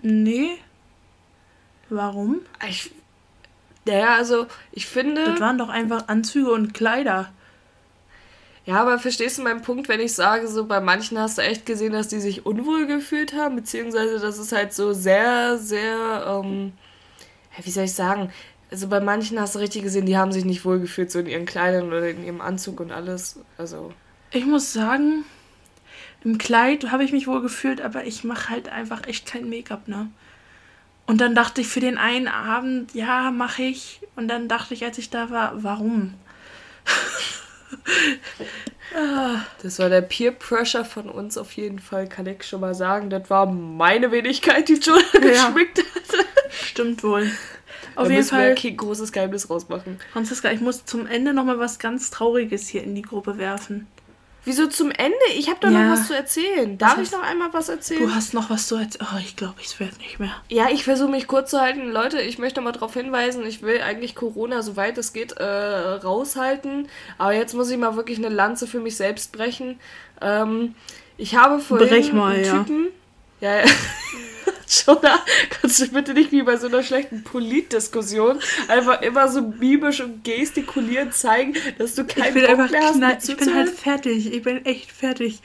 Nee. 0.01 0.57
Warum? 1.89 2.39
Ich, 2.65 2.91
naja, 3.89 4.15
also 4.15 4.47
ich 4.71 4.85
finde. 4.85 5.23
Das 5.25 5.39
waren 5.39 5.57
doch 5.57 5.69
einfach 5.69 6.07
Anzüge 6.07 6.51
und 6.51 6.73
Kleider. 6.73 7.31
Ja, 8.65 8.81
aber 8.81 8.99
verstehst 8.99 9.39
du 9.39 9.41
meinen 9.41 9.63
Punkt, 9.63 9.89
wenn 9.89 9.99
ich 9.99 10.13
sage, 10.13 10.47
so 10.47 10.65
bei 10.65 10.79
manchen 10.79 11.17
hast 11.17 11.37
du 11.39 11.41
echt 11.41 11.65
gesehen, 11.65 11.91
dass 11.93 12.07
die 12.07 12.19
sich 12.19 12.45
unwohl 12.45 12.85
gefühlt 12.85 13.33
haben, 13.33 13.55
beziehungsweise 13.55 14.19
dass 14.19 14.37
es 14.37 14.51
halt 14.51 14.73
so 14.73 14.93
sehr, 14.93 15.57
sehr, 15.57 16.25
ähm, 16.27 16.73
wie 17.63 17.71
soll 17.71 17.85
ich 17.85 17.93
sagen, 17.93 18.31
also 18.69 18.87
bei 18.87 18.99
manchen 18.99 19.39
hast 19.39 19.55
du 19.55 19.59
richtig 19.59 19.81
gesehen, 19.81 20.05
die 20.05 20.17
haben 20.17 20.31
sich 20.31 20.45
nicht 20.45 20.65
wohl 20.65 20.79
gefühlt, 20.79 21.09
so 21.09 21.17
in 21.17 21.25
ihren 21.25 21.45
Kleidern 21.45 21.87
oder 21.87 22.09
in 22.09 22.23
ihrem 22.23 22.41
Anzug 22.41 22.79
und 22.79 22.91
alles. 22.91 23.39
Also, 23.57 23.91
Ich 24.29 24.45
muss 24.45 24.71
sagen, 24.71 25.25
im 26.23 26.37
Kleid 26.37 26.91
habe 26.91 27.03
ich 27.03 27.11
mich 27.11 27.25
wohl 27.25 27.41
gefühlt, 27.41 27.81
aber 27.81 28.05
ich 28.05 28.23
mache 28.23 28.49
halt 28.49 28.69
einfach 28.69 29.07
echt 29.07 29.25
kein 29.25 29.49
Make-up, 29.49 29.87
ne? 29.87 30.11
Und 31.09 31.21
dann 31.21 31.33
dachte 31.33 31.61
ich 31.61 31.67
für 31.67 31.79
den 31.79 31.97
einen 31.97 32.27
Abend, 32.27 32.93
ja, 32.93 33.31
mache 33.31 33.63
ich. 33.63 33.99
Und 34.15 34.27
dann 34.27 34.47
dachte 34.47 34.75
ich, 34.75 34.85
als 34.85 34.99
ich 34.99 35.09
da 35.09 35.31
war, 35.31 35.63
warum? 35.63 36.13
das 39.63 39.79
war 39.79 39.89
der 39.89 40.01
Peer 40.01 40.33
Pressure 40.33 40.85
von 40.85 41.09
uns 41.09 41.35
auf 41.35 41.53
jeden 41.53 41.79
Fall, 41.79 42.07
kann 42.07 42.27
ich 42.27 42.43
schon 42.43 42.61
mal 42.61 42.75
sagen. 42.75 43.09
Das 43.09 43.27
war 43.31 43.47
meine 43.47 44.11
Wenigkeit, 44.11 44.69
die 44.69 44.75
Jonah 44.75 45.01
geschmückt 45.13 45.79
hat. 45.79 46.25
Stimmt 46.51 47.01
wohl. 47.01 47.31
Da 47.95 48.03
Auf 48.03 48.07
jeden 48.07 48.17
müssen 48.17 48.37
wir 48.37 48.43
Fall, 48.43 48.55
kein 48.55 48.77
großes 48.77 49.11
Geheimnis 49.11 49.49
rausmachen. 49.49 49.99
Franziska, 50.13 50.51
ich 50.51 50.61
muss 50.61 50.85
zum 50.85 51.07
Ende 51.07 51.33
nochmal 51.33 51.57
was 51.57 51.79
ganz 51.79 52.11
Trauriges 52.11 52.67
hier 52.67 52.83
in 52.83 52.93
die 52.93 53.01
Gruppe 53.01 53.39
werfen. 53.39 53.87
Wieso 54.49 54.65
zum 54.65 54.89
Ende? 54.89 55.15
Ich 55.35 55.47
habe 55.47 55.59
doch 55.61 55.69
Ja. 55.69 55.83
noch 55.83 55.93
was 55.93 56.07
zu 56.07 56.15
erzählen. 56.15 56.75
Darf 56.75 56.97
Was 56.97 57.03
ich 57.09 57.11
noch 57.11 57.21
einmal 57.21 57.53
was 57.53 57.69
erzählen? 57.69 58.01
Du 58.01 58.15
hast 58.15 58.33
noch 58.33 58.49
was 58.49 58.65
zu 58.65 58.77
erzählen. 58.77 59.07
Oh, 59.13 59.19
ich 59.19 59.35
glaube, 59.35 59.53
ich 59.61 59.79
werde 59.79 59.95
nicht 59.97 60.19
mehr. 60.19 60.31
Ja, 60.49 60.69
ich 60.71 60.85
versuche 60.85 61.11
mich 61.11 61.27
kurz 61.27 61.51
zu 61.51 61.61
halten. 61.61 61.91
Leute, 61.91 62.19
ich 62.19 62.39
möchte 62.39 62.59
mal 62.59 62.71
darauf 62.71 62.95
hinweisen, 62.95 63.45
ich 63.45 63.61
will 63.61 63.79
eigentlich 63.81 64.15
Corona, 64.15 64.63
soweit 64.63 64.97
es 64.97 65.13
geht, 65.13 65.33
äh, 65.33 65.43
raushalten. 65.45 66.87
Aber 67.19 67.33
jetzt 67.33 67.53
muss 67.53 67.69
ich 67.69 67.77
mal 67.77 67.95
wirklich 67.95 68.17
eine 68.17 68.29
Lanze 68.29 68.65
für 68.65 68.79
mich 68.79 68.97
selbst 68.97 69.33
brechen. 69.33 69.79
Ähm, 70.19 70.73
ich 71.17 71.35
habe 71.35 71.59
vorhin 71.59 71.87
Brech 71.87 72.11
mal, 72.11 72.33
einen 72.33 72.43
ja. 72.45 72.57
Typen... 72.57 72.87
Ja, 73.41 73.57
ja. 73.59 73.65
Jonah, 74.69 75.19
kannst 75.49 75.79
du 75.81 75.87
bitte 75.87 76.13
nicht 76.13 76.31
wie 76.31 76.43
bei 76.43 76.55
so 76.57 76.67
einer 76.67 76.83
schlechten 76.83 77.23
Politdiskussion 77.23 78.39
einfach 78.67 79.01
immer 79.01 79.27
so 79.27 79.41
mimisch 79.41 80.01
und 80.01 80.23
gestikulierend 80.23 81.13
zeigen, 81.13 81.55
dass 81.77 81.95
du 81.95 82.03
Ich 82.03 82.15
keinen 82.15 82.33
bin 82.35 82.43
Bock 82.43 82.51
einfach 82.51 82.69
mehr 82.69 82.81
hast, 82.83 82.95
knall, 82.95 83.17
ich 83.21 83.37
bin 83.37 83.55
halt 83.55 83.69
fertig. 83.69 84.33
Ich 84.33 84.43
bin 84.43 84.65
echt 84.65 84.91
fertig. 84.91 85.41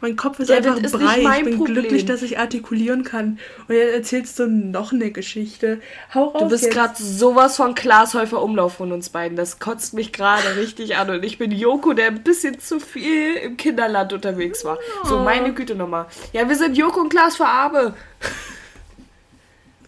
Mein 0.00 0.16
Kopf 0.16 0.38
ist 0.40 0.50
Ja, 0.50 0.56
einfach 0.56 0.76
ist 0.76 0.92
brei. 0.92 1.38
Ich 1.38 1.44
bin 1.44 1.56
Problem. 1.56 1.76
glücklich, 1.76 2.04
dass 2.04 2.22
ich 2.22 2.38
artikulieren 2.38 3.04
kann. 3.04 3.38
Und 3.68 3.74
jetzt 3.74 3.94
erzählst 3.94 4.38
du 4.38 4.46
noch 4.48 4.92
eine 4.92 5.10
Geschichte. 5.12 5.80
Hau 6.12 6.24
raus 6.24 6.42
Du 6.42 6.48
bist 6.48 6.70
gerade 6.70 6.94
sowas 7.00 7.56
von 7.56 7.74
Glashäufer 7.74 8.42
Umlauf 8.42 8.74
von 8.74 8.92
uns 8.92 9.08
beiden. 9.08 9.36
Das 9.36 9.60
kotzt 9.60 9.94
mich 9.94 10.12
gerade 10.12 10.56
richtig 10.56 10.96
an. 10.96 11.10
Und 11.10 11.24
ich 11.24 11.38
bin 11.38 11.52
Joko, 11.52 11.92
der 11.94 12.08
ein 12.08 12.22
bisschen 12.22 12.58
zu 12.58 12.80
viel 12.80 13.34
im 13.36 13.56
Kinderland 13.56 14.12
unterwegs 14.12 14.64
war. 14.64 14.78
So, 15.04 15.20
meine 15.20 15.54
Güte 15.54 15.74
nochmal. 15.74 16.06
Ja, 16.32 16.46
wir 16.48 16.56
sind 16.56 16.76
Joko 16.76 17.00
und 17.00 17.08
Klaas 17.08 17.36
für 17.36 17.46
Arme. 17.46 17.94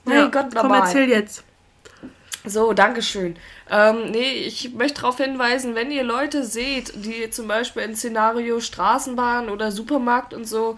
Mein 0.07 0.16
ja, 0.16 0.27
Gott, 0.27 0.47
komm, 0.55 0.62
nochmal. 0.62 0.81
erzähl 0.81 1.09
jetzt. 1.09 1.45
So, 2.45 2.73
Dankeschön. 2.73 3.37
Ähm, 3.69 4.12
nee, 4.12 4.45
ich 4.47 4.73
möchte 4.73 5.01
darauf 5.01 5.16
hinweisen, 5.16 5.75
wenn 5.75 5.90
ihr 5.90 6.05
Leute 6.05 6.45
seht, 6.45 6.92
die 7.05 7.29
zum 7.31 7.49
Beispiel 7.49 7.83
in 7.83 7.97
Szenario 7.97 8.61
Straßenbahn 8.61 9.49
oder 9.49 9.73
Supermarkt 9.73 10.33
und 10.33 10.47
so 10.47 10.77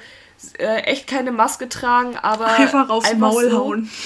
äh, 0.59 0.83
echt 0.85 1.07
keine 1.07 1.31
Maske 1.31 1.69
tragen, 1.69 2.17
aber 2.17 2.47
Einfach 2.47 2.89
aufs 2.89 3.15
Maul 3.15 3.51
so, 3.51 3.59
hauen. 3.59 3.91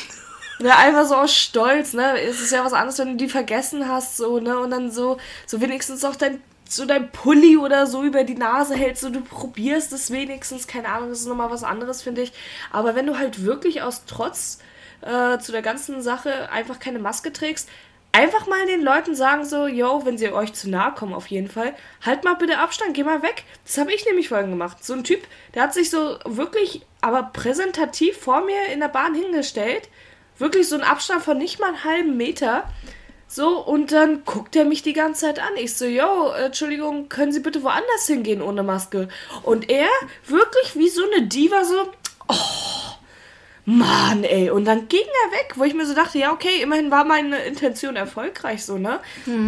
Ja, 0.59 0.79
einfach 0.79 1.07
so 1.07 1.17
aus 1.17 1.35
Stolz, 1.35 1.93
ne? 1.93 2.21
Es 2.21 2.41
ist 2.41 2.53
ja 2.53 2.65
was 2.65 2.73
anderes, 2.73 2.99
wenn 2.99 3.09
du 3.09 3.17
die 3.17 3.29
vergessen 3.29 3.89
hast, 3.89 4.17
so, 4.17 4.39
ne? 4.39 4.59
Und 4.61 4.71
dann 4.71 4.93
so, 4.93 5.17
so 5.45 5.61
wenigstens 5.61 6.05
auch 6.05 6.15
dein, 6.15 6.41
so 6.69 6.85
dein 6.85 7.11
Pulli 7.11 7.57
oder 7.57 7.89
so 7.89 8.05
über 8.05 8.23
die 8.23 8.37
Nase 8.37 8.77
hältst 8.77 9.03
und 9.03 9.15
du 9.15 9.23
probierst 9.23 9.93
es 9.93 10.13
wenigstens, 10.13 10.69
keine 10.69 10.89
Ahnung, 10.89 11.09
das 11.09 11.21
ist 11.21 11.27
nochmal 11.27 11.51
was 11.51 11.65
anderes, 11.65 12.03
finde 12.03 12.23
ich. 12.23 12.33
Aber 12.71 12.95
wenn 12.95 13.07
du 13.07 13.19
halt 13.19 13.45
wirklich 13.45 13.83
aus 13.83 14.05
Trotz 14.07 14.59
äh, 15.03 15.39
zu 15.39 15.53
der 15.53 15.63
ganzen 15.63 16.03
Sache 16.03 16.51
einfach 16.51 16.79
keine 16.79 16.99
Maske 16.99 17.33
trägst, 17.33 17.69
einfach 18.13 18.47
mal 18.47 18.67
den 18.67 18.83
Leuten 18.83 19.15
sagen 19.15 19.45
so, 19.45 19.67
yo, 19.67 20.03
wenn 20.05 20.19
sie 20.19 20.33
euch 20.33 20.53
zu 20.53 20.69
nahe 20.71 20.93
kommen 20.93 21.15
auf 21.15 21.27
jeden 21.29 21.49
Fall, 21.49 21.75
halt 22.05 22.25
mal 22.25 22.35
bitte 22.35 22.59
Abstand, 22.59 22.95
geh 22.95 23.05
mal 23.05 23.23
weg. 23.23 23.45
Das 23.65 23.79
habe 23.79 23.93
ich 23.93 24.05
nämlich 24.07 24.29
vorhin 24.29 24.51
gemacht. 24.51 24.85
So 24.85 24.93
ein 24.93 25.05
Typ, 25.05 25.23
der 25.55 25.63
hat 25.63 25.75
sich 25.75 25.91
so 25.91 26.19
wirklich, 26.25 26.83
aber 27.01 27.31
präsentativ 27.33 28.19
vor 28.19 28.45
mir 28.45 28.67
in 28.73 28.81
der 28.81 28.89
Bahn 28.89 29.15
hingestellt, 29.15 29.89
wirklich 30.39 30.69
so 30.69 30.77
einen 30.77 30.85
Abstand 30.85 31.23
von 31.23 31.39
nicht 31.39 31.59
mal 31.59 31.69
einen 31.69 31.85
halben 31.85 32.17
Meter. 32.17 32.65
So, 33.27 33.59
und 33.65 33.93
dann 33.93 34.27
guckt 34.27 34.55
er 34.57 34.67
mich 34.67 34.83
die 34.83 34.93
ganze 34.93 35.23
Zeit 35.23 35.39
an. 35.39 35.57
Ich 35.57 35.75
so, 35.75 35.87
yo, 35.87 36.33
Entschuldigung, 36.33 37.09
können 37.09 37.33
Sie 37.33 37.41
bitte 37.41 37.63
woanders 37.63 38.07
hingehen 38.07 38.43
ohne 38.43 38.63
Maske? 38.63 39.09
Und 39.43 39.71
er 39.71 39.89
wirklich 40.27 40.77
wie 40.77 40.91
so 40.91 41.03
eine 41.11 41.27
Diva 41.27 41.65
so, 41.65 41.91
oh, 42.29 42.62
Mann, 43.65 44.25
ey. 44.25 44.51
Und 44.51 44.65
dann 44.65 44.89
ging 44.89 45.01
er 45.01 45.39
weg, 45.39 45.53
wo 45.57 45.65
ich 45.65 45.75
mir 45.75 45.87
so 45.87 45.95
dachte, 45.95 46.19
ja, 46.19 46.33
okay, 46.33 46.61
immerhin 46.63 46.91
war 46.91 47.05
meine 47.05 47.39
Intention 47.45 47.95
erfolgreich, 47.95 48.65
so, 48.65 48.77
ne? 48.77 48.99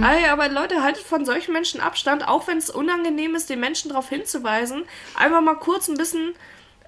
Ey, 0.05 0.27
aber 0.29 0.49
Leute, 0.49 0.83
haltet 0.83 1.03
von 1.03 1.25
solchen 1.25 1.53
Menschen 1.53 1.81
Abstand, 1.81 2.29
auch 2.29 2.47
wenn 2.47 2.59
es 2.59 2.71
unangenehm 2.71 3.35
ist, 3.35 3.51
den 3.51 3.59
Menschen 3.61 3.89
darauf 3.89 4.09
hinzuweisen. 4.09 4.85
Einfach 5.17 5.41
mal 5.41 5.57
kurz 5.57 5.89
ein 5.89 5.97
bisschen 5.97 6.35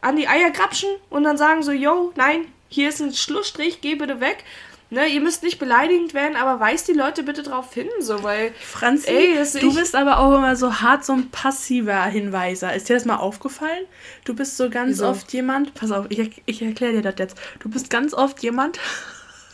an 0.01 0.17
die 0.17 0.29
Eier 0.29 0.51
grapschen 0.51 0.91
und 1.11 1.25
dann 1.25 1.37
sagen 1.37 1.65
so, 1.65 1.73
yo, 1.73 2.13
nein, 2.15 2.47
hier 2.69 2.89
ist 2.89 3.01
ein 3.01 3.13
Schlussstrich, 3.13 3.81
geh 3.81 3.97
bitte 3.97 4.21
weg. 4.21 4.45
Ne, 4.89 5.09
ihr 5.09 5.21
müsst 5.21 5.43
nicht 5.43 5.59
beleidigend 5.59 6.15
werden, 6.15 6.37
aber 6.37 6.61
weist 6.61 6.87
die 6.87 6.93
Leute 6.93 7.25
bitte 7.25 7.43
drauf 7.43 7.75
hin, 7.75 7.89
so, 7.99 8.23
weil. 8.23 8.53
Franzi, 8.61 9.11
Ey, 9.11 9.61
du 9.61 9.75
bist 9.75 9.97
aber 9.97 10.19
auch 10.19 10.37
immer 10.37 10.55
so 10.55 10.81
hart 10.81 11.05
so 11.05 11.13
ein 11.13 11.29
passiver 11.31 12.05
Hinweiser. 12.05 12.73
Ist 12.73 12.89
dir 12.89 12.95
das 12.95 13.05
mal 13.05 13.17
aufgefallen? 13.17 13.85
Du 14.25 14.35
bist 14.35 14.57
so 14.57 14.71
ganz 14.71 14.91
Wieso? 14.91 15.09
oft 15.09 15.33
jemand, 15.33 15.75
pass 15.75 15.91
auf, 15.91 16.07
ich, 16.09 16.41
ich 16.47 16.63
erkläre 16.63 16.93
dir 16.93 17.03
das 17.03 17.17
jetzt. 17.19 17.37
Du 17.59 17.69
bist 17.69 17.91
ganz 17.91 18.15
oft 18.15 18.41
jemand, 18.45 18.79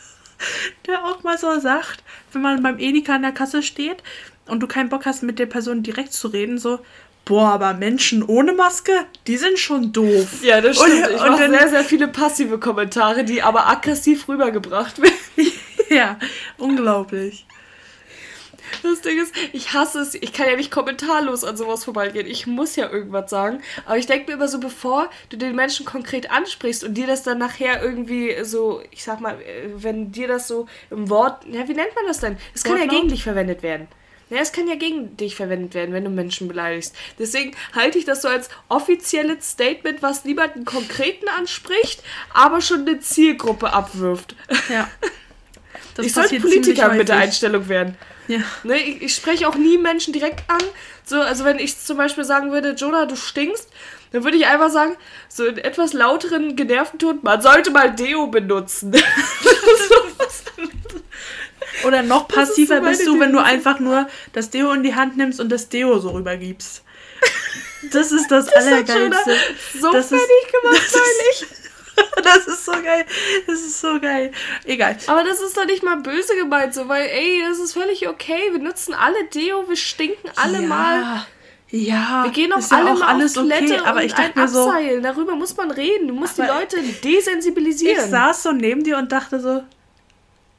der 0.85 1.03
auch 1.03 1.23
mal 1.23 1.39
so 1.39 1.59
sagt, 1.59 2.03
wenn 2.31 2.43
man 2.43 2.61
beim 2.61 2.77
Edeka 2.77 3.15
an 3.15 3.23
der 3.23 3.31
Kasse 3.31 3.63
steht 3.63 4.03
und 4.45 4.59
du 4.59 4.67
keinen 4.67 4.89
Bock 4.89 5.07
hast, 5.07 5.23
mit 5.23 5.39
der 5.39 5.47
Person 5.47 5.81
direkt 5.81 6.13
zu 6.13 6.27
reden, 6.27 6.59
so, 6.59 6.79
boah, 7.25 7.49
aber 7.53 7.73
Menschen 7.73 8.23
ohne 8.23 8.53
Maske, 8.53 8.91
die 9.27 9.37
sind 9.37 9.57
schon 9.59 9.91
doof. 9.93 10.43
Ja, 10.43 10.61
das 10.61 10.77
Und- 10.77 10.87
stimmt. 10.87 11.09
ich 11.15 11.21
und 11.21 11.39
dann- 11.39 11.51
sehr, 11.51 11.69
sehr 11.69 11.83
viele 11.83 12.07
passive 12.07 12.59
Kommentare, 12.59 13.23
die 13.23 13.41
aber 13.41 13.67
aggressiv 13.67 14.27
rübergebracht 14.27 15.01
werden. 15.01 15.13
ja, 15.89 16.17
unglaublich. 16.57 17.45
Das 18.81 19.01
Ding 19.01 19.21
ist, 19.21 19.33
ich 19.53 19.73
hasse 19.73 19.99
es. 19.99 20.15
Ich 20.15 20.33
kann 20.33 20.47
ja 20.49 20.55
nicht 20.55 20.71
kommentarlos 20.71 21.43
an 21.43 21.55
sowas 21.55 21.83
vorbeigehen. 21.85 22.25
Ich 22.25 22.47
muss 22.47 22.75
ja 22.75 22.89
irgendwas 22.89 23.29
sagen. 23.29 23.61
Aber 23.85 23.97
ich 23.97 24.07
denke 24.07 24.27
mir 24.31 24.33
immer 24.33 24.47
so, 24.47 24.59
bevor 24.59 25.09
du 25.29 25.37
den 25.37 25.55
Menschen 25.55 25.85
konkret 25.85 26.31
ansprichst 26.31 26.83
und 26.83 26.95
dir 26.95 27.05
das 27.05 27.21
dann 27.23 27.37
nachher 27.37 27.83
irgendwie 27.83 28.35
so, 28.43 28.81
ich 28.91 29.03
sag 29.03 29.21
mal, 29.21 29.35
äh, 29.35 29.69
wenn 29.75 30.11
dir 30.11 30.27
das 30.27 30.47
so 30.47 30.65
im 30.89 31.09
Wort, 31.09 31.45
ja, 31.45 31.67
wie 31.67 31.73
nennt 31.75 31.93
man 31.95 32.05
das 32.07 32.19
denn? 32.19 32.37
Es 32.55 32.63
kann 32.63 32.77
ja 32.79 32.87
gegen 32.87 33.09
dich 33.09 33.23
verwendet 33.23 33.61
werden. 33.63 33.87
Ja, 34.33 34.39
es 34.39 34.51
kann 34.51 34.67
ja 34.67 34.73
gegen 34.73 35.15
dich 35.15 35.35
verwendet 35.35 35.75
werden, 35.75 35.93
wenn 35.93 36.03
du 36.03 36.09
Menschen 36.09 36.47
beleidigst. 36.47 36.95
Deswegen 37.19 37.55
halte 37.75 37.99
ich 37.99 38.05
das 38.05 38.23
so 38.23 38.27
als 38.27 38.49
offizielles 38.67 39.51
Statement, 39.51 40.01
was 40.01 40.25
niemanden 40.25 40.65
konkreten 40.65 41.27
anspricht, 41.37 42.01
aber 42.33 42.59
schon 42.59 42.81
eine 42.81 42.99
Zielgruppe 42.99 43.71
abwirft. 43.71 44.35
Ja. 44.69 44.89
Das 45.95 46.07
ich 46.07 46.13
sollte 46.13 46.39
Politiker 46.39 46.91
mit 46.91 47.07
der 47.07 47.17
Einstellung 47.17 47.69
werden. 47.69 47.95
Ja. 48.27 48.39
Ne, 48.63 48.77
ich, 48.77 49.03
ich 49.03 49.13
spreche 49.13 49.47
auch 49.47 49.53
nie 49.53 49.77
Menschen 49.77 50.11
direkt 50.11 50.49
an. 50.49 50.63
So, 51.03 51.21
also 51.21 51.45
wenn 51.45 51.59
ich 51.59 51.77
zum 51.77 51.97
Beispiel 51.97 52.23
sagen 52.23 52.51
würde, 52.51 52.71
Jonah, 52.71 53.05
du 53.05 53.15
stinkst, 53.15 53.69
dann 54.11 54.23
würde 54.23 54.37
ich 54.37 54.47
einfach 54.47 54.71
sagen, 54.71 54.95
so 55.29 55.45
in 55.45 55.59
etwas 55.59 55.93
lauteren, 55.93 56.55
genervten 56.55 56.97
Ton, 56.97 57.19
man 57.21 57.43
sollte 57.43 57.69
mal 57.69 57.93
Deo 57.93 58.25
benutzen. 58.25 58.95
Oder 61.85 62.03
noch 62.03 62.27
passiver 62.29 62.77
so 62.77 62.83
bist 62.83 63.07
du, 63.07 63.19
wenn 63.19 63.31
du 63.31 63.39
einfach 63.39 63.79
nur 63.79 64.07
das 64.33 64.49
Deo 64.49 64.71
in 64.71 64.83
die 64.83 64.95
Hand 64.95 65.17
nimmst 65.17 65.39
und 65.39 65.49
das 65.49 65.69
Deo 65.69 65.99
so 65.99 66.11
rübergibst. 66.11 66.83
Das 67.91 68.13
ist 68.13 68.31
das, 68.31 68.45
das 68.45 68.55
Allergeilste. 68.55 69.35
So 69.77 69.91
das 69.91 70.07
fertig 70.07 70.25
ist, 70.45 70.61
gemacht, 70.61 70.95
neulich. 70.95 71.45
das 72.23 72.47
ist 72.47 72.65
so 72.65 72.71
geil. 72.71 73.05
Das 73.45 73.59
ist 73.59 73.81
so 73.81 73.99
geil. 73.99 74.31
Egal. 74.63 74.95
Aber 75.07 75.25
das 75.25 75.41
ist 75.41 75.57
doch 75.57 75.65
nicht 75.65 75.83
mal 75.83 75.97
böse 75.97 76.33
gemeint, 76.35 76.73
so, 76.73 76.87
weil, 76.87 77.07
ey, 77.07 77.43
das 77.45 77.59
ist 77.59 77.73
völlig 77.73 78.07
okay. 78.07 78.51
Wir 78.51 78.59
nutzen 78.59 78.93
alle 78.93 79.25
Deo, 79.25 79.67
wir 79.67 79.75
stinken 79.75 80.31
alle 80.37 80.61
ja. 80.61 80.67
mal. 80.67 81.25
Ja, 81.75 82.23
wir 82.23 82.31
gehen 82.31 82.53
auch 82.53 82.61
alle 82.71 82.85
ja 82.85 82.93
auch 82.93 82.99
mal 82.99 83.07
alles 83.07 83.35
auf 83.35 83.43
Toilette 83.43 83.73
okay, 83.73 83.83
aber 83.83 84.03
ich 84.03 84.13
dachte 84.13 84.39
mir 84.39 84.47
so, 84.47 84.71
Darüber 85.01 85.35
muss 85.35 85.57
man 85.57 85.71
reden. 85.71 86.07
Du 86.07 86.13
musst 86.13 86.37
die 86.37 86.43
Leute 86.43 86.77
desensibilisieren. 87.03 88.05
Ich 88.05 88.11
saß 88.11 88.43
so 88.43 88.51
neben 88.51 88.83
dir 88.83 88.97
und 88.97 89.11
dachte 89.11 89.39
so, 89.39 89.63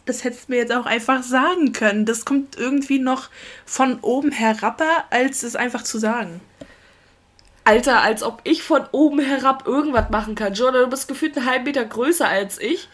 das 0.06 0.24
hättest 0.24 0.48
du 0.48 0.52
mir 0.52 0.58
jetzt 0.58 0.72
auch 0.72 0.86
einfach 0.86 1.22
sagen 1.22 1.72
können. 1.72 2.04
Das 2.04 2.24
kommt 2.24 2.56
irgendwie 2.56 2.98
noch 2.98 3.28
von 3.64 3.98
oben 4.00 4.32
herab, 4.32 4.82
als 5.10 5.42
es 5.42 5.56
einfach 5.56 5.82
zu 5.82 5.98
sagen. 5.98 6.40
Alter, 7.64 8.02
als 8.02 8.22
ob 8.22 8.42
ich 8.44 8.62
von 8.62 8.82
oben 8.92 9.20
herab 9.20 9.66
irgendwas 9.66 10.10
machen 10.10 10.34
kann. 10.34 10.52
Jordan, 10.52 10.82
du 10.82 10.90
bist 10.90 11.08
gefühlt 11.08 11.36
einen 11.36 11.46
halben 11.46 11.64
Meter 11.64 11.84
größer 11.84 12.28
als 12.28 12.60
ich. 12.60 12.88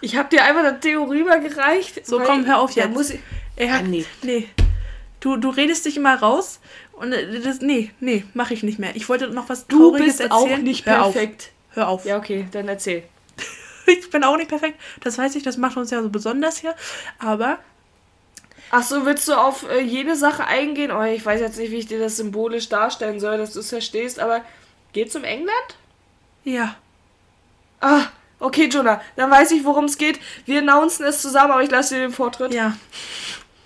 Ich 0.00 0.16
hab 0.16 0.30
dir 0.30 0.44
einfach 0.44 0.64
das 0.64 0.80
Deo 0.80 1.04
rübergereicht. 1.04 2.04
So, 2.04 2.18
komm, 2.18 2.44
hör 2.46 2.58
auf 2.58 2.72
jetzt. 2.72 2.90
Muss 2.90 3.10
ich, 3.10 3.20
ja, 3.56 3.74
ah, 3.74 3.82
nee. 3.82 4.04
nee. 4.22 4.48
Du, 5.20 5.36
du 5.36 5.50
redest 5.50 5.84
dich 5.84 5.96
immer 5.96 6.16
raus 6.16 6.58
und 6.92 7.12
äh, 7.12 7.40
das, 7.40 7.60
nee, 7.60 7.90
nee, 8.00 8.24
mach 8.34 8.50
ich 8.50 8.64
nicht 8.64 8.78
mehr. 8.78 8.94
Ich 8.96 9.08
wollte 9.08 9.28
noch 9.28 9.48
was 9.48 9.66
Trauriges 9.68 9.98
Du 9.98 10.04
bist 10.04 10.20
erzählen. 10.20 10.58
auch 10.58 10.62
nicht 10.62 10.84
perfekt. 10.84 11.50
Hör 11.70 11.88
auf. 11.88 12.04
Hör 12.04 12.04
auf. 12.04 12.04
Ja, 12.04 12.18
okay, 12.18 12.48
dann 12.50 12.68
erzähl. 12.68 13.04
ich 13.98 14.10
bin 14.10 14.24
auch 14.24 14.36
nicht 14.36 14.48
perfekt. 14.48 14.80
Das 15.02 15.18
weiß 15.18 15.34
ich, 15.36 15.42
das 15.42 15.56
macht 15.56 15.76
uns 15.76 15.90
ja 15.90 16.02
so 16.02 16.10
besonders 16.10 16.58
hier. 16.58 16.74
Aber 17.18 17.58
Ach 18.70 18.82
so, 18.82 19.06
willst 19.06 19.26
du 19.28 19.34
auf 19.34 19.68
äh, 19.70 19.80
jede 19.80 20.14
Sache 20.14 20.46
eingehen? 20.46 20.90
Oh, 20.90 21.02
ich 21.02 21.24
weiß 21.24 21.40
jetzt 21.40 21.58
nicht, 21.58 21.70
wie 21.70 21.76
ich 21.76 21.86
dir 21.86 21.98
das 21.98 22.18
symbolisch 22.18 22.68
darstellen 22.68 23.18
soll, 23.18 23.38
dass 23.38 23.54
du 23.54 23.60
es 23.60 23.70
verstehst, 23.70 24.20
aber 24.20 24.42
geht's 24.92 25.16
um 25.16 25.24
England? 25.24 25.76
Ja. 26.44 26.76
Ah, 27.80 28.06
okay, 28.40 28.66
Jonah, 28.66 29.00
dann 29.16 29.30
weiß 29.30 29.52
ich, 29.52 29.64
worum 29.64 29.86
es 29.86 29.96
geht. 29.96 30.20
Wir 30.44 30.58
announcen 30.58 31.06
es 31.06 31.22
zusammen, 31.22 31.52
aber 31.52 31.62
ich 31.62 31.70
lasse 31.70 31.94
dir 31.94 32.00
den 32.02 32.12
Vortritt. 32.12 32.52
Ja. 32.52 32.76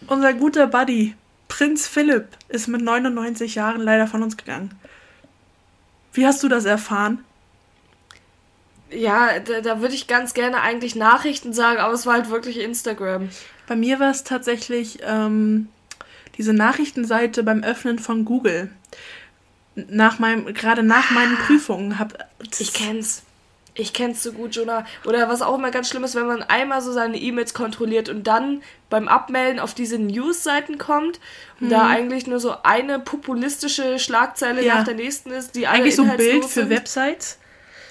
Unser 0.06 0.34
guter 0.34 0.68
Buddy, 0.68 1.16
Prinz 1.48 1.88
Philipp, 1.88 2.28
ist 2.48 2.68
mit 2.68 2.82
99 2.82 3.56
Jahren 3.56 3.80
leider 3.80 4.06
von 4.06 4.22
uns 4.22 4.36
gegangen. 4.36 4.78
Wie 6.12 6.26
hast 6.26 6.42
du 6.44 6.48
das 6.48 6.64
erfahren? 6.64 7.24
Ja, 8.94 9.38
da, 9.38 9.60
da 9.60 9.80
würde 9.80 9.94
ich 9.94 10.06
ganz 10.06 10.34
gerne 10.34 10.60
eigentlich 10.60 10.94
Nachrichten 10.94 11.52
sagen, 11.52 11.78
aber 11.78 11.94
es 11.94 12.06
war 12.06 12.14
halt 12.14 12.30
wirklich 12.30 12.58
Instagram. 12.58 13.30
Bei 13.66 13.76
mir 13.76 14.00
war 14.00 14.10
es 14.10 14.24
tatsächlich 14.24 14.98
ähm, 15.02 15.68
diese 16.36 16.52
Nachrichtenseite 16.52 17.42
beim 17.42 17.62
Öffnen 17.62 17.98
von 17.98 18.24
Google. 18.24 18.70
Nach 19.74 20.18
meinem, 20.18 20.52
gerade 20.52 20.82
nach 20.82 21.10
meinen 21.10 21.36
ah. 21.36 21.46
Prüfungen 21.46 21.98
hab. 21.98 22.28
Ich 22.58 22.74
kenn's. 22.74 23.22
Ich 23.74 23.94
kenn's 23.94 24.22
so 24.22 24.32
gut, 24.32 24.54
Jonah. 24.54 24.84
Oder 25.06 25.30
was 25.30 25.40
auch 25.40 25.56
immer 25.56 25.70
ganz 25.70 25.88
schlimm 25.88 26.04
ist, 26.04 26.14
wenn 26.14 26.26
man 26.26 26.42
einmal 26.42 26.82
so 26.82 26.92
seine 26.92 27.16
E-Mails 27.16 27.54
kontrolliert 27.54 28.10
und 28.10 28.26
dann 28.26 28.62
beim 28.90 29.08
Abmelden 29.08 29.58
auf 29.58 29.72
diese 29.72 29.98
News-Seiten 29.98 30.76
kommt 30.76 31.20
und 31.58 31.66
hm. 31.66 31.70
da 31.70 31.86
eigentlich 31.86 32.26
nur 32.26 32.38
so 32.38 32.54
eine 32.64 32.98
populistische 32.98 33.98
Schlagzeile 33.98 34.62
ja. 34.62 34.76
nach 34.76 34.84
der 34.84 34.94
nächsten 34.94 35.30
ist, 35.30 35.54
die 35.54 35.66
eigentlich 35.66 35.96
so 35.96 36.02
ein 36.02 36.18
Bild 36.18 36.44
für. 36.44 36.68
Websites. 36.68 37.38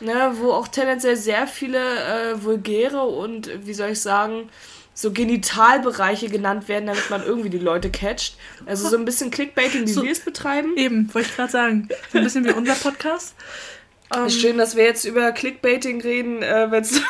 Ne, 0.02 0.34
wo 0.36 0.52
auch 0.52 0.68
tendenziell 0.68 1.16
sehr 1.16 1.46
viele 1.46 1.78
äh, 1.78 2.44
vulgäre 2.44 3.04
und, 3.04 3.66
wie 3.66 3.74
soll 3.76 3.90
ich 3.90 4.02
sagen, 4.02 4.50
so 4.94 5.12
Genitalbereiche 5.12 6.28
genannt 6.28 6.68
werden, 6.68 6.88
damit 6.88 7.10
man 7.10 7.24
irgendwie 7.24 7.50
die 7.50 7.60
Leute 7.60 7.90
catcht. 7.90 8.36
Also 8.66 8.90
so 8.90 8.98
ein 8.98 9.06
bisschen 9.06 9.32
Clickbaiting, 9.32 9.88
wie 9.88 9.92
so, 9.92 10.04
wir 10.04 10.12
es 10.12 10.20
betreiben. 10.20 10.76
Eben, 10.76 11.14
wollte 11.14 11.30
ich 11.30 11.36
gerade 11.36 11.52
sagen. 11.52 11.90
So 12.12 12.18
ein 12.18 12.24
bisschen 12.24 12.46
wie 12.46 12.52
unser 12.52 12.74
Podcast. 12.76 13.36
Ist 14.26 14.42
schön, 14.42 14.58
dass 14.58 14.76
wir 14.76 14.84
jetzt 14.84 15.06
über 15.06 15.32
Clickbaiting 15.32 16.02
reden, 16.02 16.44
äh, 16.44 16.70
wenn 16.70 16.84
es 16.84 17.02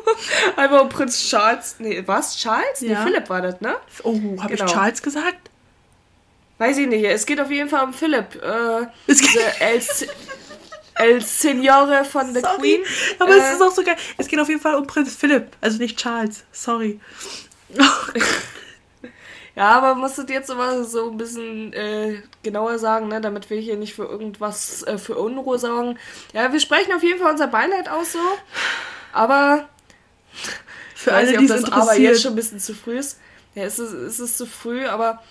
einfach 0.56 0.82
um 0.82 0.88
Prinz 0.90 1.28
Charles. 1.28 1.76
Nee, 1.78 2.02
was? 2.06 2.36
Charles? 2.36 2.80
Ja. 2.80 2.98
Nee, 2.98 3.06
Philipp 3.06 3.30
war 3.30 3.40
das, 3.40 3.60
ne? 3.62 3.76
Oh, 4.02 4.12
habe 4.38 4.54
genau. 4.54 4.66
ich 4.66 4.72
Charles 4.72 5.02
gesagt? 5.02 5.50
Weiß 6.58 6.76
ich 6.76 6.86
nicht. 6.86 7.04
Es 7.04 7.24
geht 7.24 7.40
auf 7.40 7.50
jeden 7.50 7.70
Fall 7.70 7.84
um 7.84 7.94
Philipp. 7.94 8.40
Äh, 8.42 8.86
es 9.06 9.20
geht 9.20 9.40
El 11.02 11.22
Signore 11.22 12.04
von 12.04 12.34
The 12.34 12.40
Sorry. 12.40 12.58
Queen. 12.58 12.80
Aber 13.18 13.34
äh, 13.34 13.38
es 13.38 13.54
ist 13.54 13.62
auch 13.62 13.72
so 13.72 13.82
geil. 13.82 13.96
Es 14.16 14.28
geht 14.28 14.38
auf 14.40 14.48
jeden 14.48 14.60
Fall 14.60 14.74
um 14.74 14.86
Prinz 14.86 15.14
Philipp, 15.14 15.48
also 15.60 15.78
nicht 15.78 15.98
Charles. 15.98 16.44
Sorry. 16.52 17.00
ja, 19.56 19.70
aber 19.70 19.94
musstet 19.94 20.30
jetzt 20.30 20.50
aber 20.50 20.84
so 20.84 21.10
ein 21.10 21.16
bisschen 21.16 21.72
äh, 21.72 22.22
genauer 22.42 22.78
sagen, 22.78 23.08
ne, 23.08 23.20
damit 23.20 23.50
wir 23.50 23.58
hier 23.58 23.76
nicht 23.76 23.94
für 23.94 24.04
irgendwas 24.04 24.82
äh, 24.84 24.98
für 24.98 25.16
Unruhe 25.16 25.58
sorgen. 25.58 25.98
Ja, 26.32 26.52
wir 26.52 26.60
sprechen 26.60 26.92
auf 26.92 27.02
jeden 27.02 27.20
Fall 27.20 27.32
unser 27.32 27.48
Beileid 27.48 27.88
aus 27.88 28.12
so. 28.12 28.18
Aber 29.12 29.68
für 30.94 31.12
alle, 31.12 31.36
die 31.36 31.46
das 31.46 31.64
aber 31.64 31.96
jetzt 31.96 32.22
schon 32.22 32.32
ein 32.32 32.36
bisschen 32.36 32.60
zu 32.60 32.74
früh 32.74 32.98
ist. 32.98 33.18
Ja, 33.54 33.64
es 33.64 33.78
ist, 33.78 33.92
es 33.92 34.20
ist 34.20 34.38
zu 34.38 34.46
früh, 34.46 34.86
aber 34.86 35.22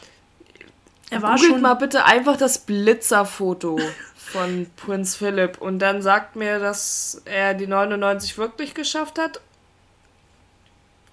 er 1.10 1.22
war 1.22 1.36
Googelt 1.36 1.52
schon 1.52 1.62
mal 1.62 1.74
bitte 1.74 2.06
einfach 2.06 2.38
das 2.38 2.60
Blitzerfoto 2.60 3.80
von 4.32 4.68
Prinz 4.76 5.16
Philipp 5.16 5.60
und 5.60 5.80
dann 5.80 6.02
sagt 6.02 6.36
mir, 6.36 6.60
dass 6.60 7.22
er 7.26 7.54
die 7.54 7.68
99 7.68 8.38
wirklich 8.38 8.74
geschafft 8.74 9.20
hat. 9.20 9.42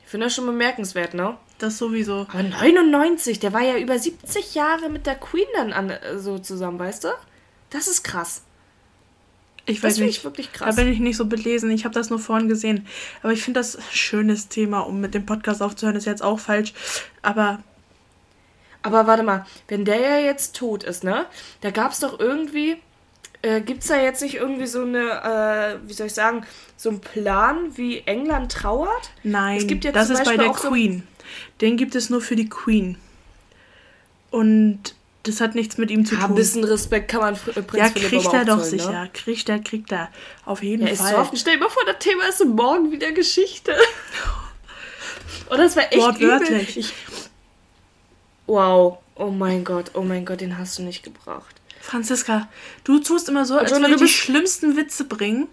Ich 0.05 0.11
finde 0.11 0.27
das 0.27 0.35
schon 0.35 0.47
bemerkenswert, 0.47 1.15
ne? 1.15 1.37
Das 1.59 1.77
sowieso. 1.77 2.27
Aber 2.31 2.43
99, 2.43 3.41
der 3.41 3.53
war 3.53 3.63
ja 3.63 3.77
über 3.77 3.99
70 3.99 4.55
Jahre 4.55 4.89
mit 4.89 5.07
der 5.07 5.17
Queen 5.17 5.47
dann 5.55 5.73
an, 5.73 5.93
so 6.17 6.39
zusammen, 6.39 6.79
weißt 6.79 7.05
du? 7.05 7.09
Das 7.71 7.89
ist 7.89 8.05
krass. 8.05 8.43
Ich 9.67 9.83
weiß 9.83 9.97
das 9.97 9.99
nicht. 9.99 10.19
Ich 10.19 10.25
wirklich 10.25 10.53
krass. 10.53 10.75
Da 10.75 10.83
bin 10.83 10.91
ich 10.91 10.99
nicht 10.99 11.19
so 11.19 11.27
belesen. 11.27 11.71
Ich 11.71 11.85
habe 11.85 11.95
das 11.95 12.09
nur 12.09 12.19
vorhin 12.19 12.49
gesehen. 12.49 12.87
Aber 13.23 13.33
ich 13.33 13.43
finde 13.43 13.61
das 13.61 13.77
ein 13.77 13.83
schönes 13.91 14.49
Thema, 14.49 14.81
um 14.81 15.01
mit 15.01 15.13
dem 15.13 15.27
Podcast 15.27 15.61
aufzuhören. 15.61 15.97
Ist 15.97 16.07
jetzt 16.07 16.23
auch 16.23 16.41
falsch. 16.41 16.73
Aber. 17.21 17.63
Aber 18.81 19.07
warte 19.07 19.25
mal, 19.25 19.45
wenn 19.67 19.85
der 19.85 20.01
ja 20.01 20.19
jetzt 20.21 20.57
tot 20.57 20.85
ist, 20.85 21.05
ne? 21.05 21.27
Da 21.61 21.71
gab 21.71 21.93
es 21.93 22.01
doch 22.01 22.19
irgendwie 22.19 22.79
äh, 23.43 23.61
Gibt 23.61 23.83
es 23.83 23.89
da 23.89 24.01
jetzt 24.01 24.21
nicht 24.23 24.35
irgendwie 24.35 24.67
so 24.67 24.83
eine, 24.83 25.79
äh, 25.83 25.89
wie 25.89 25.93
soll 25.93 26.09
ich 26.09 26.15
sagen, 26.15 26.45
so 26.77 26.89
einen 26.89 27.01
Plan, 27.01 27.77
wie 27.77 28.01
England 28.01 28.53
trauert? 28.53 29.11
Nein, 29.23 29.59
es 29.59 29.67
gibt 29.67 29.85
ja 29.85 29.93
das 29.93 30.11
ist 30.11 30.19
Beispiel 30.19 30.39
bei 30.39 30.45
der 30.45 30.53
Queen. 30.53 31.03
So 31.19 31.25
Den 31.61 31.77
gibt 31.77 31.95
es 31.95 32.11
nur 32.11 32.21
für 32.21 32.37
die 32.37 32.49
Queen. 32.49 32.99
Und 34.31 34.95
das 35.23 35.41
hat 35.41 35.55
nichts 35.55 35.79
mit 35.79 35.91
ihm 35.91 36.05
zu 36.05 36.15
ja, 36.15 36.23
tun. 36.23 36.31
Ein 36.31 36.35
bisschen 36.35 36.65
Respekt 36.65 37.11
kann 37.11 37.21
man 37.21 37.35
äh, 37.35 37.63
Prinz 37.63 37.73
Ja, 37.75 37.89
kriegt 37.91 38.33
er 38.33 38.45
doch 38.45 38.59
zollen, 38.59 38.71
sicher. 38.71 39.03
Ne? 39.05 39.11
Kriegt 39.13 39.49
er, 39.49 39.59
kriegt 39.61 39.93
er. 39.93 40.11
Auf 40.45 40.63
jeden 40.63 40.87
ja, 40.87 40.95
Fall. 40.95 41.23
Ist 41.23 41.31
so 41.31 41.37
stell 41.37 41.55
dir 41.55 41.61
mal 41.61 41.71
vor, 41.71 41.85
das 41.87 41.99
Thema 41.99 42.29
ist 42.29 42.45
morgen 42.45 42.91
wieder 42.91 43.13
Geschichte. 43.13 43.73
Und 45.51 45.59
das 45.59 45.77
war 45.77 45.85
echt 45.85 45.99
Wortwörtlich. 45.99 46.77
Ich, 46.77 46.95
wow. 48.47 48.99
Oh 49.15 49.31
mein 49.31 49.65
Gott, 49.65 49.93
oh 49.95 50.03
mein 50.03 50.25
Gott, 50.25 50.41
den 50.41 50.59
hast 50.59 50.79
du 50.79 50.83
nicht 50.83 51.03
gebracht. 51.03 51.58
Franziska, 51.89 52.49
du 52.85 52.99
tust 52.99 53.31
immer 53.31 53.47
so, 53.47 53.57
als 53.57 53.73
würde 53.73 53.89
du 53.89 53.97
die 53.97 54.09
schlimmsten 54.09 54.77
Witze 54.77 55.05
bringen. 55.05 55.49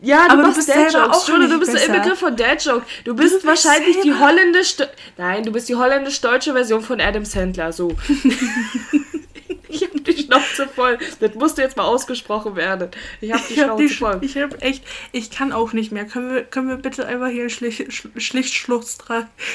Ja, 0.00 0.26
du 0.28 0.34
aber 0.34 0.42
machst 0.44 0.68
Dad-Jokes. 0.68 1.26
Jule, 1.26 1.48
du 1.48 1.58
bist 1.58 1.72
besser. 1.72 1.86
im 1.86 2.00
Begriff 2.00 2.20
von 2.20 2.36
Dad-Joke. 2.36 2.86
Du 3.04 3.14
bist, 3.14 3.30
du 3.30 3.34
bist 3.34 3.46
wahrscheinlich 3.46 3.96
selber. 3.96 4.02
die 4.02 4.14
holländisch... 4.14 4.76
Nein, 5.18 5.42
du 5.42 5.52
bist 5.52 5.68
die 5.68 5.74
holländisch-deutsche 5.74 6.52
Version 6.52 6.80
von 6.82 7.00
Adam 7.00 7.24
Sandler, 7.24 7.72
so. 7.72 7.94
ich 9.68 9.82
hab 9.82 10.04
die 10.04 10.16
Schnauze 10.16 10.68
voll. 10.68 10.98
Das 11.18 11.34
musste 11.34 11.62
jetzt 11.62 11.76
mal 11.76 11.84
ausgesprochen 11.84 12.56
werden. 12.56 12.88
Ich 13.20 13.32
hab 13.32 13.46
die 13.46 13.54
ich 13.54 13.60
Schnauze 13.60 13.70
hab 13.70 13.78
die, 13.78 13.88
voll. 13.88 14.18
Ich 14.22 14.36
hab 14.38 14.62
echt... 14.62 14.84
Ich 15.12 15.30
kann 15.30 15.52
auch 15.52 15.72
nicht 15.74 15.92
mehr. 15.92 16.06
Können 16.06 16.32
wir, 16.32 16.44
können 16.44 16.68
wir 16.68 16.76
bitte 16.76 17.06
einfach 17.06 17.28
hier 17.28 17.50
schlicht, 17.50 17.92
schlicht 18.16 18.54
Schluss... 18.54 18.98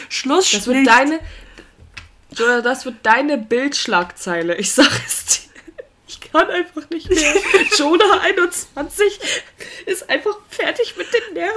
Schluss... 0.10 0.52
Das 0.52 0.68
wird 0.68 0.86
deine... 0.86 1.20
Das 2.30 2.86
wird 2.86 2.98
deine 3.02 3.38
Bildschlagzeile. 3.38 4.58
Ich 4.58 4.74
sag 4.74 4.92
es 5.08 5.26
dir. 5.26 5.45
Ich 6.26 6.32
kann 6.32 6.50
einfach 6.50 6.90
nicht 6.90 7.10
mehr. 7.10 7.34
Jonah 7.78 8.20
21 8.22 9.20
ist 9.86 10.10
einfach 10.10 10.38
fertig 10.50 10.96
mit 10.98 11.08
den 11.14 11.36
Nerven. 11.36 11.54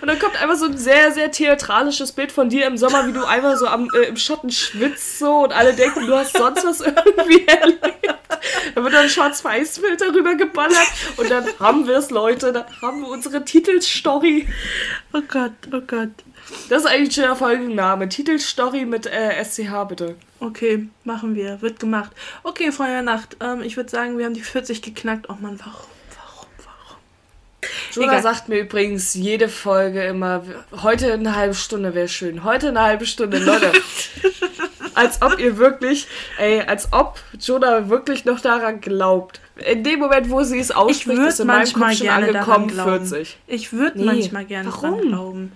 Und 0.00 0.08
dann 0.08 0.18
kommt 0.18 0.40
einfach 0.40 0.56
so 0.56 0.66
ein 0.66 0.78
sehr, 0.78 1.12
sehr 1.12 1.30
theatralisches 1.30 2.12
Bild 2.12 2.30
von 2.30 2.48
dir 2.48 2.66
im 2.66 2.76
Sommer, 2.76 3.06
wie 3.06 3.12
du 3.12 3.24
einfach 3.24 3.56
so 3.56 3.66
am, 3.66 3.90
äh, 3.94 4.04
im 4.06 4.16
Schatten 4.16 4.50
schwitzt 4.50 5.18
so 5.18 5.44
und 5.44 5.52
alle 5.52 5.74
denken, 5.74 6.06
du 6.06 6.14
hast 6.14 6.36
sonst 6.36 6.64
was 6.64 6.80
irgendwie 6.80 7.46
erlebt. 7.46 7.80
Da 8.74 8.82
wird 8.82 8.94
dann 8.94 9.04
ein 9.04 9.10
Schwarz-Weiß-Filter 9.10 10.14
rübergeballert 10.14 10.88
und 11.16 11.30
dann 11.30 11.46
haben 11.58 11.86
wir 11.86 11.96
es, 11.96 12.10
Leute. 12.10 12.52
Dann 12.52 12.64
haben 12.80 13.00
wir 13.00 13.08
unsere 13.08 13.44
Titelstory. 13.44 14.46
Oh 15.12 15.22
Gott, 15.26 15.52
oh 15.72 15.80
Gott. 15.80 16.10
Das 16.68 16.82
ist 16.84 16.86
eigentlich 16.88 17.08
ein 17.08 17.12
schöner 17.12 17.36
Folgenname. 17.36 18.08
Titelstory 18.08 18.84
mit 18.84 19.06
äh, 19.06 19.42
SCH, 19.44 19.88
bitte. 19.88 20.16
Okay, 20.40 20.88
machen 21.04 21.34
wir. 21.34 21.60
Wird 21.62 21.80
gemacht. 21.80 22.10
Okay, 22.42 22.70
Freunde 22.72 22.94
der 22.94 23.02
Nacht. 23.02 23.36
Ähm, 23.40 23.62
ich 23.62 23.76
würde 23.76 23.90
sagen, 23.90 24.18
wir 24.18 24.26
haben 24.26 24.34
die 24.34 24.42
40 24.42 24.82
geknackt. 24.82 25.28
Oh 25.28 25.36
Mann, 25.40 25.58
warum? 25.58 25.86
Warum? 26.14 26.48
Warum? 27.94 28.02
Egal. 28.08 28.22
sagt 28.22 28.48
mir 28.48 28.58
übrigens 28.60 29.14
jede 29.14 29.48
Folge 29.48 30.04
immer, 30.04 30.42
heute 30.82 31.12
eine 31.12 31.34
halbe 31.34 31.54
Stunde 31.54 31.94
wäre 31.94 32.08
schön. 32.08 32.44
Heute 32.44 32.68
eine 32.68 32.82
halbe 32.82 33.06
Stunde, 33.06 33.38
Leute. 33.38 33.72
als 34.94 35.22
ob 35.22 35.38
ihr 35.38 35.58
wirklich, 35.58 36.06
ey, 36.38 36.60
als 36.62 36.92
ob 36.92 37.18
Jonah 37.40 37.88
wirklich 37.88 38.24
noch 38.24 38.40
daran 38.40 38.80
glaubt. 38.80 39.40
In 39.64 39.84
dem 39.84 40.00
Moment, 40.00 40.30
wo 40.30 40.42
sie 40.42 40.58
es 40.58 40.70
Ich 40.70 40.76
ausspricht, 40.76 41.18
ist 41.22 41.40
in 41.40 41.46
meinem 41.46 41.58
manchmal 41.58 41.90
Kopf 41.90 41.98
schon 41.98 42.08
angekommen, 42.08 42.68
glauben. 42.68 43.06
40. 43.06 43.36
Ich 43.46 43.72
würde 43.72 43.98
Nee, 43.98 44.04
manchmal 44.04 44.44
gerne 44.44 44.68
warum? 44.72 44.90
daran 44.90 45.08
glauben. 45.08 45.52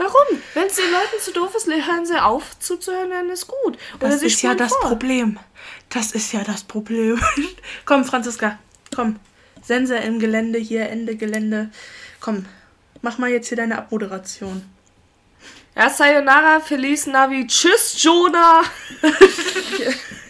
Warum? 0.00 0.42
Wenn 0.54 0.66
es 0.66 0.76
den 0.76 0.90
Leuten 0.90 1.20
zu 1.22 1.30
doof 1.30 1.54
ist, 1.54 1.66
hören 1.66 2.06
sie 2.06 2.18
auf 2.18 2.58
zuzuhören, 2.58 3.10
dann 3.10 3.28
ist 3.28 3.46
gut. 3.46 3.76
Oder 3.96 4.08
Das 4.08 4.22
ist 4.22 4.40
ja 4.40 4.54
das 4.54 4.72
vor. 4.72 4.80
Problem. 4.80 5.38
Das 5.90 6.12
ist 6.12 6.32
ja 6.32 6.42
das 6.42 6.64
Problem. 6.64 7.20
komm, 7.84 8.06
Franziska, 8.06 8.58
komm. 8.96 9.16
Sense 9.62 9.94
im 9.96 10.18
Gelände, 10.18 10.58
hier 10.58 10.88
Ende 10.88 11.16
Gelände. 11.16 11.70
Komm, 12.18 12.46
mach 13.02 13.18
mal 13.18 13.28
jetzt 13.28 13.48
hier 13.48 13.58
deine 13.58 13.76
Abmoderation. 13.76 14.64
Ja, 15.76 15.90
Sayonara, 15.90 16.60
Feliz 16.60 17.06
Navi. 17.06 17.46
Tschüss, 17.46 18.02
Jonah. 18.02 18.62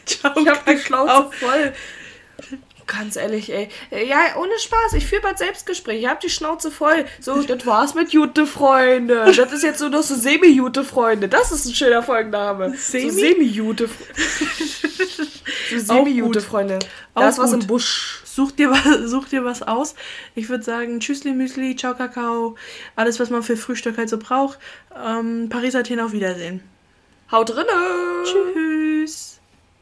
Ich 0.05 0.25
hab 0.25 0.67
die 0.67 0.77
Schnauze 0.77 1.31
voll. 1.39 1.73
Ganz 2.91 3.15
ehrlich, 3.15 3.53
ey. 3.53 3.69
Ja, 3.91 4.37
ohne 4.37 4.59
Spaß. 4.59 4.95
Ich 4.95 5.07
führe 5.07 5.23
bald 5.23 5.39
Selbstgespräch. 5.39 6.03
Ich 6.03 6.09
hab 6.09 6.19
die 6.21 6.29
Schnauze 6.29 6.73
voll. 6.73 7.05
So, 7.21 7.41
das 7.43 7.65
war's 7.65 7.95
mit 7.95 8.13
Jute 8.13 8.47
Freunde. 8.47 9.33
Das 9.37 9.53
ist 9.53 9.63
jetzt 9.63 9.81
nur 9.81 9.91
noch 9.91 10.03
so 10.03 10.17
Semi-Jute 10.17 10.83
Freunde. 10.83 11.29
Das 11.29 11.53
ist 11.53 11.67
ein 11.67 11.75
schöner 11.75 12.03
Folgenname. 12.03 12.75
Semi? 12.77 13.11
So 13.11 13.19
Semi-Jute. 13.19 13.89
so 15.71 15.79
Semi-Jute. 15.79 16.41
Freunde. 16.41 16.81
Auch 17.15 17.23
Da 17.23 17.29
ist 17.29 17.39
was 17.39 17.53
im 17.53 17.67
Busch. 17.67 18.23
Such 18.25 18.53
dir, 18.53 18.71
was, 18.71 18.83
such 19.11 19.29
dir 19.29 19.45
was 19.45 19.63
aus. 19.63 19.95
Ich 20.35 20.49
würde 20.49 20.65
sagen, 20.65 20.99
Tschüssli, 20.99 21.33
Müsli, 21.33 21.77
Ciao, 21.77 21.95
Kakao. 21.95 22.57
Alles, 22.97 23.21
was 23.21 23.31
man 23.31 23.45
für 23.45 23.57
Frühstück 23.57 23.99
halt 23.99 24.09
so 24.09 24.19
braucht. 24.19 24.59
Ähm, 25.05 25.49
Paris, 25.49 25.77
Athen, 25.77 26.01
auf 26.01 26.13
Wiedersehen. 26.13 26.61
Haut 27.31 27.51
drinne. 27.51 28.25
Tschüss. 28.25 29.30